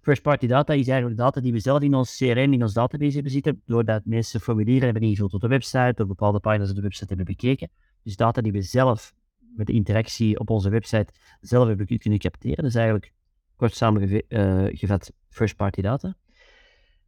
First 0.00 0.22
party 0.22 0.46
data 0.46 0.72
is 0.72 0.88
eigenlijk 0.88 1.18
data 1.18 1.40
die 1.40 1.52
we 1.52 1.58
zelf 1.58 1.82
in 1.82 1.94
ons 1.94 2.16
CRM, 2.16 2.52
in 2.52 2.62
ons 2.62 2.72
database 2.72 3.14
hebben 3.14 3.32
zitten, 3.32 3.62
doordat 3.66 4.04
mensen 4.04 4.40
formulieren 4.40 4.84
hebben 4.84 5.02
ingevuld 5.02 5.34
op 5.34 5.40
de 5.40 5.48
website, 5.48 5.92
door 5.94 6.06
bepaalde 6.06 6.40
pagina's 6.40 6.70
op 6.70 6.76
de 6.76 6.82
website 6.82 7.06
hebben 7.06 7.26
bekeken. 7.26 7.70
Dus 8.02 8.16
data 8.16 8.40
die 8.40 8.52
we 8.52 8.62
zelf 8.62 9.14
met 9.56 9.66
de 9.66 9.72
interactie 9.72 10.38
op 10.38 10.50
onze 10.50 10.70
website 10.70 11.12
zelf 11.40 11.68
hebben 11.68 11.98
kunnen 11.98 12.18
capteren. 12.18 12.56
Dat 12.56 12.66
is 12.66 12.74
eigenlijk 12.74 13.12
kort 13.56 13.74
samengevat 13.74 15.10
uh, 15.10 15.16
first 15.28 15.56
party 15.56 15.80
data. 15.80 16.14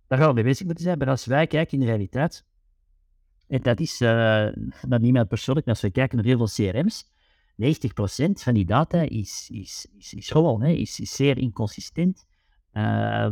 Daar 0.06 0.18
gaan 0.18 0.28
we 0.28 0.34
mee 0.34 0.44
bezig 0.44 0.66
moeten 0.66 0.84
zijn. 0.84 0.98
Maar 0.98 1.08
als 1.08 1.26
wij 1.26 1.46
kijken 1.46 1.72
in 1.72 1.80
de 1.80 1.86
realiteit, 1.86 2.44
En 3.46 3.62
dat 3.62 3.80
is 3.80 4.00
uh, 4.00 4.46
dat 4.88 5.00
niet 5.00 5.12
meer 5.12 5.26
persoonlijk. 5.26 5.66
Als 5.68 5.80
we 5.80 5.90
kijken 5.90 6.16
naar 6.16 6.26
heel 6.26 6.46
veel 6.46 6.70
CRM's, 6.70 7.10
90% 7.60 7.62
van 8.32 8.54
die 8.54 8.64
data 8.64 9.00
is, 9.00 9.50
is, 9.52 9.86
is, 9.98 10.14
is 10.14 10.30
gewoon, 10.30 10.62
hè, 10.62 10.70
is, 10.70 11.00
is 11.00 11.14
zeer 11.14 11.38
inconsistent. 11.38 12.26
Uh, 12.72 13.30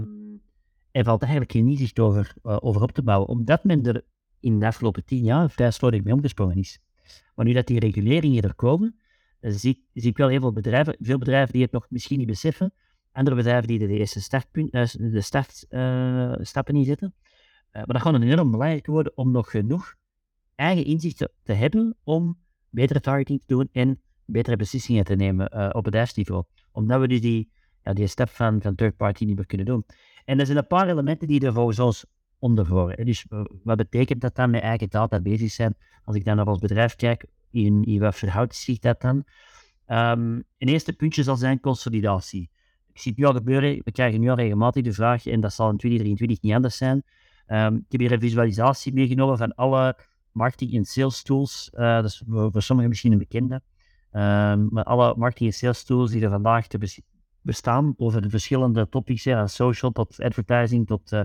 er 0.90 1.04
valt 1.04 1.22
eigenlijk 1.22 1.52
geen 1.52 1.68
inzicht 1.68 1.98
over, 1.98 2.34
uh, 2.42 2.56
over 2.60 2.82
op 2.82 2.92
te 2.92 3.02
bouwen, 3.02 3.28
omdat 3.28 3.64
men 3.64 3.86
er 3.86 4.04
in 4.40 4.58
de 4.58 4.66
afgelopen 4.66 5.04
tien 5.04 5.24
jaar 5.24 5.50
vrij 5.50 5.70
slordig 5.70 6.02
mee 6.02 6.14
omgesprongen 6.14 6.56
is. 6.56 6.80
Maar 7.34 7.44
nu 7.44 7.52
dat 7.52 7.66
die 7.66 7.78
reguleringen 7.78 8.42
er 8.42 8.54
komen, 8.54 8.98
uh, 9.40 9.52
zie, 9.52 9.86
zie, 9.92 10.10
ik 10.10 10.16
wel 10.16 10.28
heel 10.28 10.40
veel 10.40 10.52
bedrijven, 10.52 10.96
veel 11.00 11.18
bedrijven 11.18 11.52
die 11.52 11.62
het 11.62 11.72
nog 11.72 11.86
misschien 11.90 12.18
niet 12.18 12.26
beseffen, 12.26 12.72
andere 13.12 13.36
bedrijven 13.36 13.68
die 13.68 13.78
de 13.78 13.88
eerste 13.88 14.20
startpunt, 14.20 14.74
uh, 14.74 14.84
de 15.12 15.20
startstappen 15.20 16.74
niet 16.74 16.86
zetten. 16.86 17.14
maar 17.72 17.86
dat 17.86 18.02
gaat 18.02 18.14
enorm 18.14 18.50
belangrijk 18.50 18.86
worden 18.86 19.12
om 19.16 19.30
nog 19.30 19.50
genoeg 19.50 19.96
eigen 20.54 20.84
inzichten 20.84 21.30
te 21.42 21.52
hebben 21.52 21.96
om 22.04 22.38
betere 22.70 23.00
targeting 23.00 23.40
te 23.40 23.54
doen 23.54 23.68
en 23.72 24.00
betere 24.30 24.56
beslissingen 24.56 25.04
te 25.04 25.14
nemen 25.14 25.50
uh, 25.54 25.68
op 25.72 25.84
bedrijfsniveau. 25.84 26.44
Omdat 26.72 27.00
we 27.00 27.08
dus 27.08 27.20
die, 27.20 27.50
ja, 27.82 27.92
die 27.92 28.06
stap 28.06 28.28
van, 28.28 28.62
van 28.62 28.74
third 28.74 28.96
party 28.96 29.24
niet 29.24 29.36
meer 29.36 29.46
kunnen 29.46 29.66
doen. 29.66 29.84
En 30.24 30.40
er 30.40 30.46
zijn 30.46 30.58
een 30.58 30.66
paar 30.66 30.88
elementen 30.88 31.28
die 31.28 31.46
er 31.46 31.52
volgens 31.52 31.78
ons 31.78 32.04
onder 32.38 32.68
horen. 32.68 33.06
Dus 33.06 33.26
uh, 33.30 33.44
wat 33.62 33.76
betekent 33.76 34.20
dat 34.20 34.34
dan 34.34 34.50
met 34.50 34.62
eigen 34.62 34.88
data 34.90 35.20
bezig 35.20 35.50
zijn? 35.50 35.74
Als 36.04 36.16
ik 36.16 36.24
dan 36.24 36.36
naar 36.36 36.46
ons 36.46 36.58
bedrijf 36.58 36.96
kijk, 36.96 37.26
in, 37.50 37.84
in 37.84 38.00
wat 38.00 38.16
verhoudt 38.16 38.54
zich 38.54 38.78
dat 38.78 39.00
dan? 39.00 39.16
Um, 39.86 40.44
een 40.58 40.68
eerste 40.68 40.92
puntje 40.92 41.22
zal 41.22 41.36
zijn 41.36 41.60
consolidatie. 41.60 42.50
Ik 42.92 42.98
zie 43.00 43.12
het 43.12 43.20
nu 43.20 43.26
al 43.26 43.32
gebeuren, 43.32 43.80
we 43.84 43.92
krijgen 43.92 44.20
nu 44.20 44.28
al 44.28 44.36
regelmatig 44.36 44.82
de 44.82 44.92
vraag, 44.92 45.26
en 45.26 45.40
dat 45.40 45.52
zal 45.52 45.70
in 45.70 45.76
2023 45.76 46.42
niet 46.42 46.54
anders 46.54 46.76
zijn. 46.76 47.02
Um, 47.46 47.76
ik 47.76 47.84
heb 47.88 48.00
hier 48.00 48.12
een 48.12 48.20
visualisatie 48.20 48.92
meegenomen 48.92 49.38
van 49.38 49.54
alle 49.54 49.96
marketing- 50.32 50.74
en 50.74 50.84
sales 50.84 51.22
tools. 51.22 51.70
Uh, 51.74 51.94
dat 51.94 52.04
is 52.04 52.22
voor, 52.28 52.52
voor 52.52 52.62
sommigen 52.62 52.90
misschien 52.90 53.12
een 53.12 53.18
bekende. 53.18 53.62
Um, 54.12 54.68
maar 54.70 54.84
alle 54.84 55.14
marketing- 55.16 55.50
en 55.50 55.56
sales 55.56 55.84
tools 55.84 56.10
die 56.10 56.22
er 56.22 56.30
vandaag 56.30 56.66
te 56.66 57.02
bestaan 57.40 57.94
over 57.96 58.22
de 58.22 58.30
verschillende 58.30 58.88
topics, 58.88 59.22
ja, 59.22 59.46
social 59.46 59.92
tot 59.92 60.20
advertising, 60.20 60.86
tot, 60.86 61.12
uh, 61.12 61.20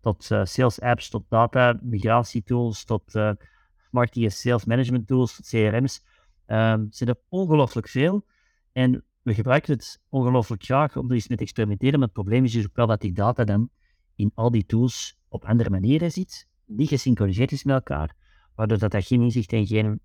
tot 0.00 0.30
uh, 0.30 0.44
sales 0.44 0.80
apps, 0.80 1.08
tot 1.08 1.24
data, 1.28 1.78
migratietools, 1.82 2.84
tot 2.84 3.14
marketing- 3.90 4.24
en 4.24 4.32
sales 4.32 4.64
management 4.64 5.06
tools, 5.06 5.36
tot 5.36 5.48
CRM's. 5.48 6.04
Um, 6.46 6.86
zijn 6.90 7.08
er 7.08 7.16
ongelooflijk 7.28 7.88
veel. 7.88 8.24
En 8.72 9.04
we 9.22 9.34
gebruiken 9.34 9.72
het 9.72 10.02
ongelooflijk 10.08 10.64
graag 10.64 10.96
om 10.96 11.08
er 11.08 11.14
eens 11.14 11.28
mee 11.28 11.36
te 11.36 11.44
experimenteren. 11.44 11.98
Maar 11.98 12.08
het 12.08 12.16
probleem 12.16 12.44
is 12.44 12.52
dus 12.52 12.64
ook 12.64 12.76
wel 12.76 12.86
dat 12.86 13.00
die 13.00 13.12
data 13.12 13.44
dan 13.44 13.70
in 14.14 14.30
al 14.34 14.50
die 14.50 14.66
tools 14.66 15.18
op 15.28 15.44
andere 15.44 15.70
manieren 15.70 16.10
zit, 16.10 16.48
niet 16.66 16.88
gesynchroniseerd 16.88 17.52
is 17.52 17.64
met 17.64 17.74
elkaar 17.74 18.14
waardoor 18.54 18.78
dat, 18.78 18.90
dat 18.90 19.04
geen 19.04 19.22
inzicht 19.22 19.52
en 19.52 19.66
geen, 19.66 20.00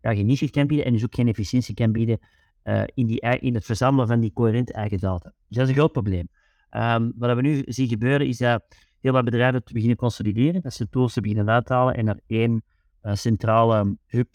ja, 0.00 0.14
geen 0.14 0.28
inzicht 0.28 0.52
kan 0.52 0.66
bieden 0.66 0.86
en 0.86 0.92
dus 0.92 1.04
ook 1.04 1.14
geen 1.14 1.28
efficiëntie 1.28 1.74
kan 1.74 1.92
bieden 1.92 2.18
uh, 2.64 2.82
in, 2.94 3.06
die, 3.06 3.20
in 3.20 3.54
het 3.54 3.64
verzamelen 3.64 4.06
van 4.06 4.20
die 4.20 4.32
coherente 4.32 4.72
eigen 4.72 4.98
data. 4.98 5.32
Dus 5.48 5.56
dat 5.56 5.62
is 5.62 5.68
een 5.68 5.78
groot 5.78 5.92
probleem. 5.92 6.28
Um, 6.70 7.12
wat 7.16 7.36
we 7.36 7.42
nu 7.42 7.62
zien 7.66 7.88
gebeuren 7.88 8.26
is 8.26 8.38
dat 8.38 8.62
heel 9.00 9.12
wat 9.12 9.24
bedrijven 9.24 9.64
te 9.64 9.72
beginnen 9.72 9.96
consolideren, 9.96 10.60
dat 10.60 10.74
ze 10.74 10.88
tools 10.88 11.12
te 11.12 11.20
beginnen 11.20 11.50
uithalen 11.50 11.94
en 11.94 12.04
naar 12.04 12.20
één 12.26 12.62
uh, 13.02 13.14
centrale 13.14 13.96
hub 14.06 14.34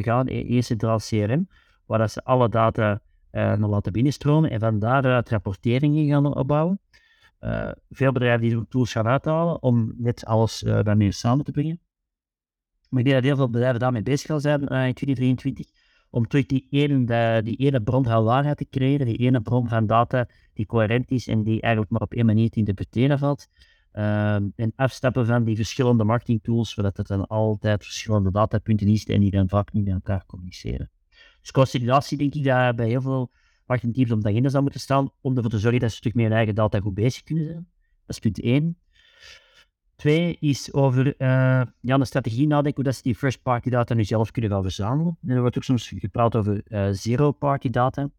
gaan, 0.00 0.26
één 0.26 0.62
centraal 0.62 0.98
CRM, 0.98 1.48
waar 1.86 1.98
dat 1.98 2.10
ze 2.10 2.24
alle 2.24 2.48
data 2.48 3.00
naar 3.30 3.58
laten 3.58 3.92
binnenstromen 3.92 4.50
en 4.50 4.60
van 4.60 4.78
daaruit 4.78 5.28
rapporteringen 5.28 6.08
gaan 6.08 6.34
opbouwen. 6.36 6.80
veel 7.90 8.12
bedrijven 8.12 8.48
die 8.48 8.68
tools 8.68 8.92
gaan 8.92 9.06
uithalen 9.06 9.62
om 9.62 9.94
net 9.96 10.24
alles 10.24 10.58
daarmee 10.58 11.12
samen 11.12 11.44
te 11.44 11.50
brengen. 11.50 11.80
Maar 12.88 13.00
ik 13.00 13.06
denk 13.06 13.16
dat 13.16 13.24
heel 13.24 13.36
veel 13.36 13.50
bedrijven 13.50 13.80
daarmee 13.80 14.02
bezig 14.02 14.26
gaan 14.26 14.40
zijn 14.40 14.60
uh, 14.60 14.86
in 14.86 14.94
2023. 14.94 15.66
Om 16.10 16.26
terug 16.26 16.46
die 16.46 16.66
ene, 16.70 17.42
die 17.42 17.56
ene 17.56 17.82
bron 17.82 18.04
van 18.04 18.24
waarheid 18.24 18.56
te 18.56 18.66
creëren, 18.70 19.06
die 19.06 19.16
ene 19.16 19.40
bron 19.40 19.68
van 19.68 19.86
data 19.86 20.28
die 20.54 20.66
coherent 20.66 21.10
is 21.10 21.26
en 21.26 21.42
die 21.42 21.60
eigenlijk 21.60 21.92
maar 21.92 22.02
op 22.02 22.12
één 22.12 22.26
manier 22.26 22.50
te 22.50 22.58
interpreteren 22.58 23.18
valt. 23.18 23.48
Uh, 23.92 24.34
en 24.34 24.72
afstappen 24.76 25.26
van 25.26 25.44
die 25.44 25.56
verschillende 25.56 26.04
marketingtools, 26.04 26.70
zodat 26.70 26.96
het 26.96 27.06
dan 27.06 27.26
altijd 27.26 27.84
verschillende 27.84 28.30
datapunten 28.30 28.88
is 28.88 29.04
en 29.04 29.20
die 29.20 29.30
dan 29.30 29.48
vaak 29.48 29.72
niet 29.72 29.84
met 29.84 29.94
elkaar 29.94 30.26
communiceren. 30.26 30.90
Dus 31.40 31.50
consolidatie 31.50 32.18
denk 32.18 32.34
ik 32.34 32.44
dat 32.44 32.76
bij 32.76 32.88
heel 32.88 33.00
veel 33.00 33.30
marketingteams 33.66 34.10
op 34.10 34.22
de 34.22 34.28
agenda 34.28 34.48
zou 34.48 34.62
moeten 34.62 34.80
staan, 34.80 35.10
om 35.20 35.36
ervoor 35.36 35.50
te 35.50 35.58
zorgen 35.58 35.80
dat 35.80 35.90
ze 35.90 35.94
een 35.94 36.02
stuk 36.02 36.14
meer 36.14 36.32
eigen 36.32 36.54
data 36.54 36.80
goed 36.80 36.94
bezig 36.94 37.22
kunnen 37.22 37.44
zijn. 37.44 37.68
Dat 38.06 38.16
is 38.16 38.18
punt 38.18 38.40
1. 38.40 38.76
Twee 39.98 40.36
is 40.40 40.72
over 40.72 41.06
uh, 41.06 41.14
ja, 41.80 41.94
een 41.94 42.06
strategie 42.06 42.46
nadenken 42.46 42.74
hoe 42.74 42.84
dat 42.84 42.94
ze 42.94 43.02
die 43.02 43.14
first-party 43.14 43.70
data 43.70 43.94
nu 43.94 44.04
zelf 44.04 44.30
kunnen 44.30 44.50
gaan 44.50 44.62
verzamelen. 44.62 45.18
En 45.22 45.28
er 45.34 45.40
wordt 45.40 45.56
ook 45.56 45.62
soms 45.62 45.88
gepraat 45.88 46.36
over 46.36 46.62
uh, 46.68 46.88
zero-party 46.90 47.70
data. 47.70 48.10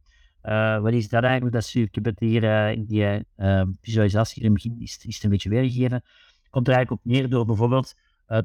Uh, 0.44 0.82
wat 0.82 0.94
is 0.94 1.10
dat 1.10 1.24
eigenlijk? 1.24 1.54
Dat 1.54 1.63
is, 1.63 1.76
ik 1.76 1.96
heb 1.96 2.06
het 2.06 2.20
hier 2.20 2.44
in 2.72 2.86
die 2.86 3.26
visualisatie 3.82 4.44
in 4.44 4.54
begin 4.54 4.76
is, 4.80 5.06
is 5.08 5.24
een 5.24 5.30
beetje 5.30 5.50
weergegeven. 5.50 6.04
Komt 6.50 6.68
er 6.68 6.74
eigenlijk 6.74 7.06
op 7.06 7.12
neer 7.12 7.30
door 7.30 7.46
bijvoorbeeld 7.46 7.96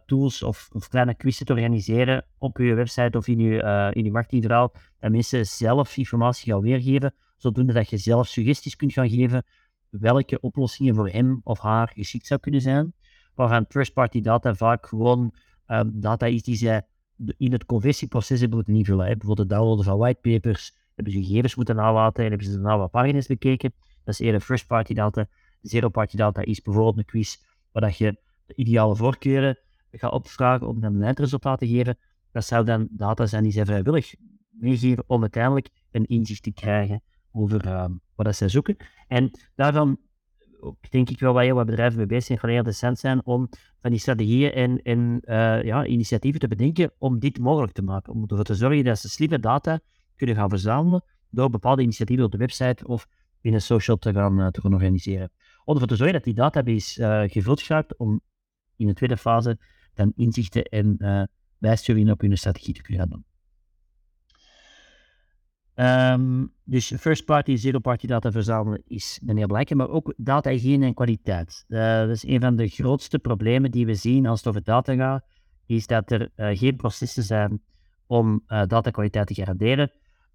tools 0.07 0.43
of, 0.43 0.69
of, 0.73 0.89
kleine 0.89 1.15
quizzen 1.15 1.47
te 1.47 1.53
organiseren 1.53 2.25
op 2.39 2.59
je 2.59 2.75
website 2.75 3.19
of 3.19 3.29
in 3.29 3.39
je, 3.39 3.93
in 3.93 4.05
je 4.05 4.41
dat 4.41 4.79
mensen 4.99 5.47
zelf 5.47 5.97
informatie 5.97 6.53
gaan 6.53 6.63
weergeven, 6.63 7.15
zodoende 7.37 7.73
dat 7.73 7.91
je 7.91 7.97
zelf 7.97 8.27
suggesties 8.27 8.77
kunt 8.77 8.93
gaan 8.93 9.09
geven 9.09 9.45
welke 9.91 10.41
oplossingen 10.41 10.95
voor 10.95 11.09
hem 11.09 11.41
of 11.45 11.59
haar 11.59 11.93
geschikt 11.95 12.27
zou 12.27 12.41
kunnen 12.41 12.61
zijn 12.61 12.95
waarvan 13.35 13.65
first-party 13.69 14.21
data 14.21 14.55
vaak 14.55 14.87
gewoon 14.87 15.35
um, 15.67 16.01
data 16.01 16.27
is 16.27 16.43
die 16.43 16.57
zij 16.57 16.87
in 17.37 17.53
het 17.53 17.65
conversieproces 17.65 18.41
hebben 18.41 18.57
moeten 18.57 18.75
invullen. 18.75 19.07
Bijvoorbeeld 19.07 19.39
het 19.39 19.49
downloaden 19.49 19.85
van 19.85 19.99
whitepapers, 19.99 20.77
hebben 20.95 21.13
ze 21.13 21.25
gegevens 21.25 21.55
moeten 21.55 21.77
nalaten 21.77 22.25
en 22.25 22.29
hebben 22.29 22.47
ze 22.49 22.53
daarna 22.53 22.79
wat 22.79 22.91
pagina's 22.91 23.27
bekeken. 23.27 23.73
Dat 24.05 24.15
is 24.15 24.21
eerder 24.21 24.41
first-party 24.41 24.95
data. 24.95 25.27
Zero-party 25.61 26.17
data 26.17 26.43
is 26.43 26.63
bijvoorbeeld 26.63 26.97
een 26.99 27.05
quiz 27.05 27.37
waar 27.73 27.83
dat 27.83 27.97
je 27.97 28.21
de 28.47 28.55
ideale 28.55 28.97
voorkeuren 28.97 29.59
gaat 29.91 30.13
opvragen 30.13 30.69
om 30.69 30.81
dan 30.81 30.95
een 30.95 31.03
eindresultaat 31.03 31.59
te 31.59 31.67
geven. 31.67 31.99
Dat 32.33 32.45
zou 32.45 32.65
dan 32.65 32.89
data 32.91 33.27
zijn 33.27 33.43
die 33.43 33.53
zij 33.53 33.65
vrijwillig 33.65 34.15
meegeven 34.51 35.05
om 35.07 35.21
uiteindelijk 35.21 35.69
een 35.91 36.07
inzicht 36.07 36.43
te 36.43 36.53
krijgen 36.53 37.03
over 37.33 37.83
um, 37.83 38.01
wat 38.15 38.27
dat 38.27 38.37
zij 38.37 38.49
zoeken. 38.49 38.77
En 39.09 39.31
daarvan 39.55 39.99
ook 40.65 40.91
denk 40.91 41.11
ik 41.11 41.21
wel 41.21 41.33
waar 41.33 41.45
heel 41.45 41.55
wat 41.55 41.67
bedrijven 41.67 41.97
mee 41.99 42.07
bezig 42.07 42.25
zijn, 42.25 42.39
gewoon 42.39 42.55
heel 42.55 42.65
interessant 42.65 42.99
zijn 42.99 43.25
om 43.25 43.49
van 43.81 43.91
die 43.91 44.01
strategieën 44.01 44.83
en, 44.83 45.21
uh, 45.25 45.63
ja, 45.63 45.87
initiatieven 45.87 46.41
te 46.41 46.49
bedenken 46.49 46.93
om 46.99 47.19
dit 47.19 47.39
mogelijk 47.39 47.73
te 47.73 47.83
maken. 47.83 48.13
Om 48.13 48.23
ervoor 48.23 48.45
te 48.45 48.55
zorgen 48.55 48.85
dat 48.85 48.99
ze 48.99 49.09
slimme 49.09 49.39
data 49.39 49.81
kunnen 50.17 50.37
gaan 50.37 50.49
verzamelen 50.49 51.05
door 51.31 51.51
bepaalde 51.51 51.83
initiatieven 51.83 52.25
op 52.25 52.33
de 52.33 52.39
website 52.39 52.87
of 52.87 53.07
binnen 53.41 53.63
social 53.63 53.97
te 53.97 54.13
gaan, 54.13 54.41
uh, 54.41 54.47
te 54.47 54.61
gaan 54.61 54.73
organiseren. 54.73 55.31
Om 55.65 55.73
ervoor 55.73 55.89
te 55.89 55.97
zorgen 55.97 56.15
dat 56.15 56.25
die 56.25 56.35
database 56.35 57.03
uh, 57.03 57.31
gevuld 57.31 57.63
gaat 57.63 57.97
om 57.97 58.21
in 58.77 58.87
de 58.87 58.95
tweede 58.95 59.17
fase 59.17 59.59
dan 59.95 60.13
inzichten 60.17 60.65
en 60.65 60.97
bijsturingen 61.59 62.13
op 62.13 62.21
hun 62.21 62.39
strategie 62.39 62.75
te 62.75 62.83
kunnen 62.83 63.09
doen. 63.09 63.25
Um, 65.77 66.53
dus 66.65 66.93
first 66.99 67.25
party, 67.25 67.57
zero 67.57 67.79
party 67.79 68.07
data 68.07 68.31
verzamelen 68.31 68.83
is 68.87 69.21
een 69.27 69.37
heel 69.37 69.47
belangrijke, 69.47 69.75
maar 69.75 69.89
ook 69.89 70.15
data 70.17 70.51
hygiëne 70.51 70.87
en 70.87 70.95
kwaliteit. 70.95 71.65
Uh, 71.69 71.99
dat 71.99 72.11
is 72.11 72.27
een 72.27 72.41
van 72.41 72.57
de 72.57 72.69
grootste 72.69 73.19
problemen 73.19 73.71
die 73.71 73.87
we 73.87 73.95
zien 73.95 74.27
als 74.27 74.39
het 74.39 74.49
over 74.49 74.63
data 74.63 74.95
gaat, 74.95 75.25
is 75.67 75.87
dat 75.87 76.11
er 76.11 76.31
uh, 76.37 76.49
geen 76.59 76.77
processen 76.77 77.23
zijn 77.23 77.63
om 78.07 78.43
uh, 78.49 78.63
datakwaliteit 78.67 79.27
te 79.27 79.35
garanderen. 79.35 79.91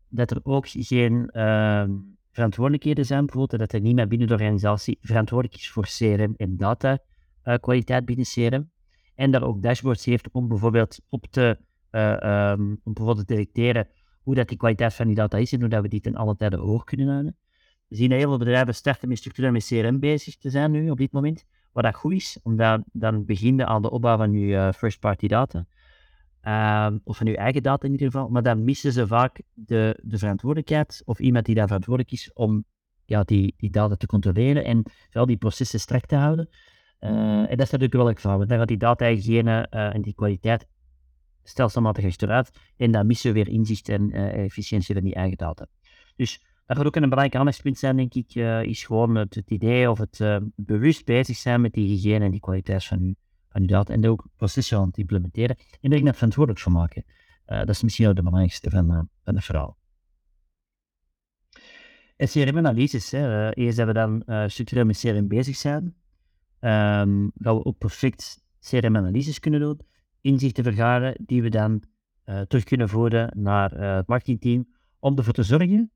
Dat 0.09 0.31
er 0.31 0.39
ook 0.43 0.67
geen 0.67 1.29
ehm, 1.29 1.91
verantwoordelijkheden 2.31 3.05
zijn, 3.05 3.25
bijvoorbeeld 3.25 3.59
dat 3.59 3.73
er 3.73 3.81
niemand 3.81 4.09
binnen 4.09 4.27
de 4.27 4.33
organisatie 4.33 4.97
verantwoordelijk 5.01 5.59
is 5.59 5.69
voor 5.69 5.85
CRM 5.85 6.33
en 6.37 6.57
datakwaliteit 6.57 8.05
binnen 8.05 8.25
CRM. 8.25 8.69
En 9.15 9.31
dat 9.31 9.41
ook 9.41 9.61
dashboards 9.61 10.05
heeft 10.05 10.29
om 10.31 10.47
bijvoorbeeld 10.47 10.99
op 11.09 11.25
te, 11.29 11.57
um, 11.91 12.79
om 12.83 12.93
bijvoorbeeld 12.93 13.27
te 13.27 13.35
detecteren 13.35 13.87
hoe 14.29 14.37
dat 14.37 14.47
die 14.47 14.57
kwaliteit 14.57 14.93
van 14.93 15.07
die 15.07 15.15
data 15.15 15.37
is 15.37 15.53
en 15.53 15.59
hoe 15.59 15.69
dat 15.69 15.81
we 15.81 15.87
die 15.87 16.01
ten 16.01 16.15
alle 16.15 16.35
tijde 16.35 16.57
hoog 16.57 16.83
kunnen 16.83 17.07
houden. 17.07 17.35
We 17.87 17.95
zien 17.95 18.11
heel 18.11 18.27
veel 18.27 18.37
bedrijven 18.37 18.75
starten 18.75 19.07
met 19.07 19.17
structuur 19.17 19.51
met 19.51 19.65
CRM 19.65 19.99
bezig 19.99 20.37
te 20.37 20.49
zijn 20.49 20.71
nu 20.71 20.89
op 20.89 20.97
dit 20.97 21.11
moment, 21.11 21.45
wat 21.71 21.83
dat 21.83 21.95
goed 21.95 22.13
is, 22.13 22.39
omdat 22.43 22.81
dan 22.91 23.25
beginnen 23.25 23.67
aan 23.67 23.81
de 23.81 23.91
opbouw 23.91 24.17
van 24.17 24.31
je 24.31 24.47
uh, 24.47 24.71
first-party 24.71 25.27
data. 25.27 25.65
Uh, 26.43 26.97
of 27.03 27.17
van 27.17 27.27
je 27.27 27.37
eigen 27.37 27.63
data 27.63 27.85
in 27.85 27.91
ieder 27.91 28.11
geval, 28.11 28.29
maar 28.29 28.43
dan 28.43 28.63
missen 28.63 28.91
ze 28.91 29.07
vaak 29.07 29.41
de, 29.53 29.99
de 30.03 30.17
verantwoordelijkheid 30.17 31.01
of 31.05 31.19
iemand 31.19 31.45
die 31.45 31.55
daar 31.55 31.67
verantwoordelijk 31.67 32.13
is 32.13 32.33
om 32.33 32.65
ja, 33.05 33.23
die, 33.23 33.53
die 33.57 33.69
data 33.69 33.95
te 33.95 34.05
controleren 34.05 34.63
en 34.63 34.83
wel 35.11 35.25
die 35.25 35.37
processen 35.37 35.79
strak 35.79 36.05
te 36.05 36.15
houden. 36.15 36.49
Uh, 36.99 37.09
en 37.39 37.57
dat 37.57 37.65
is 37.65 37.71
natuurlijk 37.71 37.93
wel 37.93 38.09
een 38.09 38.15
gevaar, 38.15 38.37
want 38.37 38.49
dan 38.49 38.57
gaat 38.57 38.67
die 38.67 38.77
data-hygiëne 38.77 39.67
uh, 39.71 39.95
en 39.95 40.01
die 40.01 40.13
kwaliteit 40.13 40.67
stelselmatig 41.49 42.05
achteruit. 42.05 42.51
En 42.77 42.91
dan 42.91 43.07
missen 43.07 43.33
we 43.33 43.43
weer 43.43 43.53
inzicht 43.53 43.89
en 43.89 44.15
uh, 44.15 44.43
efficiëntie 44.43 44.95
van 44.95 45.03
die 45.03 45.13
eigen 45.13 45.37
data. 45.37 45.67
Dus 46.15 46.43
dat 46.65 46.77
gaat 46.77 46.85
ook 46.85 46.95
een 46.95 47.01
belangrijk 47.01 47.35
aandachtspunt 47.35 47.77
zijn, 47.77 47.95
denk 47.95 48.13
ik, 48.13 48.35
uh, 48.35 48.63
is 48.63 48.83
gewoon 48.83 49.15
het, 49.15 49.35
het, 49.35 49.49
idee 49.49 49.91
of 49.91 49.97
het 49.97 50.19
uh, 50.19 50.37
bewust 50.55 51.05
bezig 51.05 51.37
zijn 51.37 51.61
met 51.61 51.73
die 51.73 51.87
hygiëne 51.87 52.25
en 52.25 52.31
die 52.31 52.39
kwaliteit 52.39 52.85
van 52.85 52.99
uw 52.99 53.13
van 53.51 53.65
data 53.65 53.93
en 53.93 54.07
ook 54.07 54.27
processen 54.35 54.77
aan 54.77 54.87
het 54.87 54.97
implementeren 54.97 55.57
en 55.81 55.91
er 55.91 56.03
net 56.03 56.15
verantwoordelijk 56.15 56.63
voor 56.63 56.71
maken. 56.71 57.03
dat 57.45 57.69
is 57.69 57.83
misschien 57.83 58.07
ook 58.07 58.15
de 58.15 58.21
belangrijkste 58.21 58.69
van, 58.69 59.09
van 59.23 59.35
het 59.35 59.43
verhaal. 59.43 59.77
CRM-analyses, 62.17 63.11
eerst 63.11 63.77
dat 63.77 63.87
we 63.87 63.93
dan 63.93 64.23
structureel 64.47 64.85
met 64.85 64.99
CRM 64.99 65.27
bezig 65.27 65.55
zijn, 65.55 65.83
um, 66.59 67.31
gaan 67.41 67.55
we 67.55 67.65
ook 67.65 67.77
perfect 67.77 68.43
CRM-analyses 68.59 69.39
kunnen 69.39 69.59
doen, 69.59 69.79
inzichten 70.21 70.63
vergaren 70.63 71.15
die 71.25 71.41
we 71.41 71.49
dan 71.49 71.83
terug 72.47 72.63
kunnen 72.63 72.89
voeren 72.89 73.31
naar 73.35 73.71
het 73.71 74.07
marketingteam 74.07 74.67
om 74.99 75.17
ervoor 75.17 75.33
te 75.33 75.43
zorgen 75.43 75.91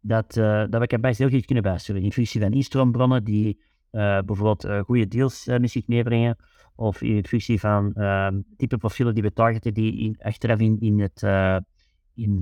dat, 0.00 0.36
uh, 0.36 0.64
dat 0.70 0.80
we 0.80 0.86
campagnes 0.86 1.18
heel 1.18 1.30
goed 1.30 1.44
kunnen 1.44 1.64
bijsturen. 1.64 2.02
In 2.02 2.12
functie 2.12 2.40
van 2.40 2.52
instroombronnen 2.52 3.24
die 3.24 3.64
bijvoorbeeld 3.90 4.84
goede 4.84 5.08
deals 5.08 5.46
met 5.46 5.70
zich 5.70 5.86
meebrengen, 5.86 6.36
of 6.74 7.02
in 7.02 7.26
functie 7.26 7.60
van 7.60 7.92
ehm, 7.92 8.40
type 8.56 8.76
profielen 8.76 9.14
die 9.14 9.22
we 9.22 9.32
targeten, 9.32 9.74
die 9.74 10.16
achteraf 10.18 10.58
in, 10.58 10.80
in 10.80 11.00
het, 11.00 11.22
in, 12.14 12.38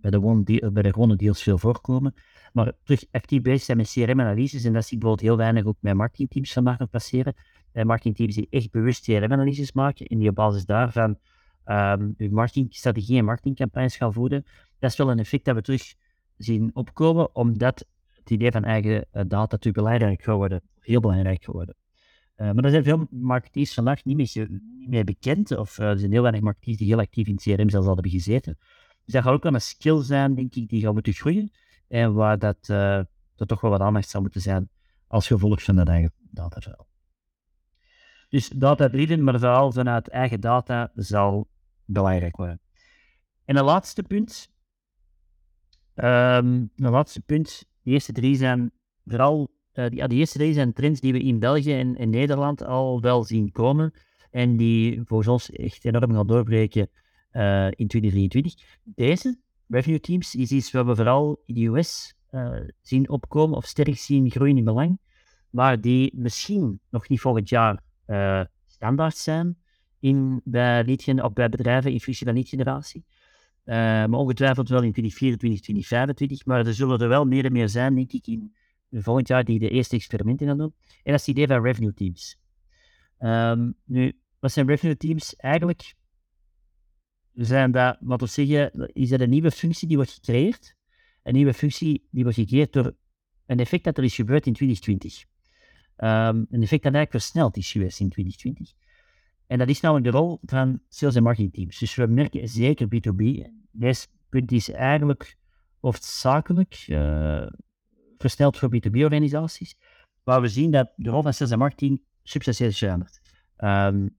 bij, 0.00 0.10
de 0.10 0.70
bij 0.72 0.82
de 0.82 0.92
gewone 0.92 1.16
deals 1.16 1.42
veel 1.42 1.58
voorkomen. 1.58 2.14
Maar 2.52 2.72
terug 2.84 3.04
actief 3.10 3.42
bezig 3.42 3.62
zijn 3.62 3.76
met 3.76 3.92
CRM-analyses, 3.92 4.64
en 4.64 4.72
dat 4.72 4.84
zie 4.84 4.92
ik 4.92 5.02
bijvoorbeeld 5.02 5.28
heel 5.28 5.38
weinig 5.38 5.64
ook 5.64 5.76
met 5.80 5.94
marketingteams 5.94 6.52
van 6.52 6.62
maken 6.62 6.88
passeren. 6.88 7.34
Bij 7.72 7.84
marketingteams 7.84 8.34
die 8.34 8.46
echt 8.50 8.70
bewust 8.70 9.04
CRM-analyses 9.04 9.72
maken 9.72 10.06
en 10.06 10.18
die 10.18 10.28
op 10.28 10.34
basis 10.34 10.64
daarvan 10.64 11.18
um, 11.66 12.14
uw 12.16 12.30
marketingstrategie 12.30 13.18
en 13.18 13.24
marketingcampagnes 13.24 13.96
gaan 13.96 14.12
voeren. 14.12 14.44
Dat 14.78 14.90
is 14.90 14.96
wel 14.96 15.10
een 15.10 15.18
effect 15.18 15.44
dat 15.44 15.54
we 15.54 15.62
terug 15.62 15.94
zien 16.36 16.70
opkomen, 16.74 17.34
omdat 17.34 17.86
het 18.14 18.30
idee 18.30 18.50
van 18.50 18.64
eigen 18.64 19.06
eh, 19.10 19.22
data 19.26 19.36
natuurlijk 19.36 19.84
belangrijk 19.84 20.22
gaat 20.22 20.36
worden, 20.36 20.62
heel 20.80 21.00
belangrijk 21.00 21.44
geworden. 21.44 21.74
Uh, 22.36 22.52
maar 22.52 22.64
er 22.64 22.70
zijn 22.70 22.84
veel 22.84 23.06
marketeers 23.10 23.74
vandaag 23.74 24.04
niet 24.04 24.16
meer, 24.16 24.48
niet 24.78 24.88
meer 24.88 25.04
bekend, 25.04 25.56
of 25.56 25.78
er 25.78 25.98
zijn 25.98 26.12
heel 26.12 26.22
weinig 26.22 26.42
marketeers 26.42 26.76
die 26.76 26.86
heel 26.86 26.98
actief 26.98 27.26
in 27.26 27.36
CRM 27.36 27.68
zelfs 27.68 27.86
al 27.86 27.94
hebben 27.94 28.12
gezeten. 28.12 28.58
Dus 29.04 29.14
dat 29.14 29.22
gaat 29.22 29.32
ook 29.32 29.42
wel 29.42 29.54
een 29.54 29.60
skill 29.60 30.02
zijn, 30.02 30.34
denk 30.34 30.54
ik, 30.54 30.68
die 30.68 30.80
gaat 30.80 30.92
moeten 30.92 31.12
groeien. 31.12 31.50
En 31.88 32.14
waar 32.14 32.38
dat, 32.38 32.68
uh, 32.70 33.00
dat 33.36 33.48
toch 33.48 33.60
wel 33.60 33.70
wat 33.70 33.80
aandacht 33.80 34.08
zou 34.08 34.22
moeten 34.22 34.40
zijn 34.40 34.68
als 35.06 35.26
gevolg 35.26 35.62
van 35.62 35.76
dat 35.76 35.88
eigen 35.88 36.12
dataverhaal. 36.30 36.86
Dus 38.32 38.48
data 38.48 38.88
driven, 38.88 39.24
maar 39.24 39.38
vooral 39.38 39.72
vanuit 39.72 40.08
eigen 40.08 40.40
data 40.40 40.90
zal 40.94 41.48
belangrijk 41.84 42.36
worden. 42.36 42.60
En 43.44 43.56
een 43.56 43.64
laatste 43.64 44.02
punt, 44.02 44.52
Um, 45.94 46.70
een 46.76 46.90
laatste 46.90 47.20
punt. 47.20 47.64
De 47.82 47.90
eerste 47.90 48.12
drie 48.12 48.36
zijn 48.36 48.70
vooral, 49.04 49.50
uh, 49.74 49.86
die, 49.86 49.96
ja, 49.98 50.06
de 50.06 50.14
eerste 50.14 50.38
drie 50.38 50.52
zijn 50.52 50.72
trends 50.72 51.00
die 51.00 51.12
we 51.12 51.18
in 51.18 51.38
België 51.38 51.72
en 51.72 51.96
in 51.96 52.10
Nederland 52.10 52.64
al 52.64 53.00
wel 53.00 53.24
zien 53.24 53.52
komen. 53.52 53.92
En 54.30 54.56
die 54.56 55.02
volgens 55.04 55.28
ons 55.28 55.50
echt 55.50 55.84
enorm 55.84 56.12
gaan 56.12 56.26
doorbreken 56.26 56.88
uh, 57.32 57.66
in 57.66 57.86
2023. 57.86 58.54
Deze, 58.82 59.38
revenue 59.68 60.00
teams, 60.00 60.34
is 60.34 60.50
iets 60.50 60.70
wat 60.70 60.86
we 60.86 60.94
vooral 60.94 61.42
in 61.46 61.54
de 61.54 61.66
US 61.66 62.14
uh, 62.30 62.60
zien 62.80 63.08
opkomen 63.08 63.56
of 63.56 63.64
sterk 63.64 63.98
zien 63.98 64.30
groeien 64.30 64.56
in 64.56 64.64
belang. 64.64 64.98
Maar 65.50 65.80
die 65.80 66.12
misschien 66.16 66.80
nog 66.90 67.08
niet 67.08 67.20
volgend 67.20 67.48
jaar 67.48 67.82
standaard 68.66 69.16
zijn 69.16 69.56
in, 69.98 70.40
bij, 70.44 70.84
lead, 70.84 71.22
of 71.22 71.32
bij 71.32 71.48
bedrijven 71.48 71.92
in 71.92 72.00
functie 72.00 72.26
van 72.26 72.34
lead-generatie. 72.34 73.04
Uh, 73.64 73.74
maar 73.74 74.12
ongetwijfeld 74.12 74.68
wel 74.68 74.82
in 74.82 74.92
2024, 74.92 75.60
2025. 75.60 76.46
Maar 76.46 76.66
er 76.66 76.74
zullen 76.74 77.00
er 77.00 77.08
wel 77.08 77.24
meer 77.24 77.44
en 77.44 77.52
meer 77.52 77.68
zijn, 77.68 77.94
denk 77.94 78.12
ik, 78.12 78.26
in 78.26 78.54
volgend 78.90 79.28
jaar 79.28 79.44
die 79.44 79.58
de 79.58 79.68
eerste 79.68 79.96
experimenten 79.96 80.46
gaan 80.46 80.58
doen. 80.58 80.74
En 80.78 81.12
dat 81.12 81.20
is 81.20 81.26
het 81.26 81.36
idee 81.36 81.46
van 81.46 81.62
revenue 81.62 81.94
teams. 81.94 82.38
Um, 83.18 83.74
nu, 83.84 84.18
wat 84.38 84.52
zijn 84.52 84.66
revenue 84.66 84.96
teams? 84.96 85.36
Eigenlijk 85.36 85.94
zijn 87.34 87.72
dat, 87.72 87.96
wat 88.00 88.20
we 88.20 88.26
zeggen, 88.26 88.90
is 88.92 89.08
dat 89.08 89.20
een 89.20 89.30
nieuwe 89.30 89.50
functie 89.50 89.88
die 89.88 89.96
wordt 89.96 90.12
gecreëerd. 90.12 90.74
Een 91.22 91.34
nieuwe 91.34 91.54
functie 91.54 92.08
die 92.10 92.22
wordt 92.22 92.38
gecreëerd 92.38 92.72
door 92.72 92.94
een 93.46 93.58
effect 93.58 93.84
dat 93.84 93.98
er 93.98 94.04
is 94.04 94.14
gebeurd 94.14 94.46
in 94.46 94.52
2020. 94.52 95.24
Um, 96.02 96.08
ehm, 96.08 96.36
een 96.36 96.62
effect 96.62 96.82
dat 96.82 96.94
eigenlijk 96.94 97.10
versneld 97.10 97.56
is 97.56 97.72
geweest 97.72 98.00
in 98.00 98.08
2020. 98.08 98.72
En 99.46 99.58
dat 99.58 99.68
is 99.68 99.80
nou 99.80 100.00
de 100.00 100.10
rol 100.10 100.38
van 100.42 100.80
sales 100.88 101.14
en 101.14 101.22
marketing 101.22 101.52
teams. 101.52 101.78
Dus 101.78 101.94
we 101.94 102.06
merken 102.06 102.48
zeker 102.48 102.86
B2B. 102.86 103.50
Deze 103.70 104.06
punt 104.28 104.52
is 104.52 104.70
eigenlijk 104.70 105.36
hoofdzakelijk 105.80 106.84
uh, 106.88 107.46
versteld 108.18 108.58
voor 108.58 108.68
B2B-organisaties. 108.76 109.76
Waar 110.22 110.40
we 110.40 110.48
zien 110.48 110.70
dat 110.70 110.92
de 110.96 111.10
rol 111.10 111.22
van 111.22 111.34
sales 111.34 111.52
en 111.52 111.58
marketing 111.58 112.02
substantieel 112.22 112.68
is 112.68 112.78
veranderd. 112.78 113.20
Um, 113.58 114.16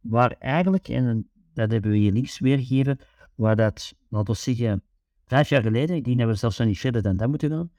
waar 0.00 0.36
eigenlijk, 0.38 0.88
en 0.88 1.30
dat 1.54 1.70
hebben 1.70 1.90
we 1.90 1.96
hier 1.96 2.12
links 2.12 2.38
weergegeven, 2.38 2.98
waar 3.34 3.56
dat, 3.56 3.94
laten 4.08 4.34
we 4.34 4.40
zeggen, 4.40 4.82
vijf 5.26 5.48
jaar 5.48 5.62
geleden, 5.62 5.96
ik 5.96 6.04
denk 6.04 6.18
dat 6.18 6.28
we 6.28 6.34
zelfs 6.34 6.58
nog 6.58 6.68
niet 6.68 6.78
verder 6.78 7.02
dan 7.02 7.16
dat 7.16 7.28
moeten 7.28 7.50
gaan, 7.50 7.70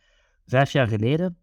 vijf 0.46 0.72
jaar 0.72 0.88
geleden, 0.88 1.38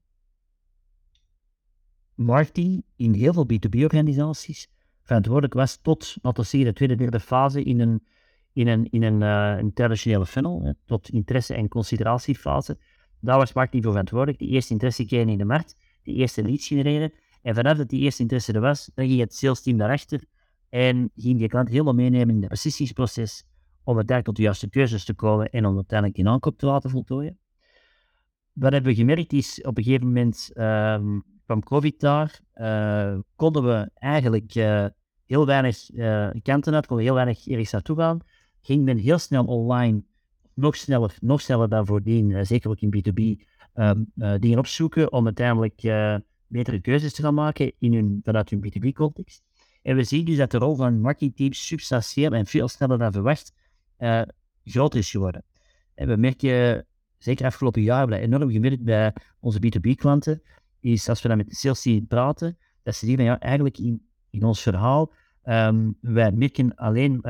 marketing 2.15 2.85
in 2.97 3.13
heel 3.13 3.33
veel 3.33 3.47
B2B-organisaties 3.47 4.69
verantwoordelijk 5.03 5.55
was 5.55 5.77
tot, 5.77 6.17
laten 6.23 6.43
we 6.43 6.49
zeggen, 6.49 6.69
de 6.69 6.75
tweede, 6.77 6.95
derde 6.95 7.21
fase 7.21 7.63
in 7.63 7.81
een, 7.81 8.03
in 8.53 8.69
een, 8.69 8.91
in 8.91 9.03
een, 9.03 9.21
een 9.21 9.73
traditionele 9.73 10.27
funnel, 10.27 10.75
tot 10.85 11.09
interesse- 11.09 11.55
en 11.55 11.69
consideratiefase. 11.69 12.79
Daar 13.21 13.39
was 13.39 13.53
marketing 13.53 13.83
voor 13.83 13.93
verantwoordelijk. 13.93 14.39
Die 14.39 14.49
eerste 14.49 14.73
interesse 14.73 15.05
kregen 15.05 15.29
in 15.29 15.39
de 15.39 15.45
markt, 15.45 15.77
die 16.03 16.15
eerste 16.15 16.43
leads 16.43 16.67
genereren. 16.67 17.13
En 17.43 17.55
vanaf 17.55 17.77
dat 17.77 17.89
die 17.89 18.01
eerste 18.01 18.23
interesse 18.23 18.53
er 18.53 18.61
was, 18.61 18.91
dan 18.95 19.07
ging 19.07 19.21
het 19.21 19.35
sales 19.35 19.63
team 19.63 19.77
daarachter 19.77 20.25
en 20.69 21.11
ging 21.17 21.39
die 21.39 21.49
klant 21.49 21.69
helemaal 21.69 21.95
meenemen 21.95 22.35
in 22.35 22.41
het 22.41 22.51
beslissingproces 22.51 23.45
om 23.85 23.97
uiteindelijk 23.97 24.25
tot 24.25 24.37
de 24.37 24.43
juiste 24.43 24.71
keuzes 24.71 25.05
te 25.05 25.15
komen 25.15 25.51
en 25.51 25.67
om 25.67 25.75
uiteindelijk 25.75 26.19
die 26.19 26.29
aankoop 26.29 26.59
te 26.59 26.67
laten 26.67 26.91
voltooien. 26.91 27.39
Wat 28.53 28.73
hebben 28.73 28.91
we 28.91 28.97
gemerkt 28.97 29.33
is 29.33 29.61
op 29.63 29.79
een 29.79 29.85
gegeven 29.85 30.07
moment 30.07 30.51
um, 30.55 31.25
kwam 31.45 31.63
COVID 31.63 32.01
daar, 32.01 32.41
uh, 32.55 33.19
konden 33.37 33.65
we 33.65 33.91
eigenlijk 33.95 34.55
uh, 34.55 34.87
heel 35.27 35.47
weinig 35.47 35.91
uh, 35.93 36.29
kanten 36.43 36.75
uit, 36.75 36.87
konden 36.87 37.05
heel 37.05 37.15
weinig 37.15 37.47
ergens 37.49 37.71
naartoe 37.71 37.97
gaan. 37.97 38.21
Ging 38.61 38.85
men 38.85 38.97
heel 38.97 39.19
snel 39.19 39.45
online, 39.45 40.03
nog 40.55 40.77
sneller, 40.77 41.17
nog 41.21 41.41
sneller 41.41 41.69
dan 41.69 41.87
voordien, 41.87 42.47
zeker 42.47 42.71
ook 42.71 42.81
in 42.81 42.95
B2B, 42.97 43.45
um, 43.75 44.13
dingen 44.41 44.59
opzoeken 44.59 45.13
om 45.13 45.25
uiteindelijk 45.25 45.83
betere 46.47 46.81
keuzes 46.81 47.15
te 47.15 47.23
gaan 47.23 47.35
maken 47.35 47.73
in 47.79 47.95
hun, 47.95 48.21
vanuit 48.23 48.51
hun 48.51 48.65
B2B-context. 48.65 49.43
En 49.83 49.97
we 49.97 50.05
zien 50.05 50.25
dus 50.25 50.37
dat 50.37 50.51
de 50.51 50.59
rol 50.59 50.75
van 50.75 51.01
marketingteams 51.01 51.67
substantieel 51.67 52.33
en 52.33 52.47
veel 52.47 52.69
sneller 52.69 52.99
dan 52.99 53.13
verwacht 53.13 53.53
groter 54.65 54.99
is 54.99 55.11
geworden. 55.11 55.45
En 55.95 56.09
we 56.09 56.17
merken, 56.17 56.87
zeker 57.19 57.47
afgelopen 57.47 57.83
jaar, 57.83 58.07
we 58.07 58.19
enorm 58.19 58.51
gemerkt 58.51 58.83
bij 58.83 59.13
onze 59.41 59.59
B2B-klanten, 59.59 60.43
is 60.85 61.09
als 61.09 61.23
we 61.23 61.29
dan 61.29 61.37
met 61.37 61.49
de 61.49 61.55
sales 61.55 62.01
praten, 62.09 62.59
dat 62.83 62.95
ze 62.95 63.07
zeggen, 63.07 63.25
ja, 63.25 63.41
eigenlijk 63.41 63.79
in, 63.79 64.07
in 64.31 64.45
ons 64.45 64.63
verhaal, 64.63 65.13
um, 65.45 65.97
wij 66.01 66.33
merken 66.33 66.75
alleen 66.75 67.21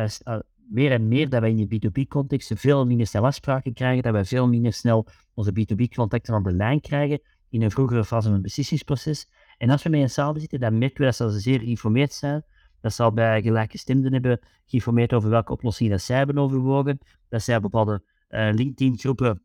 meer 0.68 0.90
en 0.92 1.08
meer 1.08 1.28
dat 1.28 1.40
wij 1.40 1.50
in 1.50 1.68
de 1.68 1.90
B2B-context 1.90 2.52
veel 2.54 2.86
minder 2.86 3.06
snel 3.06 3.24
afspraken 3.24 3.72
krijgen, 3.72 4.02
dat 4.02 4.12
wij 4.12 4.24
veel 4.24 4.48
minder 4.48 4.72
snel 4.72 5.06
onze 5.34 5.52
B2B-contacten 5.52 6.34
aan 6.34 6.42
de 6.42 6.52
lijn 6.52 6.80
krijgen 6.80 7.20
in 7.48 7.62
een 7.62 7.70
vroegere 7.70 8.04
fase 8.04 8.24
van 8.24 8.32
het 8.32 8.42
beslissingsproces. 8.42 9.28
En 9.58 9.70
als 9.70 9.82
we 9.82 9.88
met 9.88 10.00
hen 10.00 10.10
samen 10.10 10.40
zitten, 10.40 10.60
dan 10.60 10.78
merken 10.78 10.98
we 10.98 11.04
dat 11.04 11.32
ze 11.32 11.40
zeer 11.40 11.58
geïnformeerd 11.58 12.12
zijn, 12.12 12.44
dat 12.80 12.92
ze 12.92 13.02
al 13.02 13.12
bij 13.12 13.42
gelijke 13.42 13.78
stemden 13.78 14.12
hebben 14.12 14.40
geïnformeerd 14.66 15.12
over 15.12 15.30
welke 15.30 15.52
oplossingen 15.52 15.92
dat 15.92 16.02
zij 16.02 16.16
hebben 16.16 16.38
overwogen, 16.38 16.98
dat 17.28 17.42
zij 17.42 17.60
bepaalde 17.60 18.02
uh, 18.28 18.48
LinkedIn-groepen 18.52 19.42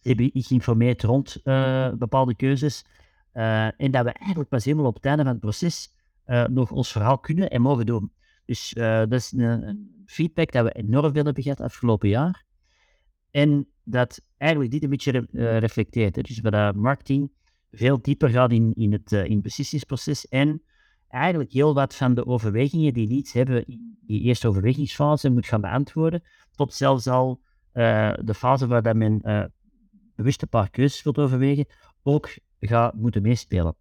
hebben 0.00 0.30
geïnformeerd 0.32 1.02
rond 1.02 1.40
uh, 1.44 1.92
bepaalde 1.92 2.36
keuzes. 2.36 2.84
Uh, 3.34 3.80
en 3.80 3.90
dat 3.90 4.04
we 4.04 4.12
eigenlijk 4.12 4.48
pas 4.48 4.64
helemaal 4.64 4.86
op 4.86 4.94
het 4.94 5.04
einde 5.04 5.22
van 5.22 5.32
het 5.32 5.40
proces 5.40 5.94
uh, 6.26 6.46
nog 6.46 6.70
ons 6.70 6.92
verhaal 6.92 7.18
kunnen 7.18 7.50
en 7.50 7.62
mogen 7.62 7.86
doen. 7.86 8.12
Dus 8.44 8.74
uh, 8.74 8.98
dat 8.98 9.12
is 9.12 9.32
een, 9.32 9.90
feedback 10.06 10.52
dat 10.52 10.64
we 10.64 10.72
enorm 10.72 11.12
veel 11.12 11.24
hebben 11.24 11.42
gehad 11.42 11.60
afgelopen 11.60 12.08
jaar. 12.08 12.44
En 13.30 13.68
dat 13.82 14.20
eigenlijk 14.36 14.70
dit 14.70 14.82
een 14.82 14.90
beetje 14.90 15.10
re 15.10 15.58
reflecteert. 15.58 16.14
Dus 16.14 16.40
bij 16.40 16.50
de 16.50 16.78
marketing 16.78 17.30
veel 17.70 18.02
dieper 18.02 18.28
gaat 18.28 18.52
in, 18.52 18.72
in, 18.74 18.92
het, 18.92 19.12
in 19.12 19.42
beslissingsproces 19.42 20.28
en 20.28 20.62
eigenlijk 21.08 21.52
heel 21.52 21.74
wat 21.74 21.94
van 21.94 22.14
de 22.14 22.26
overwegingen 22.26 22.92
die 22.92 23.08
leads 23.08 23.32
hebben 23.32 23.66
in 23.66 23.98
die 24.06 24.20
eerste 24.20 24.48
overwegingsfase 24.48 25.30
moet 25.30 25.46
gaan 25.46 25.60
beantwoorden, 25.60 26.22
tot 26.54 26.74
zelfs 26.74 27.06
al 27.06 27.40
de 27.72 28.34
fase 28.34 28.66
waar 28.66 28.82
dat 28.82 28.96
men 28.96 29.20
bewust 30.14 30.42
een 30.42 30.48
paar 30.48 30.70
keuzes 30.70 31.02
wilt 31.02 31.18
overwegen, 31.18 31.66
ook 32.02 32.28
gaat 32.68 32.94
moeten 32.94 33.22
meespelen. 33.22 33.74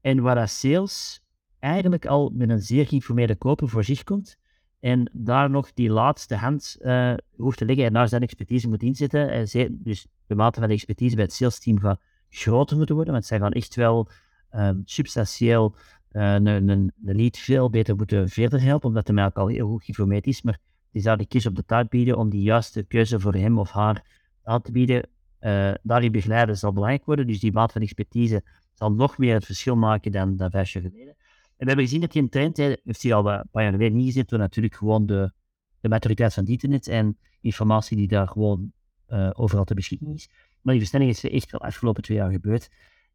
En 0.00 0.22
waar 0.22 0.48
sales 0.48 1.22
eigenlijk 1.58 2.06
al 2.06 2.30
met 2.34 2.50
een 2.50 2.62
zeer 2.62 2.86
geïnformeerde 2.86 3.36
koper 3.36 3.68
voor 3.68 3.84
zich 3.84 4.04
komt 4.04 4.36
en 4.80 5.10
daar 5.12 5.50
nog 5.50 5.72
die 5.72 5.90
laatste 5.90 6.36
hand 6.36 6.76
uh, 6.80 7.14
hoeft 7.36 7.58
te 7.58 7.64
leggen 7.64 7.84
en 7.84 7.92
daar 7.92 8.08
zijn 8.08 8.22
expertise 8.22 8.68
moet 8.68 8.82
inzetten. 8.82 9.30
En 9.30 9.48
zij, 9.48 9.68
dus 9.70 10.06
de 10.26 10.34
mate 10.34 10.58
van 10.58 10.68
de 10.68 10.74
expertise 10.74 11.14
bij 11.14 11.24
het 11.24 11.32
sales 11.32 11.58
team 11.58 11.78
gaat 11.78 12.00
groter 12.28 12.76
moeten 12.76 12.94
worden, 12.94 13.12
want 13.12 13.26
zij 13.26 13.38
gaan 13.38 13.52
echt 13.52 13.74
wel 13.74 14.08
um, 14.54 14.82
substantieel 14.84 15.76
een, 16.10 16.46
een, 16.46 16.68
een 16.68 16.92
lead 17.16 17.38
veel 17.38 17.70
beter 17.70 17.96
moeten 17.96 18.28
verder 18.28 18.62
helpen, 18.62 18.88
omdat 18.88 19.06
hij 19.06 19.14
mij 19.14 19.30
al 19.32 19.46
heel 19.46 19.68
goed 19.68 19.84
geïnformeerd 19.84 20.26
is. 20.26 20.42
Maar 20.42 20.58
die 20.90 21.02
zou 21.02 21.16
de 21.16 21.26
kies 21.26 21.46
op 21.46 21.56
de 21.56 21.64
taart 21.64 21.88
bieden 21.88 22.18
om 22.18 22.30
die 22.30 22.42
juiste 22.42 22.82
keuze 22.82 23.20
voor 23.20 23.34
hem 23.34 23.58
of 23.58 23.70
haar 23.70 24.04
aan 24.42 24.62
te 24.62 24.72
bieden. 24.72 25.08
Uh, 25.44 25.74
daarin 25.82 26.12
begeleiden 26.12 26.56
zal 26.56 26.72
belangrijk 26.72 27.04
worden. 27.04 27.26
Dus 27.26 27.40
die 27.40 27.52
maat 27.52 27.72
van 27.72 27.82
expertise 27.82 28.42
zal 28.72 28.92
nog 28.92 29.18
meer 29.18 29.34
het 29.34 29.44
verschil 29.44 29.76
maken 29.76 30.12
dan, 30.12 30.36
vijf 30.50 30.70
jaar 30.70 30.82
geleden. 30.82 31.08
En 31.08 31.16
we 31.56 31.66
hebben 31.66 31.84
gezien 31.84 32.00
dat 32.00 32.12
die 32.12 32.22
een 32.22 32.28
trend 32.28 32.56
heeft 32.56 33.02
hij 33.02 33.14
al 33.14 33.30
een 33.30 33.48
paar 33.50 33.62
jaar 33.62 33.72
geleden 33.72 33.96
niet 33.96 34.06
gezet, 34.06 34.28
door 34.28 34.38
natuurlijk 34.38 34.74
gewoon 34.74 35.06
de, 35.06 35.32
de 35.80 35.88
maturiteit 35.88 36.34
van 36.34 36.42
het 36.42 36.52
internet 36.52 36.88
en 36.88 37.18
informatie 37.40 37.96
die 37.96 38.08
daar 38.08 38.28
gewoon 38.28 38.72
uh, 39.08 39.30
overal 39.32 39.64
te 39.64 39.74
beschikking 39.74 40.14
is. 40.14 40.28
Maar 40.60 40.74
die 40.74 40.82
versnelling 40.82 41.10
is 41.10 41.24
echt 41.24 41.50
wel 41.50 41.60
afgelopen 41.60 42.02
twee 42.02 42.16
jaar 42.16 42.30
gebeurd. 42.30 42.68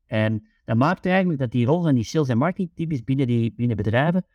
En 0.05 0.47
dat 0.65 0.77
maakt 0.77 1.05
eigenlijk 1.05 1.39
dat 1.39 1.51
die 1.51 1.65
rol 1.65 1.81
van 1.81 1.95
die 1.95 2.03
sales- 2.03 2.29
en 2.29 2.37
marketingteams 2.37 3.03
binnen, 3.03 3.27
die, 3.27 3.53
binnen 3.55 3.77
bedrijven 3.77 4.25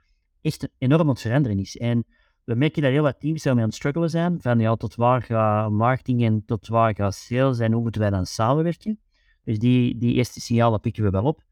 echt 0.40 0.68
enorm 0.78 1.00
aan 1.00 1.08
het 1.08 1.20
veranderen 1.20 1.58
is. 1.58 1.76
En 1.76 2.04
we 2.44 2.54
merken 2.54 2.82
dat 2.82 2.90
heel 2.90 3.02
wat 3.02 3.20
teams 3.20 3.42
daarmee 3.42 3.62
aan 3.62 3.68
het 3.68 3.78
struggelen 3.78 4.10
zijn. 4.10 4.40
Van 4.40 4.58
ja, 4.58 4.76
tot 4.76 4.94
waar 4.94 5.22
gaat 5.22 5.70
marketing 5.70 6.24
en 6.24 6.44
tot 6.44 6.68
waar 6.68 6.94
gaat 6.94 7.14
sales 7.14 7.58
en 7.58 7.72
hoe 7.72 7.82
moeten 7.82 8.00
wij 8.00 8.10
dan 8.10 8.26
samenwerken? 8.26 8.98
Dus 9.44 9.58
die, 9.58 9.98
die 9.98 10.14
eerste 10.14 10.40
signalen 10.40 10.80
pikken 10.80 11.02
we 11.02 11.10
wel 11.10 11.24
op. 11.24 11.42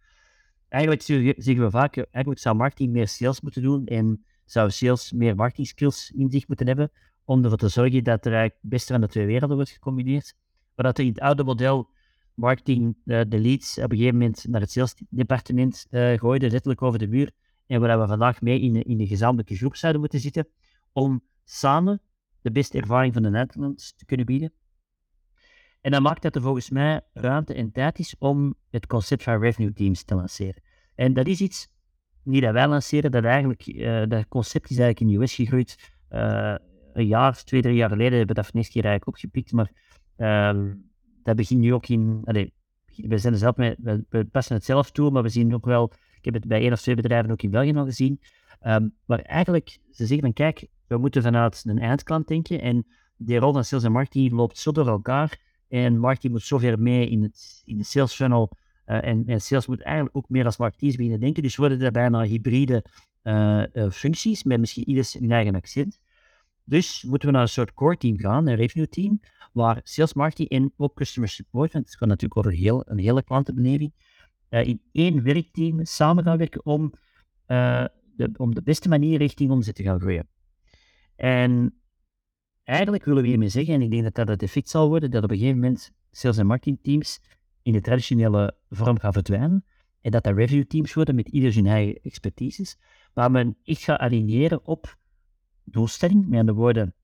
Eigenlijk 0.68 1.03
zeggen 1.03 1.64
we 1.64 1.70
vaak, 1.70 1.97
eigenlijk 1.97 2.38
zou 2.38 2.57
marketing 2.57 2.93
meer 2.93 3.09
sales 3.09 3.40
moeten 3.40 3.62
doen 3.62 3.86
en 3.86 4.24
zou 4.45 4.70
sales 4.70 5.12
meer 5.12 5.34
marketing 5.34 5.66
skills 5.66 6.12
in 6.16 6.30
zich 6.30 6.49
moeten 6.49 6.66
hebben 6.66 6.90
om 7.24 7.43
ervoor 7.43 7.59
te 7.59 7.68
zorgen 7.68 8.05
dat 8.05 8.26
er 8.26 8.32
eigenlijk 8.32 8.61
het 8.61 8.70
beste 8.70 8.93
van 8.93 9.01
de 9.01 9.09
twee 9.09 9.26
werelden 9.26 9.57
wordt 9.57 9.70
gecombineerd. 9.70 10.34
Maar 10.74 10.84
dat 10.84 10.99
er 10.99 11.05
in 11.05 11.11
het 11.11 11.20
oude 11.20 11.45
model 11.45 11.88
marketing 12.34 12.97
uh, 13.05 13.20
de 13.28 13.38
leads 13.38 13.78
op 13.78 13.90
een 13.90 13.97
gegeven 13.97 14.18
moment 14.18 14.47
naar 14.49 14.61
het 14.61 14.70
salesdepartement 14.70 15.86
uh, 15.90 16.18
gooide, 16.18 16.51
letterlijk 16.51 16.82
over 16.82 16.99
de 16.99 17.09
muur. 17.09 17.30
En 17.66 17.80
waar 17.80 18.01
we 18.01 18.07
vandaag 18.07 18.40
mee 18.40 18.61
in, 18.61 18.82
in 18.82 18.97
de 18.97 19.07
gezamenlijke 19.07 19.57
groep 19.57 19.76
zouden 19.76 20.01
moeten 20.01 20.20
zitten 20.20 20.47
om 20.93 21.22
samen 21.45 22.01
de 22.40 22.51
beste 22.51 22.78
ervaring 22.78 23.14
van 23.14 23.22
de 23.22 23.30
Nederlands 23.30 23.95
te 23.97 24.05
kunnen 24.05 24.26
bieden. 24.26 24.53
En 25.80 25.90
dat 25.90 26.03
maakt 26.03 26.22
dat 26.22 26.34
er 26.34 26.43
volgens 26.43 26.70
mij 26.70 27.01
ruimte 27.12 27.55
en 27.55 27.72
tijd 27.72 27.99
is 27.99 28.14
om 28.18 28.55
het 28.70 28.86
concept 28.86 29.22
van 29.22 29.40
revenue 29.40 29.72
teams 29.72 30.03
te 30.03 30.14
lanceren. 30.14 30.62
En 30.95 31.12
dat 31.12 31.26
is 31.26 31.40
iets, 31.40 31.68
niet 32.22 32.43
dat 32.43 32.53
wij 32.53 32.68
lanceren, 32.68 33.11
dat 33.11 33.24
eigenlijk, 33.24 33.66
uh, 33.66 34.03
dat 34.09 34.28
concept 34.28 34.70
is 34.70 34.78
eigenlijk 34.78 35.01
in 35.01 35.18
de 35.18 35.24
US 35.24 35.34
gegroeid. 35.34 35.93
Uh, 36.11 36.55
een 36.93 37.07
jaar, 37.07 37.45
twee, 37.45 37.62
drie 37.62 37.74
jaar 37.74 37.88
geleden 37.88 38.18
hebben 38.18 38.36
we 38.36 38.43
dat 38.43 38.51
van 38.51 38.62
keer 38.62 38.84
eigenlijk 38.84 39.07
opgepikt, 39.07 39.53
maar 39.53 39.72
uh, 40.16 40.72
dat 41.22 41.36
begint 41.36 41.61
nu 41.61 41.74
ook 41.74 41.88
in, 41.88 42.20
we 42.97 43.18
zijn 43.18 43.32
er 43.32 43.38
zelf 43.38 43.57
mee, 43.57 43.76
we, 44.09 44.24
passen 44.30 44.55
het 44.55 44.64
zelf 44.64 44.90
toe, 44.90 45.11
maar 45.11 45.22
we 45.22 45.28
zien 45.28 45.55
ook 45.55 45.64
wel, 45.64 45.93
ik 46.16 46.24
heb 46.24 46.34
het 46.34 46.47
bij 46.47 46.61
één 46.61 46.72
of 46.72 46.80
twee 46.80 46.95
bedrijven 46.95 47.30
ook 47.30 47.43
in 47.43 47.51
België 47.51 47.74
al 47.74 47.84
gezien, 47.84 48.20
um, 48.62 48.95
maar 49.05 49.20
eigenlijk, 49.20 49.68
ze 49.68 50.07
zeggen 50.07 50.20
van 50.20 50.32
kijk, 50.32 50.66
we 50.93 50.99
moeten 50.99 51.22
vanuit 51.22 51.62
een 51.66 51.78
eindklant 51.78 52.28
denken 52.28 52.61
en 52.61 52.86
die 53.16 53.38
rol 53.38 53.53
van 53.53 53.64
sales 53.64 53.84
en 53.84 53.93
marketing 53.93 54.32
loopt 54.32 54.59
zo 54.59 54.72
door 54.72 54.88
elkaar 54.88 55.40
en 55.68 55.99
marketing 55.99 56.32
moet 56.32 56.43
zover 56.43 56.78
mee 56.78 57.09
in, 57.09 57.22
het, 57.22 57.62
in 57.64 57.78
de 57.78 57.84
sales 57.84 58.14
funnel 58.14 58.51
uh, 58.86 59.05
en, 59.05 59.40
sales 59.40 59.66
moet 59.66 59.82
eigenlijk 59.82 60.16
ook 60.16 60.28
meer 60.28 60.45
als 60.45 60.57
marketeers 60.57 60.97
beginnen 60.97 61.20
denken, 61.20 61.43
dus 61.43 61.57
worden 61.57 61.80
er 61.80 61.90
bijna 61.90 62.22
hybride 62.22 62.84
uh, 63.22 63.62
uh, 63.72 63.90
functies 63.90 64.43
met 64.43 64.61
misschien 64.61 64.88
ieders 64.88 65.14
een 65.14 65.30
eigen 65.30 65.55
accent. 65.55 66.01
Dus 66.64 67.03
moeten 67.03 67.28
we 67.28 67.34
naar 67.34 67.43
een 67.43 67.49
soort 67.49 67.74
core 67.74 67.97
team 67.97 68.18
gaan, 68.18 68.47
een 68.47 68.55
revenue 68.55 68.88
team, 68.88 69.20
waar 69.53 69.80
sales, 69.82 70.14
marketing 70.14 70.49
en 70.49 70.72
ook 70.76 70.95
customer 70.95 71.28
support, 71.28 71.72
want 71.72 71.84
het 71.84 71.97
gaat 71.97 72.09
natuurlijk 72.09 72.36
over 72.36 72.59
heel, 72.59 72.82
een 72.86 72.99
hele 72.99 73.22
klantenbeleving, 73.22 73.93
uh, 74.51 74.66
in 74.66 74.80
één 74.93 75.22
werkteam 75.22 75.84
samen 75.84 76.24
gaan 76.24 76.38
werken 76.38 76.64
om, 76.64 76.93
de, 77.47 78.30
om 78.36 78.55
de 78.55 78.62
beste 78.62 78.88
manier 78.88 79.18
richting 79.18 79.51
omzet 79.51 79.74
te 79.74 79.82
gaan 79.82 80.01
groeien. 80.01 80.28
En 81.23 81.75
eigenlijk 82.64 83.05
willen 83.05 83.23
we 83.23 83.29
hiermee 83.29 83.49
zeggen, 83.49 83.75
en 83.75 83.83
ik 83.83 83.91
denk 83.91 84.03
dat 84.03 84.14
dat 84.14 84.29
het 84.29 84.43
effect 84.43 84.68
zal 84.68 84.89
worden, 84.89 85.11
dat 85.11 85.25
op 85.25 85.31
een 85.31 85.37
gegeven 85.37 85.59
moment 85.61 85.91
sales- 86.11 86.37
en 86.37 86.47
marketingteams 86.47 87.20
in 87.62 87.73
de 87.73 87.81
traditionele 87.81 88.57
vorm 88.70 88.99
gaan 88.99 89.12
verdwijnen 89.12 89.64
en 90.01 90.11
dat 90.11 90.23
dat 90.23 90.37
revenue 90.37 90.66
teams 90.66 90.95
worden 90.95 91.14
met 91.14 91.29
ieder 91.29 91.53
zijn 91.53 91.66
eigen 91.66 92.03
expertises, 92.03 92.77
waar 93.12 93.31
men 93.31 93.57
echt 93.64 93.83
gaat 93.83 93.99
aligneren 93.99 94.66
op 94.66 94.97
doelstelling, 95.64 96.29
met 96.29 96.39
andere 96.39 96.59
woorden, 96.59 96.95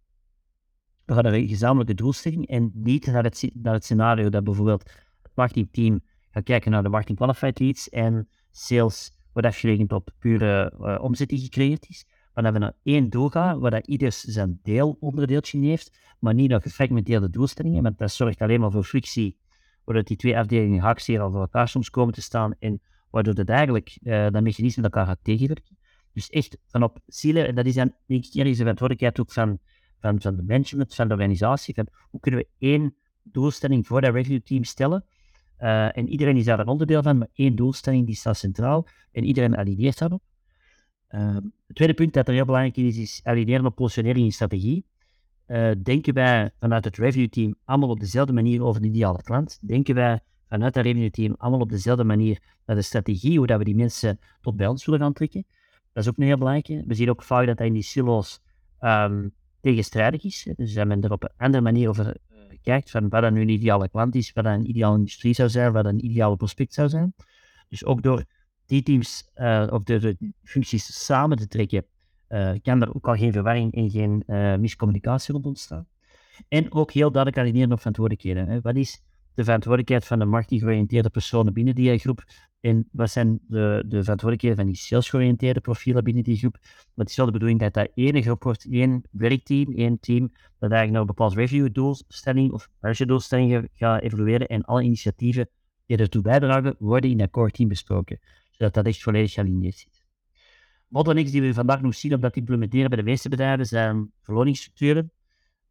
we 1.04 1.14
gaan 1.14 1.26
een 1.26 1.48
gezamenlijke 1.48 1.94
doelstelling 1.94 2.46
en 2.46 2.70
niet 2.74 3.06
naar 3.06 3.24
het, 3.24 3.50
het 3.62 3.84
scenario 3.84 4.28
dat 4.28 4.44
bijvoorbeeld 4.44 4.82
het 5.22 5.32
marketingteam 5.34 6.00
gaat 6.30 6.44
kijken 6.44 6.70
naar 6.70 6.82
de 6.82 6.88
marketing 6.88 7.18
qualified 7.18 7.58
leads 7.58 7.88
en 7.88 8.28
sales 8.50 9.12
wordt 9.32 9.48
afgerekend 9.48 9.92
op 9.92 10.10
pure 10.18 10.72
uh, 10.80 11.40
gecreëerd 11.40 11.88
is. 11.88 12.06
Maar 12.38 12.52
dat 12.52 12.56
we 12.56 12.66
naar 12.66 12.76
één 12.82 13.10
doel 13.10 13.28
gaan, 13.28 13.58
waar 13.58 13.70
dat 13.70 13.86
ieder 13.86 14.12
zijn 14.12 14.60
deelonderdeeltje 14.62 15.58
heeft, 15.58 15.98
maar 16.18 16.34
niet 16.34 16.50
naar 16.50 16.60
gefragmenteerde 16.60 17.30
doelstellingen, 17.30 17.82
want 17.82 17.98
dat 17.98 18.12
zorgt 18.12 18.40
alleen 18.40 18.60
maar 18.60 18.70
voor 18.70 18.84
frictie, 18.84 19.36
waardoor 19.84 20.04
die 20.04 20.16
twee 20.16 20.38
afdelingen 20.38 20.82
al 20.82 21.30
voor 21.30 21.40
elkaar 21.40 21.68
soms 21.68 21.90
komen 21.90 22.14
te 22.14 22.20
staan 22.20 22.54
en 22.58 22.80
waardoor 23.10 23.34
het 23.34 23.48
eigenlijk 23.48 23.98
uh, 24.02 24.26
dat 24.30 24.42
mechanisme 24.42 24.82
elkaar 24.82 25.06
gaat 25.06 25.18
tegenwerken. 25.22 25.76
Dus 26.12 26.30
echt 26.30 26.58
van 26.66 26.82
op 26.82 26.98
zielen, 27.06 27.46
en 27.46 27.54
dat 27.54 27.66
is 27.66 27.74
dan 27.74 27.92
denk 28.06 28.24
ik 28.24 28.32
de 28.32 28.54
verantwoordelijkheid 28.54 29.20
ook 29.20 29.32
van 29.32 29.58
van, 30.00 30.20
van 30.20 30.36
de 30.36 30.42
management, 30.42 30.94
van 30.94 31.08
de 31.08 31.14
organisatie, 31.14 31.74
van 31.74 31.88
hoe 32.10 32.20
kunnen 32.20 32.40
we 32.40 32.48
één 32.58 32.94
doelstelling 33.22 33.86
voor 33.86 34.00
dat 34.00 34.14
revenue 34.14 34.42
team 34.42 34.64
stellen. 34.64 35.04
Uh, 35.60 35.96
en 35.96 36.08
iedereen 36.08 36.36
is 36.36 36.44
daar 36.44 36.60
een 36.60 36.68
onderdeel 36.68 37.02
van, 37.02 37.18
maar 37.18 37.28
één 37.34 37.56
doelstelling 37.56 38.06
die 38.06 38.14
staat 38.14 38.36
centraal 38.36 38.86
en 39.12 39.24
iedereen 39.24 39.56
alineert 39.56 39.98
daarop. 39.98 40.22
Uh, 41.10 41.36
het 41.66 41.76
tweede 41.76 41.94
punt 41.94 42.12
dat 42.12 42.28
er 42.28 42.34
heel 42.34 42.44
belangrijk 42.44 42.76
is, 42.76 42.96
is 42.96 43.20
aligneren 43.24 43.66
op 43.66 43.74
positionering 43.74 44.26
en 44.26 44.32
strategie. 44.32 44.84
Uh, 45.46 45.70
denken 45.82 46.14
wij 46.14 46.50
vanuit 46.58 46.84
het 46.84 46.96
revenue 46.96 47.28
team 47.28 47.54
allemaal 47.64 47.88
op 47.88 48.00
dezelfde 48.00 48.32
manier 48.32 48.62
over 48.62 48.80
de 48.80 48.88
ideale 48.88 49.22
klant? 49.22 49.58
Denken 49.60 49.94
wij 49.94 50.20
vanuit 50.48 50.74
het 50.74 50.84
revenue 50.84 51.10
team 51.10 51.34
allemaal 51.38 51.60
op 51.60 51.70
dezelfde 51.70 52.04
manier 52.04 52.42
naar 52.66 52.76
de 52.76 52.82
strategie, 52.82 53.38
hoe 53.38 53.46
dat 53.46 53.58
we 53.58 53.64
die 53.64 53.76
mensen 53.76 54.18
tot 54.40 54.56
bij 54.56 54.66
ons 54.66 54.84
willen 54.84 55.00
gaan 55.00 55.12
trekken? 55.12 55.44
Dat 55.92 56.02
is 56.02 56.08
ook 56.08 56.16
een 56.18 56.24
heel 56.24 56.38
belangrijk. 56.38 56.86
We 56.86 56.94
zien 56.94 57.10
ook 57.10 57.22
vaak 57.22 57.46
dat 57.46 57.60
in 57.60 57.72
die 57.72 57.82
silo's 57.82 58.40
um, 58.80 59.32
tegenstrijdig 59.60 60.24
is. 60.24 60.48
Dus 60.56 60.74
dat 60.74 60.86
men 60.86 61.02
er 61.02 61.12
op 61.12 61.22
een 61.22 61.30
andere 61.36 61.62
manier 61.62 61.88
over 61.88 62.06
uh, 62.06 62.38
kijkt 62.62 62.90
van 62.90 63.08
wat 63.08 63.22
dan 63.22 63.32
nu 63.32 63.40
een 63.40 63.48
ideale 63.48 63.88
klant 63.88 64.14
is, 64.14 64.32
wat 64.32 64.44
dan 64.44 64.52
een 64.52 64.68
ideale 64.68 64.96
industrie 64.96 65.34
zou 65.34 65.48
zijn, 65.48 65.72
wat 65.72 65.84
een 65.84 66.04
ideale 66.04 66.36
prospect 66.36 66.74
zou 66.74 66.88
zijn. 66.88 67.14
Dus 67.68 67.84
ook 67.84 68.02
door 68.02 68.24
die 68.68 68.82
teams 68.82 69.30
uh, 69.36 69.66
of 69.70 69.82
de, 69.82 70.16
functies 70.44 71.04
samen 71.04 71.36
te 71.36 71.46
trekken, 71.46 71.84
uh, 72.28 72.50
kan 72.62 72.82
er 72.82 72.94
ook 72.94 73.08
al 73.08 73.16
geen 73.16 73.32
verwarring 73.32 73.74
en 73.74 73.90
geen 73.90 74.22
miscommunicatie 74.60 75.32
rond 75.32 75.46
ontstaan. 75.46 75.86
En 76.48 76.72
ook 76.72 76.92
heel 76.92 77.10
duidelijk 77.12 77.42
aligneren 77.42 77.72
op 77.72 77.78
verantwoordelijkheden. 77.78 78.48
Hè. 78.48 78.60
Wat 78.60 78.76
is 78.76 79.02
de 79.34 79.44
verantwoordelijkheid 79.44 80.06
van 80.06 80.18
de 80.18 80.24
marktgeoriënteerde 80.24 81.10
personen 81.10 81.52
binnen 81.52 81.74
die 81.74 81.98
groep 81.98 82.24
en 82.60 82.88
wat 82.92 83.10
zijn 83.10 83.40
de, 83.48 83.84
de 83.86 84.02
verantwoordelijkheden 84.02 84.56
van 84.56 84.66
die 84.66 84.76
salesgeoriënteerde 84.76 85.60
profielen 85.60 86.04
binnen 86.04 86.22
die 86.22 86.36
groep? 86.36 86.56
Maar 86.60 87.04
het 87.04 87.10
is 87.10 87.16
wel 87.16 87.26
de 87.26 87.32
bedoeling 87.32 87.60
dat 87.60 87.74
dat 87.74 87.88
één 87.94 88.22
groep 88.22 88.42
wordt, 88.42 88.66
één 88.70 89.02
werkteam, 89.10 89.74
één 89.74 90.00
team, 90.00 90.32
dat 90.58 90.70
eigenlijk 90.70 90.90
naar 90.90 91.00
een 91.00 91.06
bepaald 91.06 91.34
review-doelstelling 91.34 92.52
of 92.52 92.68
doelstelling 93.06 93.68
gaat 93.74 94.02
evolueren 94.02 94.48
en 94.48 94.64
alle 94.64 94.82
initiatieven 94.82 95.48
die 95.86 95.96
ertoe 95.96 96.22
bijdragen, 96.22 96.74
worden 96.78 97.10
in 97.10 97.18
dat 97.18 97.30
core 97.30 97.50
team 97.50 97.68
besproken, 97.68 98.18
zodat 98.58 98.74
dat 98.74 98.86
echt 98.86 99.02
volledig 99.02 99.32
gealineerd 99.32 99.76
zit. 99.76 100.06
Bottlenecks 100.88 101.30
die 101.30 101.42
we 101.42 101.54
vandaag 101.54 101.80
nog 101.80 101.94
zien 101.94 102.14
om 102.14 102.20
dat 102.20 102.32
te 102.32 102.38
implementeren 102.38 102.88
bij 102.88 102.98
de 102.98 103.04
meeste 103.04 103.28
bedrijven 103.28 103.66
zijn 103.66 104.12
verloningsstructuren. 104.22 105.12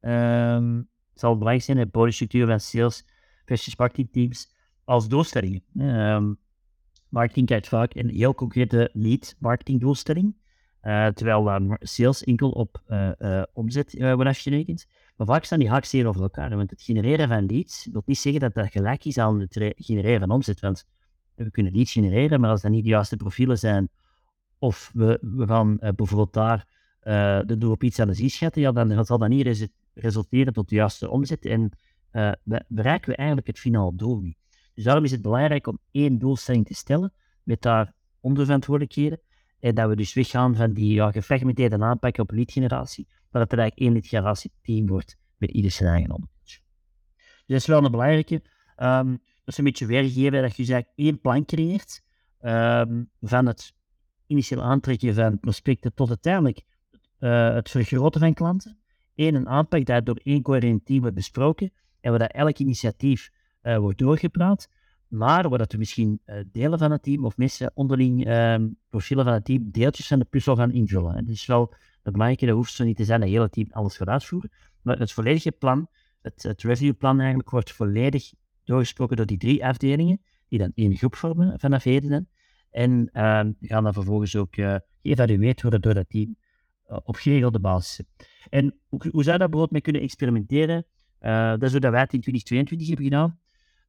Um, 0.02 0.78
het 1.10 1.20
zal 1.20 1.38
belangrijk 1.38 1.64
zijn, 1.64 1.78
de 1.78 1.86
bonusstructuur 1.86 2.48
van 2.48 2.60
sales 2.60 3.06
versus 3.46 3.76
marketingteams 3.76 4.56
als 4.84 5.08
doelstellingen. 5.08 5.64
Um, 5.78 6.38
marketing 7.10 7.48
kijkt 7.48 7.68
vaak 7.68 7.96
een 7.96 8.10
heel 8.10 8.34
concrete 8.34 8.90
lead 8.94 9.36
marketing 9.40 9.80
doelstelling. 9.80 10.36
Uh, 10.82 11.08
terwijl 11.08 11.62
uh, 11.62 11.74
sales 11.80 12.24
enkel 12.24 12.50
op 12.50 12.84
uh, 12.88 13.44
omzet 13.54 13.94
wordt 14.00 14.30
afgerekend. 14.30 14.88
Maar 15.16 15.28
vaak 15.28 15.44
staan 15.44 15.60
die 15.60 15.70
haaks 15.70 15.92
hier 15.92 16.08
over 16.08 16.22
elkaar. 16.22 16.56
Want 16.56 16.70
het 16.70 16.82
genereren 16.82 17.28
van 17.28 17.46
leads 17.46 17.90
wil 17.92 18.02
niet 18.06 18.18
zeggen 18.18 18.42
dat 18.42 18.54
dat 18.54 18.72
gelijk 18.72 19.06
is 19.06 19.18
aan 19.18 19.40
het 19.40 19.74
genereren 19.76 20.20
van 20.20 20.30
omzet. 20.30 20.60
Want 20.60 20.86
we 21.46 21.52
kunnen 21.52 21.74
leads 21.74 21.92
genereren, 21.92 22.40
maar 22.40 22.50
als 22.50 22.62
dat 22.62 22.72
niet 22.72 22.84
de 22.84 22.90
juiste 22.90 23.16
profielen 23.16 23.58
zijn, 23.58 23.90
of 24.58 24.92
we, 24.94 25.18
we 25.22 25.48
gaan 25.48 25.78
bijvoorbeeld 25.96 26.34
daar 26.34 26.68
de 27.46 27.56
doel 27.58 27.72
op 27.72 27.84
iets 27.84 28.00
aan 28.00 28.08
de 28.08 28.30
schatten, 28.30 28.62
ja, 28.62 28.72
dan 28.72 29.06
zal 29.06 29.18
dat 29.18 29.30
niet 29.30 29.70
resulteren 29.94 30.54
tot 30.54 30.70
de 30.70 30.76
juiste 30.76 31.10
omzet. 31.10 31.46
En 31.46 31.72
bereiken 32.68 33.10
we 33.10 33.16
eigenlijk 33.16 33.48
het 33.48 33.60
finale 33.60 33.96
doel 33.96 34.20
niet. 34.20 34.38
Dus 34.74 34.84
daarom 34.84 35.04
is 35.04 35.12
het 35.12 35.22
belangrijk 35.22 35.68
om 35.68 35.80
één 35.92 36.18
doelstelling 36.18 36.66
te 36.66 36.74
stellen 36.74 37.14
met 37.44 37.62
daar 37.62 37.94
onderverantwoordelijkheden. 38.20 39.20
En 39.60 39.76
dat 39.76 39.90
we 39.90 39.96
dus 39.96 40.14
weggaan 40.14 40.56
van 40.56 40.74
die 40.74 40.94
ja, 40.94 41.12
gefragmenteerde 41.12 41.80
aanpak 41.80 42.18
op 42.18 42.32
leadgeneratie, 42.32 43.08
maar 43.32 43.42
dat 43.42 43.52
er 43.52 43.60
eigenlijk 43.60 43.90
één 43.90 43.92
leadgeneratie 43.92 44.52
team 44.62 44.88
wordt 44.88 45.18
met 45.38 45.50
ieder 45.50 45.72
zijn 45.72 45.90
eigen 45.90 46.12
onderdeeltje. 46.12 46.60
Dus 47.18 47.44
dat 47.46 47.58
is 47.58 47.66
wel 47.66 47.86
een 47.86 47.92
belangrijke. 47.92 48.42
Dat 48.76 49.06
is 49.48 49.58
een 49.58 49.64
beetje 49.64 49.86
weergegeven 49.86 50.42
dat 50.42 50.56
je 50.56 50.66
dus 50.66 50.84
één 50.96 51.22
plan 51.22 51.46
creëert 51.46 52.02
um, 52.42 53.10
van 53.22 53.46
het 53.46 53.74
initieel 54.28 54.64
aantrekken 54.64 55.14
van 55.14 55.40
prospecten 55.40 55.94
tot 55.94 56.10
uiteindelijk 56.10 56.62
uh, 57.20 57.54
het 57.54 57.70
vergroten 57.70 58.22
van 58.22 58.34
klanten. 58.34 58.78
Eén, 59.16 59.36
een 59.36 59.48
aanpak 59.48 59.86
dat 59.86 60.06
door 60.06 60.20
één 60.24 60.42
coherent 60.42 60.86
team 60.86 61.00
wordt 61.00 61.16
besproken 61.16 61.72
en 62.00 62.10
waar 62.10 62.20
dat 62.20 62.32
elk 62.32 62.58
initiatief 62.58 63.32
uh, 63.64 63.78
wordt 63.78 63.98
doorgepraat, 63.98 64.70
maar 65.08 65.50
waar 65.50 65.58
dat 65.58 65.72
we 65.72 65.78
misschien 65.78 66.22
uh, 66.26 66.36
delen 66.52 66.80
van 66.80 66.92
het 66.92 67.04
team 67.04 67.26
of 67.26 67.38
mensen 67.38 67.72
onderling 67.74 68.26
ehm, 68.26 68.68
profielen 68.90 69.26
van 69.26 69.34
het 69.34 69.46
team 69.46 69.72
deeltjes 69.72 70.08
van 70.08 70.20
de 70.20 70.26
puzzel 70.26 70.56
gaan 70.56 70.72
invullen. 70.72 71.16
Het 71.16 71.30
is 71.30 71.46
wel 71.46 71.74
het 72.04 72.12
belangrijke, 72.14 72.46
dat 72.46 72.56
hoeft 72.56 72.74
zo 72.74 72.84
niet 72.84 72.98
te 72.98 73.06
zijn 73.06 73.20
dat 73.20 73.30
het 73.30 73.38
hele 73.38 73.50
team 73.50 73.68
alles 73.72 73.98
gaat 73.98 74.08
uitvoeren, 74.08 74.52
maar 74.82 75.00
het 75.00 75.12
volledige 75.12 75.52
plan, 75.52 75.88
het, 76.22 76.44
het 76.44 76.62
revenue-plan 76.62 77.20
eigenlijk, 77.20 77.50
wordt 77.50 77.72
volledig 77.72 78.34
doorgesproken 78.68 79.18
door 79.18 79.26
die 79.26 79.38
drie 79.38 79.66
afdelingen, 79.66 80.22
die 80.48 80.60
dan 80.60 80.72
één 80.76 80.96
groep 80.96 81.16
vormen 81.16 81.60
vanaf 81.60 81.84
heden. 81.84 82.30
En 82.72 83.10
uh, 83.14 83.22
gaan 83.62 83.84
dan 83.84 83.94
vervolgens 83.94 84.36
ook 84.36 84.56
uh, 84.56 84.76
geëvalueerd 85.02 85.62
worden 85.62 85.82
door 85.82 85.94
dat 85.94 86.10
team 86.10 86.36
uh, 86.88 86.98
op 87.04 87.16
geregelde 87.16 87.60
basis. 87.60 88.06
En 88.50 88.80
hoe, 88.88 89.00
hoe 89.12 89.24
zou 89.24 89.38
dat 89.38 89.50
bijvoorbeeld 89.50 89.72
mee 89.72 89.82
kunnen 89.82 90.02
experimenteren? 90.02 90.86
Uh, 91.22 91.50
dat 91.50 91.64
is 91.64 91.74
wat 91.74 91.82
wij 91.82 92.00
het 92.00 92.14
in 92.14 92.22
2022 92.22 92.88
hebben 92.88 93.06
gedaan. 93.06 93.40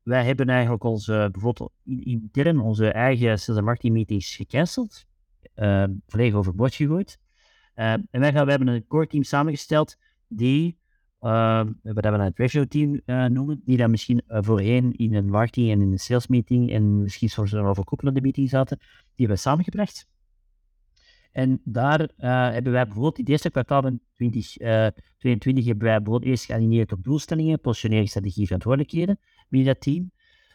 Wij 0.03 0.24
hebben 0.24 0.49
eigenlijk 0.49 0.85
onze, 0.85 1.29
bijvoorbeeld 1.33 1.72
intern 1.85 2.61
onze 2.61 2.93
eigen 2.93 3.39
sales 3.39 3.59
en 3.59 3.64
marketing 3.64 3.95
meetings 3.95 4.37
gecanceld. 4.37 5.07
volledig 6.07 6.35
overboord 6.35 6.74
gegooid. 6.74 7.18
en 7.74 8.09
wij, 8.11 8.33
gaan, 8.33 8.45
we 8.45 8.51
hebben 8.51 8.68
een 8.68 8.87
core 8.87 9.07
team 9.07 9.22
samengesteld 9.22 9.97
die 10.29 10.79
uh, 11.21 11.64
we 11.83 12.01
het 12.01 12.39
ratio 12.39 12.64
team 12.64 13.01
uh, 13.07 13.25
noemen, 13.25 13.62
die 13.64 13.77
dan 13.77 13.91
misschien 13.91 14.23
uh, 14.29 14.39
voorheen 14.41 14.93
in 14.93 15.14
een 15.14 15.31
marketing 15.31 15.71
en 15.71 15.81
in 15.81 15.93
een 15.93 15.99
sales 15.99 16.27
meeting 16.27 16.71
en 16.71 17.03
misschien 17.03 17.29
soms 17.29 17.53
een 17.53 17.64
overkoepelende 17.64 18.21
meeting 18.21 18.49
zaten, 18.49 18.79
die 18.79 18.87
hebben 19.16 19.37
we 19.37 19.43
samengebracht. 19.43 20.09
En 21.33 21.61
daar 21.64 22.09
hebben 22.53 22.73
wij 22.73 22.85
bijvoorbeeld 22.85 23.16
het 23.16 23.29
eerste 23.29 23.51
kwartaal 23.51 23.83
van 23.83 24.01
2022 24.14 25.64
hebben 25.64 25.85
wij 25.85 25.97
bijvoorbeeld 25.97 26.31
eerst 26.31 26.45
geanimeerd 26.45 26.93
op 26.93 27.05
doelstellingen, 27.05 27.61
positioneringsstrategie, 27.61 28.45
verantwoordelijkheden 28.45 29.19
binnen 29.49 29.75
dat 29.75 29.83
team. 29.83 30.11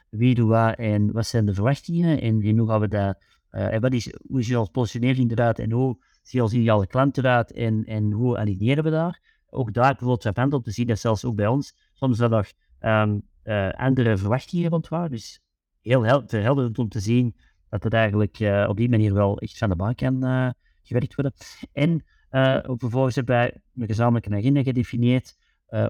Wie 0.10 0.36
doen 0.36 0.48
wat 0.48 0.76
en 0.76 1.12
wat 1.12 1.26
zijn 1.26 1.46
de 1.46 1.54
verwachtingen 1.54 2.22
en, 2.22 2.42
en 2.42 2.58
hoe 2.58 2.68
gaan 2.68 2.80
we 2.80 2.88
dat, 2.88 3.18
en 3.50 3.82
wat 3.82 3.94
is, 3.94 4.14
hoe 4.28 4.40
is 4.40 4.56
ons 4.56 4.70
positionering 4.70 5.32
eruit 5.32 5.60
en 5.60 5.72
hoe 5.72 5.98
zien 6.22 6.42
onze 6.42 6.58
ideale 6.58 6.88
klant 6.88 7.18
eruit 7.18 7.52
en, 7.52 7.86
en 7.86 8.12
hoe 8.12 8.38
aligneren 8.38 8.84
we 8.84 8.90
daar 8.90 9.22
ook 9.54 9.74
daar 9.74 9.90
bijvoorbeeld 9.90 10.36
zijn 10.36 10.54
om 10.54 10.62
te 10.62 10.72
zien 10.72 10.88
dat 10.88 11.00
zelfs 11.00 11.26
ook 11.26 11.36
bij 11.36 11.48
ons 11.48 11.74
soms 11.94 12.20
wel 12.20 12.30
nog 12.30 12.52
um, 12.80 13.22
uh, 13.44 13.70
andere 13.70 14.18
verwachtingen 14.18 14.70
rond 14.70 14.88
waren. 14.88 15.10
Dus 15.10 15.42
heel 15.82 16.04
verhelderend 16.28 16.80
om 16.80 16.90
te 16.90 17.00
zien 17.00 17.36
dat 17.70 17.84
het 17.84 17.94
eigenlijk 17.94 18.40
uh, 18.40 18.66
op 18.70 18.78
die 18.78 18.90
manier 18.90 19.14
wel 19.14 19.40
echt 19.40 19.58
van 19.58 19.70
de 19.70 19.76
baan 19.76 19.96
kan 19.96 20.26
uh, 20.26 20.50
gewerkt 20.84 21.16
worden. 21.16 21.34
En 21.72 22.06
ook 22.66 22.80
vervolgens 22.80 23.16
hebben 23.16 23.36
wij 23.36 23.62
een 23.76 23.88
gezamenlijke 23.88 24.36
agenda 24.36 24.64
gedefinieerd 24.64 25.38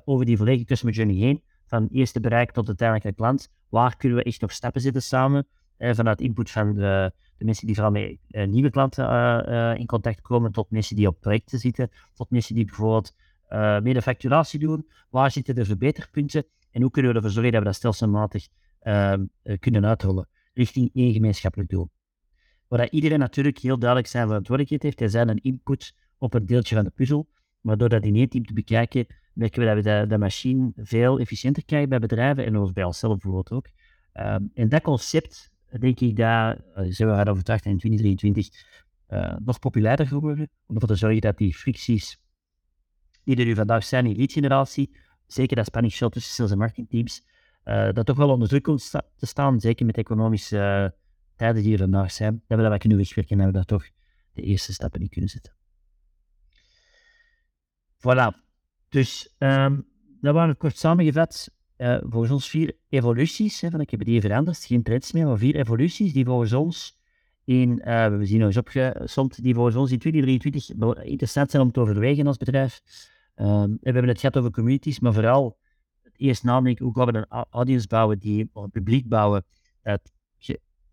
over 0.05 0.25
die 0.25 0.37
volledige 0.37 0.65
customer 0.65 0.95
journey 0.95 1.15
heen, 1.15 1.43
van 1.67 1.87
eerste 1.91 2.19
bereik 2.19 2.51
tot 2.51 2.67
uiteindelijk 2.67 3.15
klant. 3.15 3.51
Waar 3.69 3.97
kunnen 3.97 4.17
we 4.17 4.23
echt 4.23 4.41
nog 4.41 4.51
stappen 4.51 4.81
zetten 4.81 5.01
samen? 5.01 5.47
vanuit 5.77 6.21
input 6.21 6.51
van 6.51 6.73
de, 6.73 7.13
de, 7.37 7.45
mensen 7.45 7.65
die 7.65 7.75
vooral 7.75 7.91
met 7.91 8.17
nieuwe 8.49 8.69
klanten 8.69 9.77
in 9.77 9.85
contact 9.85 10.21
komen, 10.21 10.51
tot 10.51 10.71
mensen 10.71 10.95
die 10.95 11.07
op 11.07 11.19
projecten 11.19 11.59
zitten, 11.59 11.89
tot 12.13 12.29
mensen 12.29 12.55
die 12.55 12.65
bijvoorbeeld 12.65 13.15
uh, 13.53 13.93
de 13.93 14.01
facturatie 14.01 14.59
doen? 14.59 14.87
Waar 15.09 15.31
zitten 15.31 15.55
de 15.55 15.65
verbeterpunten? 15.65 16.45
En 16.71 16.81
hoe 16.81 16.91
kunnen 16.91 17.11
we 17.11 17.17
ervoor 17.17 17.33
zorgen 17.33 17.51
dat 17.51 17.61
we 17.61 17.67
dat 17.67 17.75
stelselmatig 17.75 18.47
uh, 18.83 19.13
kunnen 19.59 19.85
uitrollen 19.85 20.27
richting 20.53 20.89
één 20.93 21.13
gemeenschappelijk 21.13 21.69
doel? 21.69 21.89
Waar 22.67 22.89
iedereen 22.89 23.19
natuurlijk 23.19 23.57
heel 23.57 23.79
duidelijk 23.79 24.09
zijn 24.09 24.27
verantwoordelijkheid 24.27 24.83
heeft. 24.83 24.99
Hij 24.99 25.07
zijn 25.07 25.29
een 25.29 25.41
input 25.41 25.95
op 26.17 26.33
een 26.33 26.45
deeltje 26.45 26.75
van 26.75 26.83
de 26.83 26.89
puzzel. 26.89 27.27
Maar 27.61 27.77
door 27.77 27.89
dat 27.89 28.03
in 28.03 28.15
één 28.15 28.29
team 28.29 28.45
te 28.45 28.53
bekijken, 28.53 29.05
merken 29.33 29.59
we 29.59 29.65
dat 29.65 29.83
we 29.83 30.07
de, 30.07 30.17
machine 30.17 30.71
veel 30.75 31.19
efficiënter 31.19 31.65
krijgen 31.65 31.89
bij 31.89 31.99
bedrijven 31.99 32.45
en 32.45 32.57
ons 32.57 32.71
bij 32.71 32.83
onszelf 32.83 33.17
bijvoorbeeld 33.17 33.51
ook. 33.51 33.67
Um, 34.13 34.51
en 34.53 34.69
dat 34.69 34.81
concept, 34.81 35.51
denk 35.79 35.99
ik, 35.99 36.15
daar 36.15 36.61
zijn 36.73 37.09
we 37.09 37.29
overtuigd 37.29 37.65
in 37.65 37.77
2023 37.77 38.47
uh, 39.09 39.35
nog 39.45 39.59
populairder 39.59 40.07
geworden. 40.07 40.49
Om 40.65 40.75
ervoor 40.75 40.89
te 40.89 40.95
zorgen 40.95 41.21
dat 41.21 41.37
die 41.37 41.53
fricties 41.53 42.21
die 43.23 43.35
er 43.35 43.45
nu 43.45 43.55
vandaag 43.55 43.83
zijn 43.83 44.05
in 44.05 44.15
lead-generatie, 44.15 44.95
zeker 45.27 45.55
dat 45.55 45.65
spanning 45.65 45.93
tussen 45.93 46.21
sales- 46.21 46.51
en 46.51 46.57
marketingteams, 46.57 47.23
uh, 47.65 47.91
dat 47.91 48.05
toch 48.05 48.17
wel 48.17 48.29
onder 48.29 48.47
druk 48.47 48.63
komt 48.63 48.89
te 49.15 49.25
staan, 49.25 49.59
zeker 49.59 49.85
met 49.85 49.97
economische 49.97 50.57
uh, 50.57 50.99
tijden 51.35 51.63
die 51.63 51.73
er 51.73 51.79
vandaag 51.79 52.11
zijn, 52.11 52.43
dat 52.47 52.57
we 52.57 52.69
dat 52.69 52.79
kunnen 52.79 52.97
wegwerken 52.97 53.39
en 53.39 53.45
we 53.45 53.51
daar 53.51 53.65
toch 53.65 53.85
de 54.33 54.41
eerste 54.41 54.73
stappen 54.73 55.01
in 55.01 55.09
kunnen 55.09 55.29
zetten. 55.29 55.53
Voilà. 57.97 58.41
Dus 58.89 59.35
um, 59.39 59.87
dat 60.21 60.33
waren 60.33 60.57
kort 60.57 60.77
samengevat 60.77 61.49
uh, 61.77 61.97
volgens 62.01 62.31
ons 62.31 62.49
vier 62.49 62.77
evoluties. 62.89 63.61
Hè, 63.61 63.69
van 63.69 63.81
ik 63.81 63.89
heb 63.89 64.03
die 64.03 64.21
veranderd, 64.21 64.65
geen 64.65 64.83
trends 64.83 65.11
meer, 65.11 65.25
maar 65.25 65.37
vier 65.37 65.55
evoluties 65.55 66.13
die 66.13 66.25
volgens 66.25 66.53
ons 66.53 67.01
in, 67.45 67.75
we 67.85 68.19
zien 68.21 68.39
nog 68.39 68.47
eens 68.47 68.57
opgesomd, 68.57 69.43
die 69.43 69.53
volgens 69.53 69.75
ons 69.75 69.91
in 69.91 69.99
2023 69.99 71.03
interessant 71.03 71.51
zijn 71.51 71.63
om 71.63 71.71
te 71.71 71.79
overwegen 71.79 72.27
als 72.27 72.37
bedrijf. 72.37 72.81
Um, 73.35 73.77
we 73.81 73.89
hebben 73.89 74.07
het 74.07 74.19
gehad 74.19 74.37
over 74.37 74.51
communities, 74.51 74.99
maar 74.99 75.13
vooral 75.13 75.57
het 76.01 76.13
eerst 76.17 76.43
nadenken 76.43 76.85
hoe 76.85 76.93
gaan 76.93 77.05
we 77.05 77.17
een 77.17 77.45
audience 77.49 77.87
bouwen, 77.87 78.19
die, 78.19 78.49
een 78.53 78.71
publiek 78.71 79.07
bouwen 79.07 79.45
dat 79.81 80.11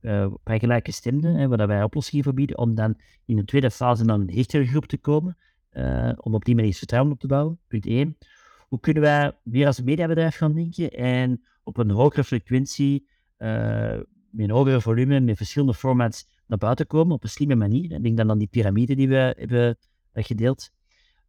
uh, 0.01 0.33
bij 0.43 0.59
gelijke 0.59 0.93
stemden, 0.93 1.49
waar 1.49 1.67
wij 1.67 1.83
oplossingen 1.83 2.25
voor 2.25 2.35
bieden, 2.35 2.59
om 2.59 2.75
dan 2.75 2.95
in 3.25 3.37
de 3.37 3.45
tweede 3.45 3.71
fase 3.71 4.05
naar 4.05 4.19
een 4.19 4.31
hechtere 4.31 4.67
groep 4.67 4.87
te 4.87 4.99
komen, 4.99 5.37
uh, 5.73 6.13
om 6.17 6.35
op 6.35 6.45
die 6.45 6.55
manier 6.55 6.75
vertrouwen 6.75 7.13
op 7.13 7.21
te 7.21 7.27
bouwen. 7.27 7.59
Punt 7.69 7.87
1. 7.87 8.17
Hoe 8.69 8.81
kunnen 8.81 9.03
wij 9.03 9.33
weer 9.43 9.67
als 9.67 9.79
een 9.79 9.85
mediabedrijf 9.85 10.37
gaan 10.37 10.55
denken 10.55 10.91
en 10.91 11.43
op 11.63 11.77
een 11.77 11.91
hogere 11.91 12.25
frequentie, 12.25 13.09
uh, 13.39 13.49
met 14.31 14.49
een 14.49 14.51
hogere 14.51 14.81
volume, 14.81 15.21
met 15.21 15.37
verschillende 15.37 15.75
formats 15.75 16.27
naar 16.47 16.59
buiten 16.59 16.87
komen 16.87 17.15
op 17.15 17.23
een 17.23 17.29
slimme 17.29 17.55
manier. 17.55 17.93
Ik 17.93 18.03
denk 18.03 18.17
dan 18.17 18.31
aan 18.31 18.39
die 18.39 18.49
piramide 18.49 18.95
die 18.95 19.09
we 19.09 19.35
hebben 19.39 19.79
gedeeld. 20.13 20.71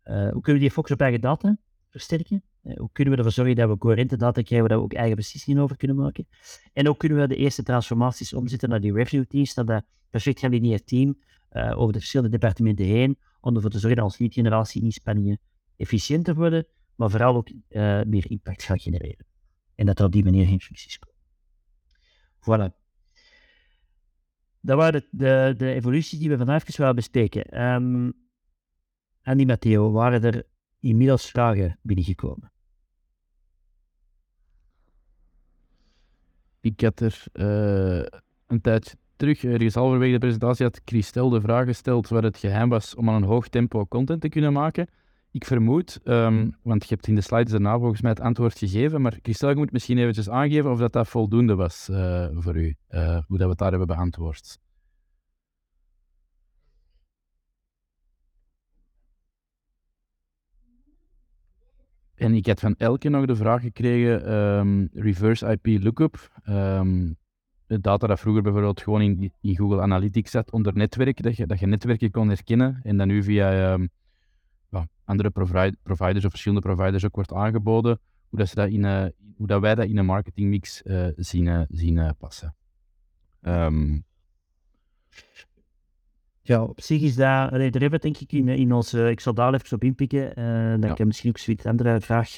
Uh, 0.03 0.31
hoe 0.31 0.41
kunnen 0.41 0.61
we 0.61 0.67
die 0.67 0.71
focus 0.71 0.91
op 0.91 1.01
eigen 1.01 1.21
data 1.21 1.57
versterken? 1.89 2.43
Uh, 2.63 2.77
hoe 2.77 2.89
kunnen 2.91 3.13
we 3.13 3.19
ervoor 3.19 3.33
zorgen 3.35 3.55
dat 3.55 3.69
we 3.69 3.77
coherente 3.77 4.17
data 4.17 4.41
krijgen 4.41 4.67
waar 4.67 4.77
we 4.77 4.83
ook 4.83 4.93
eigen 4.93 5.15
beslissingen 5.15 5.63
over 5.63 5.77
kunnen 5.77 5.97
maken? 5.97 6.27
En 6.73 6.85
hoe 6.85 6.97
kunnen 6.97 7.17
we 7.17 7.27
de 7.27 7.35
eerste 7.35 7.63
transformaties 7.63 8.33
omzetten 8.33 8.69
naar 8.69 8.81
die 8.81 8.93
revenue 8.93 9.27
teams, 9.27 9.53
naar 9.53 9.65
dat 9.65 9.83
perfect 10.09 10.39
gealineerd 10.39 10.87
team 10.87 11.17
uh, 11.51 11.77
over 11.77 11.93
de 11.93 11.99
verschillende 11.99 12.37
departementen 12.37 12.85
heen, 12.85 13.17
om 13.41 13.55
ervoor 13.55 13.69
te 13.69 13.79
zorgen 13.79 13.97
dat 13.97 14.05
onze 14.05 14.21
lead 14.21 14.33
generatie 14.33 14.83
inspanningen 14.83 15.39
efficiënter 15.77 16.35
worden, 16.35 16.65
maar 16.95 17.09
vooral 17.09 17.35
ook 17.35 17.51
meer 18.07 18.31
impact 18.31 18.63
gaat 18.63 18.81
genereren. 18.81 19.25
En 19.75 19.85
dat 19.85 19.99
er 19.99 20.05
op 20.05 20.11
die 20.11 20.23
manier 20.23 20.45
geen 20.45 20.61
functies 20.61 20.99
komen. 20.99 21.19
Voilà. 22.39 22.79
Dat 24.59 24.77
waren 24.77 25.01
de, 25.01 25.07
de, 25.11 25.53
de 25.57 25.73
evoluties 25.73 26.19
die 26.19 26.29
we 26.29 26.37
vandaag 26.37 26.61
even 26.61 26.77
willen 26.77 26.95
bespreken. 26.95 27.63
Um, 27.63 28.13
en 29.21 29.37
die 29.37 29.45
Matteo, 29.45 29.91
waren 29.91 30.23
er 30.23 30.43
inmiddels 30.79 31.29
vragen 31.29 31.77
binnengekomen? 31.81 32.51
Ik 36.61 36.81
had 36.81 36.99
er 36.99 37.23
uh, 37.33 38.19
een 38.47 38.61
tijdje 38.61 38.95
terug, 39.15 39.43
ergens 39.43 39.73
halverwege 39.73 40.11
de 40.11 40.19
presentatie, 40.19 40.65
had 40.65 40.81
Christel 40.85 41.29
de 41.29 41.41
vraag 41.41 41.65
gesteld 41.65 42.07
waar 42.07 42.23
het 42.23 42.37
geheim 42.37 42.69
was 42.69 42.95
om 42.95 43.09
aan 43.09 43.15
een 43.15 43.29
hoog 43.29 43.47
tempo 43.47 43.85
content 43.85 44.21
te 44.21 44.29
kunnen 44.29 44.53
maken. 44.53 44.87
Ik 45.31 45.45
vermoed, 45.45 45.99
um, 46.03 46.55
want 46.63 46.83
je 46.83 46.93
hebt 46.93 47.07
in 47.07 47.15
de 47.15 47.21
slides 47.21 47.51
daarna 47.51 47.77
volgens 47.77 48.01
mij 48.01 48.11
het 48.11 48.19
antwoord 48.19 48.57
gegeven, 48.57 49.01
maar 49.01 49.19
Christel, 49.21 49.49
je 49.49 49.55
moet 49.55 49.71
misschien 49.71 49.97
eventjes 49.97 50.29
aangeven 50.29 50.71
of 50.71 50.79
dat, 50.79 50.93
dat 50.93 51.07
voldoende 51.07 51.55
was 51.55 51.87
uh, 51.91 52.27
voor 52.33 52.55
u, 52.55 52.75
uh, 52.89 53.19
hoe 53.27 53.37
dat 53.37 53.45
we 53.45 53.49
het 53.49 53.57
daar 53.57 53.69
hebben 53.69 53.87
beantwoord. 53.87 54.59
En 62.21 62.33
ik 62.33 62.45
had 62.45 62.59
van 62.59 62.75
Elke 62.77 63.09
nog 63.09 63.25
de 63.25 63.35
vraag 63.35 63.61
gekregen, 63.61 64.33
um, 64.33 64.89
reverse 64.93 65.57
IP 65.61 65.83
lookup. 65.83 66.41
Um, 66.49 67.17
data 67.67 68.07
dat 68.07 68.19
vroeger 68.19 68.43
bijvoorbeeld 68.43 68.81
gewoon 68.81 69.01
in, 69.01 69.31
in, 69.41 69.55
Google 69.55 69.81
Analytics 69.81 70.31
zat 70.31 70.51
onder 70.51 70.75
netwerk, 70.75 71.23
dat 71.23 71.35
je, 71.35 71.47
dat 71.47 71.59
je 71.59 71.65
netwerken 71.65 72.11
kon 72.11 72.27
herkennen 72.27 72.79
en 72.83 72.97
dan 72.97 73.07
nu 73.07 73.23
via 73.23 73.77
ja, 74.69 74.87
andere 75.05 75.29
providers 75.83 76.25
of 76.25 76.29
verschillende 76.29 76.67
providers 76.67 77.05
ook 77.05 77.15
wordt 77.15 77.33
aangeboden, 77.33 77.99
hoe, 78.29 78.39
dat 78.39 78.47
ze 78.47 78.55
dat 78.55 78.69
in, 78.69 78.83
uh, 78.83 79.05
hoe 79.37 79.47
dat 79.47 79.61
wij 79.61 79.75
dat 79.75 79.85
in 79.85 79.97
een 79.97 80.05
marketingmix 80.05 80.81
uh, 80.83 81.07
zien, 81.15 81.45
uh, 81.45 81.61
zien 81.67 82.15
passen. 82.17 82.55
Ja, 86.41 86.63
op 86.63 86.81
zich 86.81 87.01
is 87.01 87.15
dat, 87.15 87.25
daar 87.25 87.59
hebben 87.59 87.89
we 87.91 87.99
denk 87.99 88.17
ik 88.17 88.31
in, 88.31 88.47
in 88.47 88.73
onze, 88.73 89.09
ik 89.09 89.19
zal 89.19 89.33
daar 89.33 89.53
even 89.53 89.75
op 89.75 89.83
inpikken, 89.83 90.39
uh, 90.39 90.45
dan 90.69 90.89
ja. 90.89 90.93
kan 90.93 91.07
misschien 91.07 91.29
ook 91.29 91.37
zoiets 91.37 91.65
andere 91.65 92.01
vraag 92.01 92.35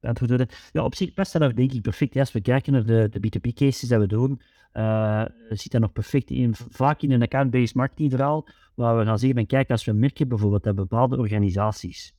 beantwoord 0.00 0.30
worden. 0.30 0.48
Ja, 0.72 0.84
op 0.84 0.94
zich 0.94 1.14
past 1.14 1.32
dat 1.32 1.42
nog 1.42 1.52
denk 1.52 1.72
ik 1.72 1.82
perfect. 1.82 2.16
Als 2.16 2.32
we 2.32 2.40
kijken 2.40 2.72
naar 2.72 2.84
de, 2.84 3.08
de 3.10 3.18
B2B 3.20 3.52
cases 3.54 3.88
dat 3.88 4.00
we 4.00 4.06
doen, 4.06 4.40
uh, 4.72 5.24
zit 5.48 5.72
dat 5.72 5.80
nog 5.80 5.92
perfect 5.92 6.30
in, 6.30 6.54
vaak 6.54 7.02
in 7.02 7.10
een 7.10 7.22
account-based 7.22 7.74
marketing 7.74 8.10
verhaal, 8.10 8.48
waar 8.74 8.98
we 8.98 9.04
gaan 9.04 9.18
zeggen 9.18 9.38
van 9.38 9.46
kijk, 9.46 9.70
als 9.70 9.84
we 9.84 9.92
merken 9.92 10.28
bijvoorbeeld 10.28 10.62
dat 10.62 10.74
bepaalde 10.74 11.18
organisaties 11.18 12.14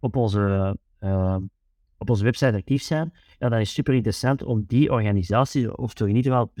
op 0.00 0.16
onze, 0.16 0.76
uh, 1.00 1.36
op 1.98 2.10
onze 2.10 2.24
website 2.24 2.56
actief 2.56 2.82
zijn, 2.82 3.12
ja, 3.38 3.48
dan 3.48 3.58
is 3.58 3.66
het 3.66 3.76
super 3.76 3.94
interessant 3.94 4.42
om 4.42 4.64
die 4.66 4.90
organisatie, 4.90 5.76
of 5.76 5.94
toch 5.94 6.08
in 6.08 6.16
ieder 6.16 6.32
geval 6.32 6.52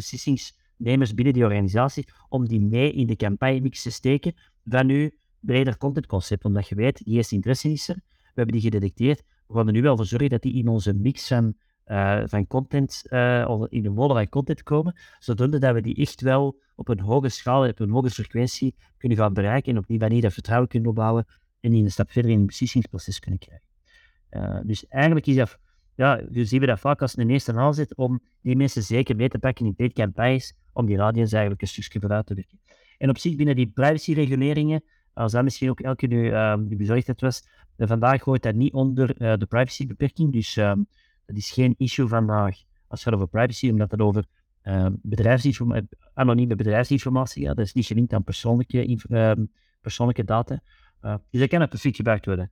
beslissingsnemers 0.82 1.14
binnen 1.14 1.32
die 1.32 1.44
organisatie, 1.44 2.04
om 2.28 2.48
die 2.48 2.60
mee 2.60 2.92
in 2.92 3.06
de 3.06 3.16
campagne 3.16 3.60
mix 3.60 3.82
te 3.82 3.90
steken 3.90 4.34
van 4.64 4.88
uw 4.88 5.10
breder 5.40 5.76
contentconcept, 5.76 6.44
omdat 6.44 6.68
je 6.68 6.74
weet, 6.74 7.04
die 7.04 7.14
eerste 7.14 7.34
interesse 7.34 7.70
is 7.70 7.88
er, 7.88 7.94
we 8.04 8.40
hebben 8.40 8.54
die 8.54 8.62
gedetecteerd, 8.62 9.22
we 9.46 9.54
gaan 9.54 9.66
er 9.66 9.72
nu 9.72 9.82
wel 9.82 9.96
voor 9.96 10.06
zorgen 10.06 10.28
dat 10.28 10.42
die 10.42 10.54
in 10.54 10.68
onze 10.68 10.92
mix 10.94 11.28
van, 11.28 11.54
uh, 11.86 12.22
van 12.26 12.46
content, 12.46 13.02
uh, 13.10 13.44
of 13.48 13.66
in 13.68 13.82
de 13.82 13.90
model 13.90 14.16
van 14.16 14.28
content 14.28 14.62
komen, 14.62 14.94
zodat 15.18 15.72
we 15.74 15.80
die 15.80 15.94
echt 15.94 16.20
wel 16.20 16.60
op 16.74 16.88
een 16.88 17.00
hoge 17.00 17.28
schaal, 17.28 17.68
op 17.68 17.80
een 17.80 17.90
hoge 17.90 18.10
frequentie 18.10 18.74
kunnen 18.98 19.18
gaan 19.18 19.32
bereiken 19.32 19.72
en 19.72 19.78
op 19.78 19.86
die 19.86 19.98
manier 19.98 20.20
dat 20.20 20.32
vertrouwen 20.32 20.68
kunnen 20.68 20.88
opbouwen 20.88 21.26
en 21.60 21.70
die 21.70 21.84
een 21.84 21.90
stap 21.90 22.10
verder 22.10 22.30
in 22.30 22.38
het 22.38 22.46
beslissingsproces 22.46 23.18
kunnen 23.18 23.40
krijgen. 23.40 23.66
Uh, 24.30 24.60
dus 24.64 24.86
eigenlijk 24.88 25.26
is 25.26 25.36
dat, 25.36 25.58
ja, 25.94 26.20
dus 26.30 26.48
zien 26.48 26.60
we 26.60 26.66
dat 26.66 26.80
vaak 26.80 27.02
als 27.02 27.16
een 27.16 27.30
eerste 27.30 27.52
aanzet 27.52 27.94
om 27.94 28.20
die 28.40 28.56
mensen 28.56 28.82
zeker 28.82 29.16
mee 29.16 29.28
te 29.28 29.38
pakken 29.38 29.66
in 29.66 29.74
paid 29.74 29.92
campagnes, 29.92 30.54
om 30.72 30.86
die 30.86 30.98
audience 30.98 31.32
eigenlijk 31.32 31.62
een 31.62 31.68
stukje 31.68 32.00
vooruit 32.00 32.26
te 32.26 32.34
werken. 32.34 32.58
En 32.98 33.08
op 33.08 33.18
zich 33.18 33.36
binnen 33.36 33.56
die 33.56 33.66
privacyreguleringen, 33.66 34.82
als 35.12 35.32
dat 35.32 35.44
misschien 35.44 35.70
ook 35.70 35.80
elke 35.80 36.06
nu 36.06 36.24
uh, 36.24 36.54
bezorgdheid 36.58 37.20
was, 37.20 37.46
vandaag 37.76 38.22
hoort 38.22 38.42
dat 38.42 38.54
niet 38.54 38.72
onder 38.72 39.22
uh, 39.22 39.36
de 39.36 39.46
privacybeperking, 39.46 40.32
dus 40.32 40.56
uh, 40.56 40.72
dat 41.26 41.36
is 41.36 41.50
geen 41.50 41.74
issue 41.78 42.08
vandaag 42.08 42.56
als 42.88 43.04
het 43.04 43.08
gaat 43.08 43.14
over 43.14 43.28
privacy, 43.28 43.70
omdat 43.70 43.90
het 43.90 44.00
over 44.00 44.24
uh, 44.64 44.86
bedrijfsinformatie, 45.02 45.88
anonieme 46.14 46.56
bedrijfsinformatie 46.56 47.46
gaat. 47.46 47.56
Dat 47.56 47.64
is 47.66 47.72
niet 47.72 47.86
gelinkt 47.86 48.12
aan 48.12 48.24
persoonlijke, 48.24 48.98
persoonlijke 49.80 50.24
data. 50.24 50.60
dus 51.30 51.40
dat 51.40 51.48
kan 51.48 51.68
perfect 51.68 51.96
gebruikt 51.96 52.26
worden. 52.26 52.50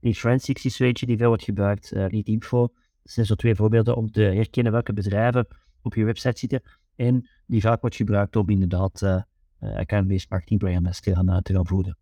Niet 0.00 0.18
forensics 0.18 0.64
is 0.64 0.76
die 0.76 1.16
veel 1.16 1.28
wordt 1.28 1.44
gebruikt, 1.44 1.92
niet 2.08 2.26
info. 2.26 2.60
Dat 3.02 3.12
zijn 3.12 3.26
zo 3.26 3.34
twee 3.34 3.54
voorbeelden 3.54 3.96
om 3.96 4.10
te 4.10 4.20
herkennen 4.20 4.72
welke 4.72 4.92
bedrijven 4.92 5.46
op 5.82 5.94
je 5.94 6.04
website 6.04 6.38
zitten 6.38 6.62
en 6.96 7.28
die 7.46 7.60
vaak 7.60 7.80
wordt 7.80 7.96
gebruikt 7.96 8.36
om 8.36 8.48
inderdaad 8.48 9.02
uh, 9.02 9.22
account-based 9.60 10.30
marketingprogramma's 10.30 11.00
te 11.00 11.14
gaan, 11.14 11.42
te 11.42 11.52
gaan 11.52 11.66
voeden. 11.66 11.96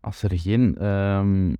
Als 0.00 0.22
er 0.22 0.38
geen 0.38 0.86
um, 0.86 1.56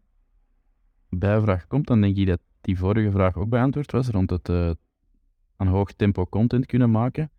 bijvraag 1.09 1.67
komt, 1.67 1.87
dan 1.87 2.01
denk 2.01 2.17
ik 2.17 2.27
dat 2.27 2.41
die 2.61 2.79
vorige 2.79 3.11
vraag 3.11 3.37
ook 3.37 3.49
beantwoord 3.49 3.93
was 3.93 4.09
rond 4.09 4.31
het 4.31 4.49
uh, 4.49 4.71
aan 5.57 5.67
hoog 5.67 5.93
tempo 5.93 6.27
content 6.27 6.67
kunnen 6.67 6.91
maken. 6.91 7.31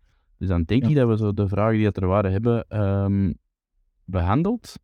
Dus 0.42 0.50
dan 0.50 0.62
denk 0.62 0.82
ja. 0.82 0.88
ik 0.88 0.94
dat 0.94 1.08
we 1.08 1.16
zo 1.16 1.32
de 1.32 1.48
vragen 1.48 1.78
die 1.78 1.92
er 1.92 2.06
waren 2.06 2.32
hebben 2.32 2.82
um, 2.82 3.34
behandeld. 4.04 4.74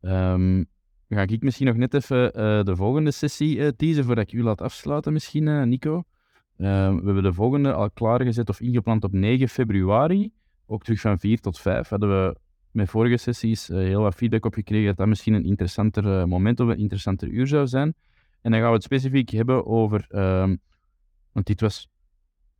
Um, 0.00 0.66
ga 1.08 1.22
ik 1.22 1.42
misschien 1.42 1.66
nog 1.66 1.76
net 1.76 1.94
even 1.94 2.24
uh, 2.24 2.64
de 2.64 2.76
volgende 2.76 3.10
sessie 3.10 3.56
uh, 3.56 3.68
teasen 3.68 4.04
voordat 4.04 4.24
ik 4.24 4.32
u 4.32 4.42
laat 4.42 4.60
afsluiten, 4.60 5.12
misschien, 5.12 5.46
uh, 5.46 5.62
Nico. 5.62 6.04
we 6.56 6.64
hebben 6.64 7.22
de 7.22 7.32
volgende 7.32 7.72
al 7.72 7.90
klaargezet 7.90 8.48
of 8.48 8.60
ingepland 8.60 9.04
op 9.04 9.12
9 9.12 9.48
februari. 9.48 10.32
Ook 10.66 10.82
terug 10.82 11.00
van 11.00 11.18
4 11.18 11.40
tot 11.40 11.58
5 11.58 11.88
hadden 11.88 12.08
we 12.08 12.36
met 12.70 12.88
vorige 12.88 13.16
sessies 13.16 13.66
heel 13.66 14.02
wat 14.02 14.14
feedback 14.14 14.44
op 14.44 14.54
gekregen 14.54 14.86
dat 14.86 14.96
dat 14.96 15.06
misschien 15.06 15.34
een 15.34 15.44
interessanter 15.44 16.28
moment 16.28 16.60
of 16.60 16.68
een 16.68 16.78
interessanter 16.78 17.28
uur 17.28 17.46
zou 17.46 17.66
zijn. 17.66 17.94
En 18.40 18.50
dan 18.50 18.60
gaan 18.60 18.68
we 18.68 18.74
het 18.74 18.84
specifiek 18.84 19.30
hebben 19.30 19.66
over, 19.66 20.06
ehm, 20.08 20.56
want 21.32 21.46
dit 21.46 21.60
was 21.60 21.89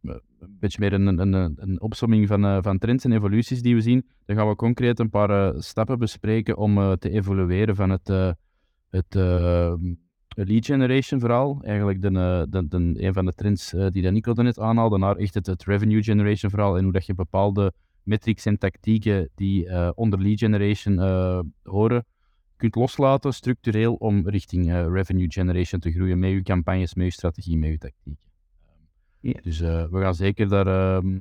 een 0.02 0.56
beetje 0.60 0.80
meer 0.80 0.92
een, 0.92 1.18
een, 1.18 1.54
een 1.56 1.80
opsomming 1.80 2.26
van, 2.26 2.62
van 2.62 2.78
trends 2.78 3.04
en 3.04 3.12
evoluties 3.12 3.62
die 3.62 3.74
we 3.74 3.80
zien. 3.80 4.06
Dan 4.24 4.36
gaan 4.36 4.48
we 4.48 4.56
concreet 4.56 4.98
een 4.98 5.10
paar 5.10 5.62
stappen 5.62 5.98
bespreken 5.98 6.56
om 6.56 6.96
te 6.98 7.10
evolueren 7.10 7.76
van 7.76 7.90
het 7.90 8.36
het 8.90 10.48
lead 10.48 10.66
generation 10.66 11.20
verhaal, 11.20 11.58
eigenlijk 11.62 12.02
de, 12.02 12.46
de, 12.50 12.68
de, 12.68 13.04
een 13.04 13.12
van 13.12 13.24
de 13.24 13.32
trends 13.32 13.70
die 13.70 14.10
Nico 14.10 14.32
net 14.32 14.58
aanhaalde, 14.58 14.98
naar 14.98 15.16
echt 15.16 15.34
het, 15.34 15.64
revenue 15.64 16.02
generation 16.02 16.50
verhaal 16.50 16.76
en 16.76 16.82
hoe 16.82 16.92
dat 16.92 17.06
je 17.06 17.14
bepaalde 17.14 17.72
metrics 18.02 18.46
en 18.46 18.58
tactieken 18.58 19.30
die 19.34 19.94
onder 19.96 20.22
lead 20.22 20.38
generation 20.38 20.98
horen, 21.62 22.04
kunt 22.56 22.74
loslaten 22.74 23.32
structureel 23.32 23.94
om 23.94 24.28
richting 24.28 24.72
revenue 24.72 25.30
generation 25.30 25.80
te 25.80 25.92
groeien 25.92 26.18
met 26.18 26.30
je 26.30 26.42
campagnes, 26.42 26.94
met 26.94 27.06
je 27.06 27.12
strategie, 27.12 27.58
met 27.58 27.70
je 27.70 27.78
tactieken. 27.78 28.29
Dus 29.20 29.58
we 29.60 29.88
gaan 29.90 30.14
zeker 30.14 30.48
daar 30.48 30.66
ehm, 30.66 31.18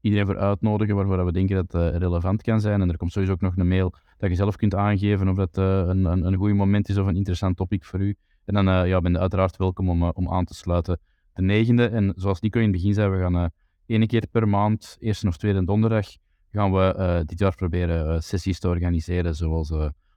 iedereen 0.00 0.26
voor 0.26 0.38
uitnodigen 0.38 0.94
waarvoor 0.94 1.24
we 1.24 1.32
denken 1.32 1.56
dat 1.56 1.72
het 1.72 2.02
relevant 2.02 2.42
kan 2.42 2.60
zijn. 2.60 2.80
En 2.80 2.88
er 2.88 2.96
komt 2.96 3.12
sowieso 3.12 3.34
ook 3.34 3.40
nog 3.40 3.56
een 3.56 3.68
mail 3.68 3.94
dat 4.18 4.30
je 4.30 4.36
zelf 4.36 4.56
kunt 4.56 4.74
aangeven 4.74 5.28
of 5.28 5.36
dat 5.36 5.58
uh, 5.58 5.64
een, 5.64 6.04
een, 6.04 6.24
een 6.24 6.36
goed 6.36 6.54
moment 6.54 6.88
is 6.88 6.96
of 6.98 7.06
een 7.06 7.16
interessant 7.16 7.56
topic 7.56 7.84
voor 7.84 8.00
u. 8.00 8.16
En 8.44 8.54
dan 8.54 8.88
ja, 8.88 9.00
ben 9.00 9.12
je 9.12 9.18
uiteraard 9.18 9.56
welkom 9.56 9.90
om, 9.90 10.02
om 10.02 10.28
aan 10.28 10.44
te 10.44 10.54
sluiten. 10.54 11.00
De 11.32 11.42
negende, 11.42 11.86
en 11.86 12.12
zoals 12.16 12.40
Nico 12.40 12.58
in 12.58 12.64
het 12.64 12.72
begin 12.72 12.94
zei, 12.94 13.10
we 13.10 13.18
gaan 13.18 13.50
één 13.86 14.06
keer 14.06 14.26
per 14.30 14.48
maand, 14.48 14.96
eerste 14.98 15.28
of 15.28 15.36
tweede 15.36 15.64
donderdag, 15.64 16.06
gaan 16.52 16.72
we 16.72 17.22
dit 17.26 17.38
jaar 17.38 17.54
proberen 17.54 18.22
sessies 18.22 18.58
te 18.58 18.68
organiseren 18.68 19.34
zoals, 19.34 19.68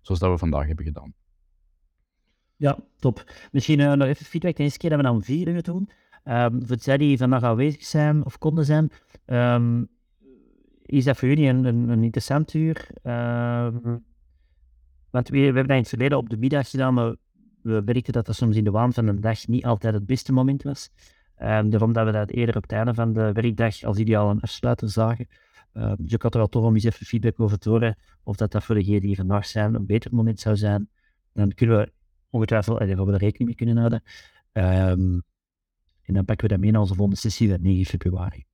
zoals 0.02 0.20
dat 0.20 0.32
we 0.32 0.38
vandaag 0.38 0.68
hebben 0.68 0.86
gedaan. 0.86 1.14
Ja, 2.56 2.78
top. 3.00 3.24
Misschien 3.52 3.98
nog 3.98 4.08
even 4.08 4.26
feedback. 4.26 4.56
De 4.56 4.64
eerste 4.64 4.78
keer 4.78 4.90
dat 4.90 5.00
we 5.00 5.06
dan 5.06 5.24
vier 5.24 5.48
uur 5.48 5.64
doen. 5.64 5.90
Um, 6.24 6.66
voor 6.66 6.78
zij 6.80 6.98
die 6.98 7.18
vandaag 7.18 7.44
aanwezig 7.44 7.84
zijn 7.84 8.26
of 8.26 8.38
konden 8.38 8.66
zijn, 8.66 8.92
um, 9.26 9.88
is 10.82 11.04
dat 11.04 11.18
voor 11.18 11.28
jullie 11.28 11.48
een, 11.48 12.04
interessant 12.04 12.54
uur? 12.54 12.90
Uh, 13.04 13.68
want 15.10 15.30
we, 15.30 15.38
hebben 15.38 15.68
dat 15.68 15.70
in 15.70 15.78
het 15.78 15.88
verleden 15.88 16.18
op 16.18 16.30
de 16.30 16.38
middag 16.38 16.70
gedaan, 16.70 16.94
maar 16.94 17.16
we 17.62 17.82
merkten 17.86 18.14
dat 18.14 18.26
dat 18.26 18.36
soms 18.36 18.56
in 18.56 18.64
de 18.64 18.72
waan 18.72 18.94
van 18.94 19.06
de 19.06 19.20
dag 19.20 19.48
niet 19.48 19.66
altijd 19.66 19.94
het 19.94 20.06
beste 20.06 20.34
moment 20.34 20.64
was. 20.64 20.90
Daarom 21.38 21.94
dat 21.94 22.06
we 22.06 22.12
dat 22.12 22.30
eerder 22.30 22.56
op 22.56 22.62
het 22.62 22.72
einde 22.72 22.94
van 22.94 23.14
de 23.14 23.32
werkdag 23.32 23.84
als 23.84 23.98
ideaal 23.98 24.30
een 24.30 24.42
afsluiter 24.42 24.90
zagen. 24.90 25.28
Dus 25.98 26.14
ik 26.14 26.22
had 26.22 26.34
er 26.34 26.40
wel 26.40 26.50
toch 26.50 26.64
om 26.64 26.74
eens 26.74 26.84
even 26.84 27.06
feedback 27.06 27.40
over 27.40 27.60
te 27.60 27.70
horen 27.70 27.98
of 28.24 28.36
dat, 28.36 28.52
dat 28.52 28.64
voor 28.64 28.76
degenen 28.76 29.02
die 29.02 29.16
vandaag 29.16 29.46
zijn 29.46 29.76
een 29.76 29.86
beter 29.86 30.14
moment 30.14 30.40
zou 30.40 30.56
zijn. 30.56 30.90
Dan 31.34 31.54
kunnen 31.54 31.78
we 31.78 31.92
ongetwijfeld, 32.30 32.80
daar 32.80 32.88
gaan 32.88 33.06
we 33.06 33.12
er 33.12 33.18
rekening 33.18 33.46
mee 33.46 33.56
kunnen 33.56 33.78
houden. 33.78 35.24
En 36.12 36.18
dan 36.18 36.26
pakken 36.26 36.48
we 36.48 36.54
dat 36.54 36.62
mee 36.62 36.72
naar 36.72 36.82
onze 36.82 36.96
volgende 36.96 37.20
sessie 37.20 37.50
van 37.50 37.62
9 37.62 37.86
februari. 37.86 38.46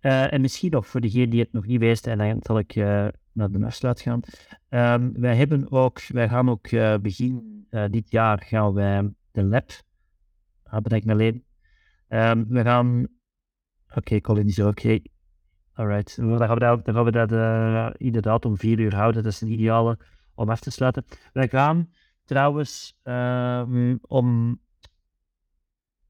Uh, 0.00 0.32
en 0.32 0.40
misschien 0.40 0.70
nog 0.70 0.86
voor 0.86 1.00
degene 1.00 1.28
die 1.28 1.40
het 1.40 1.52
nog 1.52 1.66
niet 1.66 1.80
wist, 1.80 2.06
en 2.06 2.18
dan 2.18 2.38
zal 2.42 2.58
ik 2.58 2.76
uh, 2.76 3.08
naar 3.32 3.50
de 3.50 3.64
afsluit 3.64 4.00
gaan. 4.00 4.20
Um, 4.68 5.20
wij, 5.20 5.36
hebben 5.36 5.70
ook, 5.70 6.06
wij 6.06 6.28
gaan 6.28 6.50
ook 6.50 6.70
uh, 6.70 6.98
begin 6.98 7.66
dit 7.90 8.10
jaar 8.10 8.42
gaan 8.42 8.72
wij 8.72 9.12
de 9.30 9.44
lab, 9.44 9.70
ah, 10.62 10.80
bedenk 10.80 11.04
me 11.04 11.12
alleen. 11.12 11.44
Um, 12.08 12.46
we 12.48 12.62
gaan, 12.62 13.08
oké, 13.88 13.98
okay, 13.98 14.20
Colin 14.20 14.46
is 14.46 14.58
oké. 14.58 14.68
Okay. 14.68 15.04
Alright, 15.72 16.16
dan 16.16 16.38
gaan 16.38 16.54
we 16.54 16.60
dat, 16.60 16.84
dan 16.84 16.94
gaan 16.94 17.04
we 17.04 17.26
dat 17.26 17.96
inderdaad 17.96 18.44
om 18.44 18.56
vier 18.56 18.78
uur 18.78 18.94
houden. 18.94 19.22
Dat 19.22 19.32
is 19.32 19.40
een 19.40 19.52
ideale 19.52 19.98
om 20.34 20.50
af 20.50 20.60
te 20.60 20.70
sluiten. 20.70 21.04
Wij 21.32 21.48
gaan 21.48 21.90
trouwens 22.24 22.98
um, 23.04 23.98
om 24.02 24.58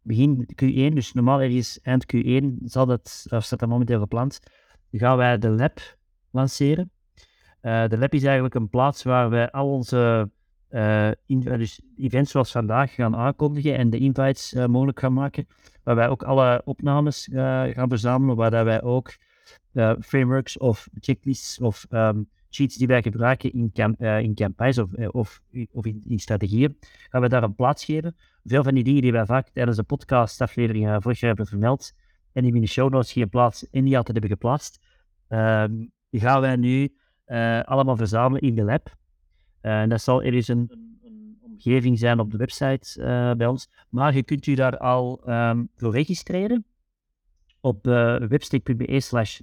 begin 0.03 0.49
Q1, 0.63 0.95
dus 0.95 1.13
normaal 1.13 1.41
ergens 1.41 1.81
eind 1.81 2.05
Q1 2.17 2.45
zal 2.65 2.87
dat, 2.87 3.27
of 3.29 3.45
staat 3.45 3.59
dat 3.59 3.69
momenteel 3.69 4.01
gepland, 4.01 4.41
gaan 4.93 5.17
wij 5.17 5.39
de 5.39 5.49
lab 5.49 5.81
lanceren. 6.31 6.91
Uh, 7.63 7.89
de 7.89 7.99
lab 7.99 8.15
is 8.15 8.23
eigenlijk 8.23 8.55
een 8.55 8.69
plaats 8.69 9.03
waar 9.03 9.31
wij 9.31 9.51
al 9.51 9.73
onze 9.73 10.31
in, 11.27 11.41
dus 11.41 11.81
events 11.97 12.31
zoals 12.31 12.51
vandaag 12.51 12.95
gaan 12.95 13.17
aankondigen 13.17 13.77
en 13.77 13.91
de 13.91 13.99
invites 13.99 14.53
uh, 14.53 14.67
mogelijk 14.67 15.01
gaan 15.01 15.13
maken. 15.13 15.47
Waar 15.83 15.95
wij 15.95 16.09
ook 16.09 16.23
alle 16.23 16.63
opnames 16.65 17.29
gaan 17.73 17.89
verzamelen, 17.89 18.37
waar 18.37 18.65
wij 18.65 18.83
ook 18.83 19.17
frameworks 20.01 20.59
of 20.59 20.89
checklists 20.95 21.61
of 21.61 21.87
um, 21.91 22.29
sheets 22.51 22.77
die 22.77 22.87
wij 22.87 23.03
gebruiken 23.03 23.53
in, 23.53 23.71
camp, 23.73 24.03
in 24.03 24.35
campagnes 24.35 24.79
of, 24.79 24.93
of, 24.95 25.43
of 25.73 25.87
in, 25.87 26.03
in, 26.07 26.19
strategieën, 26.19 26.77
gaan 27.09 27.21
we 27.21 27.29
daar 27.29 27.43
een 27.43 27.55
plaats 27.55 27.85
geven 27.85 28.17
veel 28.45 28.63
van 28.63 28.75
die 28.75 28.85
dingen 28.85 29.03
die 29.03 29.13
wij 29.13 29.27
vaak 29.27 29.49
tijdens 29.49 29.77
de 29.77 29.83
podcastafleveringen 29.83 30.95
uh, 30.95 31.01
vorig 31.01 31.21
jaar 31.21 31.29
hebben 31.29 31.47
vermeld 31.47 31.93
en 32.33 32.43
die 32.43 32.51
we 32.51 32.57
in 32.57 32.65
de 32.65 32.71
show 32.71 32.91
notes 32.91 33.13
geen 33.13 33.29
plaats 33.29 33.67
in 33.71 33.85
die 33.85 33.97
altijd 33.97 34.19
hebben 34.19 34.37
geplaatst, 34.37 34.81
ehm, 35.29 35.73
die 36.11 36.21
gaan 36.21 36.41
wij 36.41 36.57
nu 36.57 36.95
allemaal 37.65 37.97
verzamelen 37.97 38.41
in 38.43 38.55
de 38.55 38.65
lab. 38.65 38.97
En 39.61 39.89
dat 39.89 40.01
zal 40.01 40.23
er 40.23 40.35
is 40.35 40.49
een, 40.49 40.71
een, 41.03 41.39
omgeving 41.43 41.99
zijn 41.99 42.19
op 42.19 42.31
de 42.31 42.37
website 42.37 43.35
bij 43.37 43.47
ons, 43.47 43.71
maar 43.89 44.15
je 44.15 44.23
kunt 44.23 44.47
u 44.47 44.55
daar 44.55 44.79
al 44.79 45.31
um, 45.31 45.69
voor 45.77 45.93
registreren 45.93 46.65
op 47.61 47.87
uh, 47.87 48.17
webstick.be 48.17 49.01
slash 49.01 49.41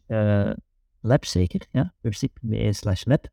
lab 1.08 1.26
zeker, 1.26 1.62
ja, 1.72 1.94
webstick.be 2.02 2.74
slash 2.74 3.06
lab. 3.06 3.28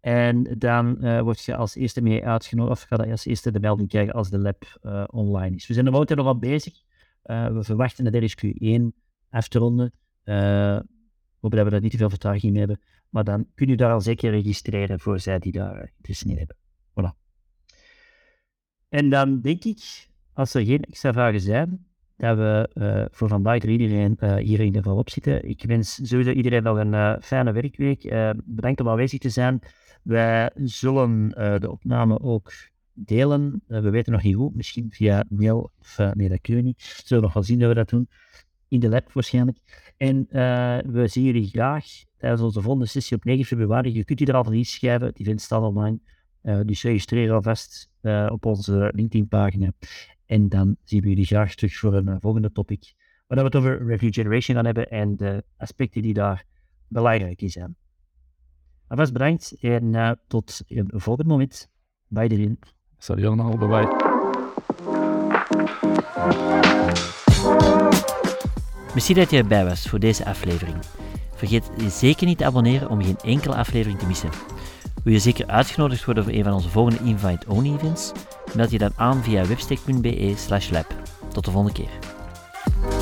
En 0.00 0.54
dan 0.58 1.04
uh, 1.04 1.20
word 1.20 1.44
je 1.44 1.56
als 1.56 1.74
eerste 1.74 2.00
mee 2.00 2.26
uitgenodigd, 2.26 2.72
of 2.72 2.82
ga 2.82 3.04
je 3.04 3.10
als 3.10 3.24
eerste 3.24 3.50
de 3.50 3.60
melding 3.60 3.88
krijgen 3.88 4.14
als 4.14 4.30
de 4.30 4.38
lab 4.38 4.78
uh, 4.82 5.04
online 5.10 5.56
is. 5.56 5.66
We 5.66 5.74
zijn 5.74 5.86
er 5.86 5.92
momenteel 5.92 6.16
nog 6.16 6.26
al 6.26 6.38
bezig. 6.38 6.74
Uh, 7.24 7.46
we 7.46 7.64
verwachten 7.64 8.04
dat 8.04 8.14
er 8.14 8.34
Q1 8.44 8.82
af 9.30 9.48
te 9.48 9.58
ronden. 9.58 9.92
hopen 11.40 11.58
dat 11.58 11.64
we 11.64 11.70
daar 11.70 11.80
niet 11.80 11.90
te 11.90 11.96
veel 11.96 12.10
vertraging 12.10 12.52
mee 12.52 12.58
hebben. 12.58 12.80
Maar 13.08 13.24
dan 13.24 13.46
kun 13.54 13.68
je 13.68 13.76
daar 13.76 13.92
al 13.92 14.00
zeker 14.00 14.30
registreren 14.30 15.00
voor 15.00 15.20
zij 15.20 15.38
die 15.38 15.52
daar 15.52 15.92
interesse 15.96 16.28
in 16.28 16.36
hebben. 16.36 16.56
Voilà. 16.90 17.18
En 18.88 19.10
dan 19.10 19.40
denk 19.40 19.64
ik, 19.64 20.08
als 20.32 20.54
er 20.54 20.64
geen 20.64 20.82
extra 20.82 21.12
vragen 21.12 21.40
zijn, 21.40 21.89
dat 22.20 22.36
we 22.36 22.70
uh, 22.74 23.04
voor 23.10 23.28
vandaag 23.28 23.62
er 23.62 23.68
iedereen 23.68 24.16
uh, 24.20 24.34
hier 24.34 24.58
in 24.58 24.64
ieder 24.64 24.82
geval 24.82 24.98
op 24.98 25.10
zitten. 25.10 25.48
Ik 25.48 25.64
wens 25.66 26.00
sowieso 26.02 26.30
iedereen 26.30 26.62
nog 26.62 26.78
een 26.78 26.92
uh, 26.92 27.16
fijne 27.20 27.52
werkweek. 27.52 28.02
bedankt 28.44 28.80
om 28.80 28.88
aanwezig 28.88 29.18
te 29.18 29.28
zijn. 29.28 29.60
Wij 30.02 30.50
zullen 30.54 31.28
de 31.60 31.70
opname 31.70 32.20
ook 32.20 32.52
delen. 32.92 33.62
we 33.66 33.90
weten 33.90 34.12
nog 34.12 34.22
niet 34.22 34.34
hoe, 34.34 34.50
misschien 34.54 34.86
via 34.90 35.24
mail 35.28 35.70
of 35.80 35.98
nee, 36.14 36.28
dat 36.28 36.40
kun 36.40 36.56
je 36.56 36.62
niet. 36.62 36.94
We 36.96 37.02
zullen 37.04 37.22
nog 37.22 37.32
wel 37.32 37.42
zien 37.42 37.58
dat 37.58 37.68
we 37.68 37.74
dat 37.74 37.88
doen. 37.88 38.08
In 38.68 38.80
de 38.80 38.88
lab 38.88 39.12
waarschijnlijk. 39.12 39.58
En 39.96 40.26
we 40.92 41.08
zien 41.08 41.24
jullie 41.24 41.48
graag 41.48 41.84
tijdens 42.16 42.42
onze 42.42 42.60
volgende 42.60 42.86
sessie 42.86 43.16
op 43.16 43.24
9 43.24 43.44
februari. 43.44 43.94
Je 43.94 44.04
kunt 44.04 44.18
je 44.18 44.26
er 44.26 44.34
al 44.34 44.44
van 44.44 44.52
inschrijven, 44.52 45.10
die 45.14 45.26
vindt 45.26 45.42
staan 45.42 45.62
online. 45.62 45.98
dus 46.64 46.82
registreer 46.82 47.32
alvast 47.32 47.90
op 48.28 48.46
onze 48.46 48.92
LinkedIn-pagina. 48.94 49.72
En 50.30 50.48
dan 50.48 50.76
zien 50.84 51.00
we 51.00 51.08
jullie 51.08 51.24
graag 51.24 51.54
terug 51.54 51.76
voor 51.76 51.94
een 51.94 52.08
uh, 52.08 52.16
volgende 52.20 52.52
topic, 52.52 52.94
waar 53.26 53.38
we 53.38 53.44
het 53.44 53.56
over 53.56 53.86
review 53.86 54.12
generation 54.12 54.56
gaan 54.56 54.64
hebben 54.64 54.90
en 54.90 55.16
de 55.16 55.44
aspecten 55.56 56.02
die 56.02 56.14
daar 56.14 56.44
belangrijk 56.88 57.42
in 57.42 57.50
zijn. 57.50 57.76
Alvast 58.88 59.12
bedankt 59.12 59.56
en 59.60 59.84
uh, 59.84 60.10
tot 60.26 60.60
een 60.66 60.90
volgend 60.92 61.28
moment. 61.28 61.70
Bye 62.06 62.22
iedereen. 62.22 62.58
Salut 62.98 63.24
allemaal, 63.24 63.58
bye 63.58 63.68
bye. 63.68 63.88
Misschien 68.94 69.16
dat 69.16 69.30
je 69.30 69.36
erbij 69.36 69.64
was 69.64 69.88
voor 69.88 69.98
deze 69.98 70.24
aflevering. 70.24 70.76
Vergeet 71.34 71.70
je 71.76 71.88
zeker 71.88 72.26
niet 72.26 72.38
te 72.38 72.44
abonneren 72.44 72.90
om 72.90 73.02
geen 73.02 73.18
enkele 73.18 73.54
aflevering 73.54 73.98
te 73.98 74.06
missen. 74.06 74.30
Wil 75.04 75.12
je 75.12 75.18
zeker 75.18 75.46
uitgenodigd 75.46 76.04
worden 76.04 76.24
voor 76.24 76.32
een 76.32 76.44
van 76.44 76.52
onze 76.52 76.68
volgende 76.68 77.04
invite-only 77.04 77.74
events? 77.74 78.12
meld 78.54 78.70
je 78.70 78.78
dan 78.78 78.92
aan 78.96 79.22
via 79.22 79.46
webstick.be/lab. 79.46 80.86
Tot 81.32 81.44
de 81.44 81.50
volgende 81.50 81.72
keer. 81.72 82.99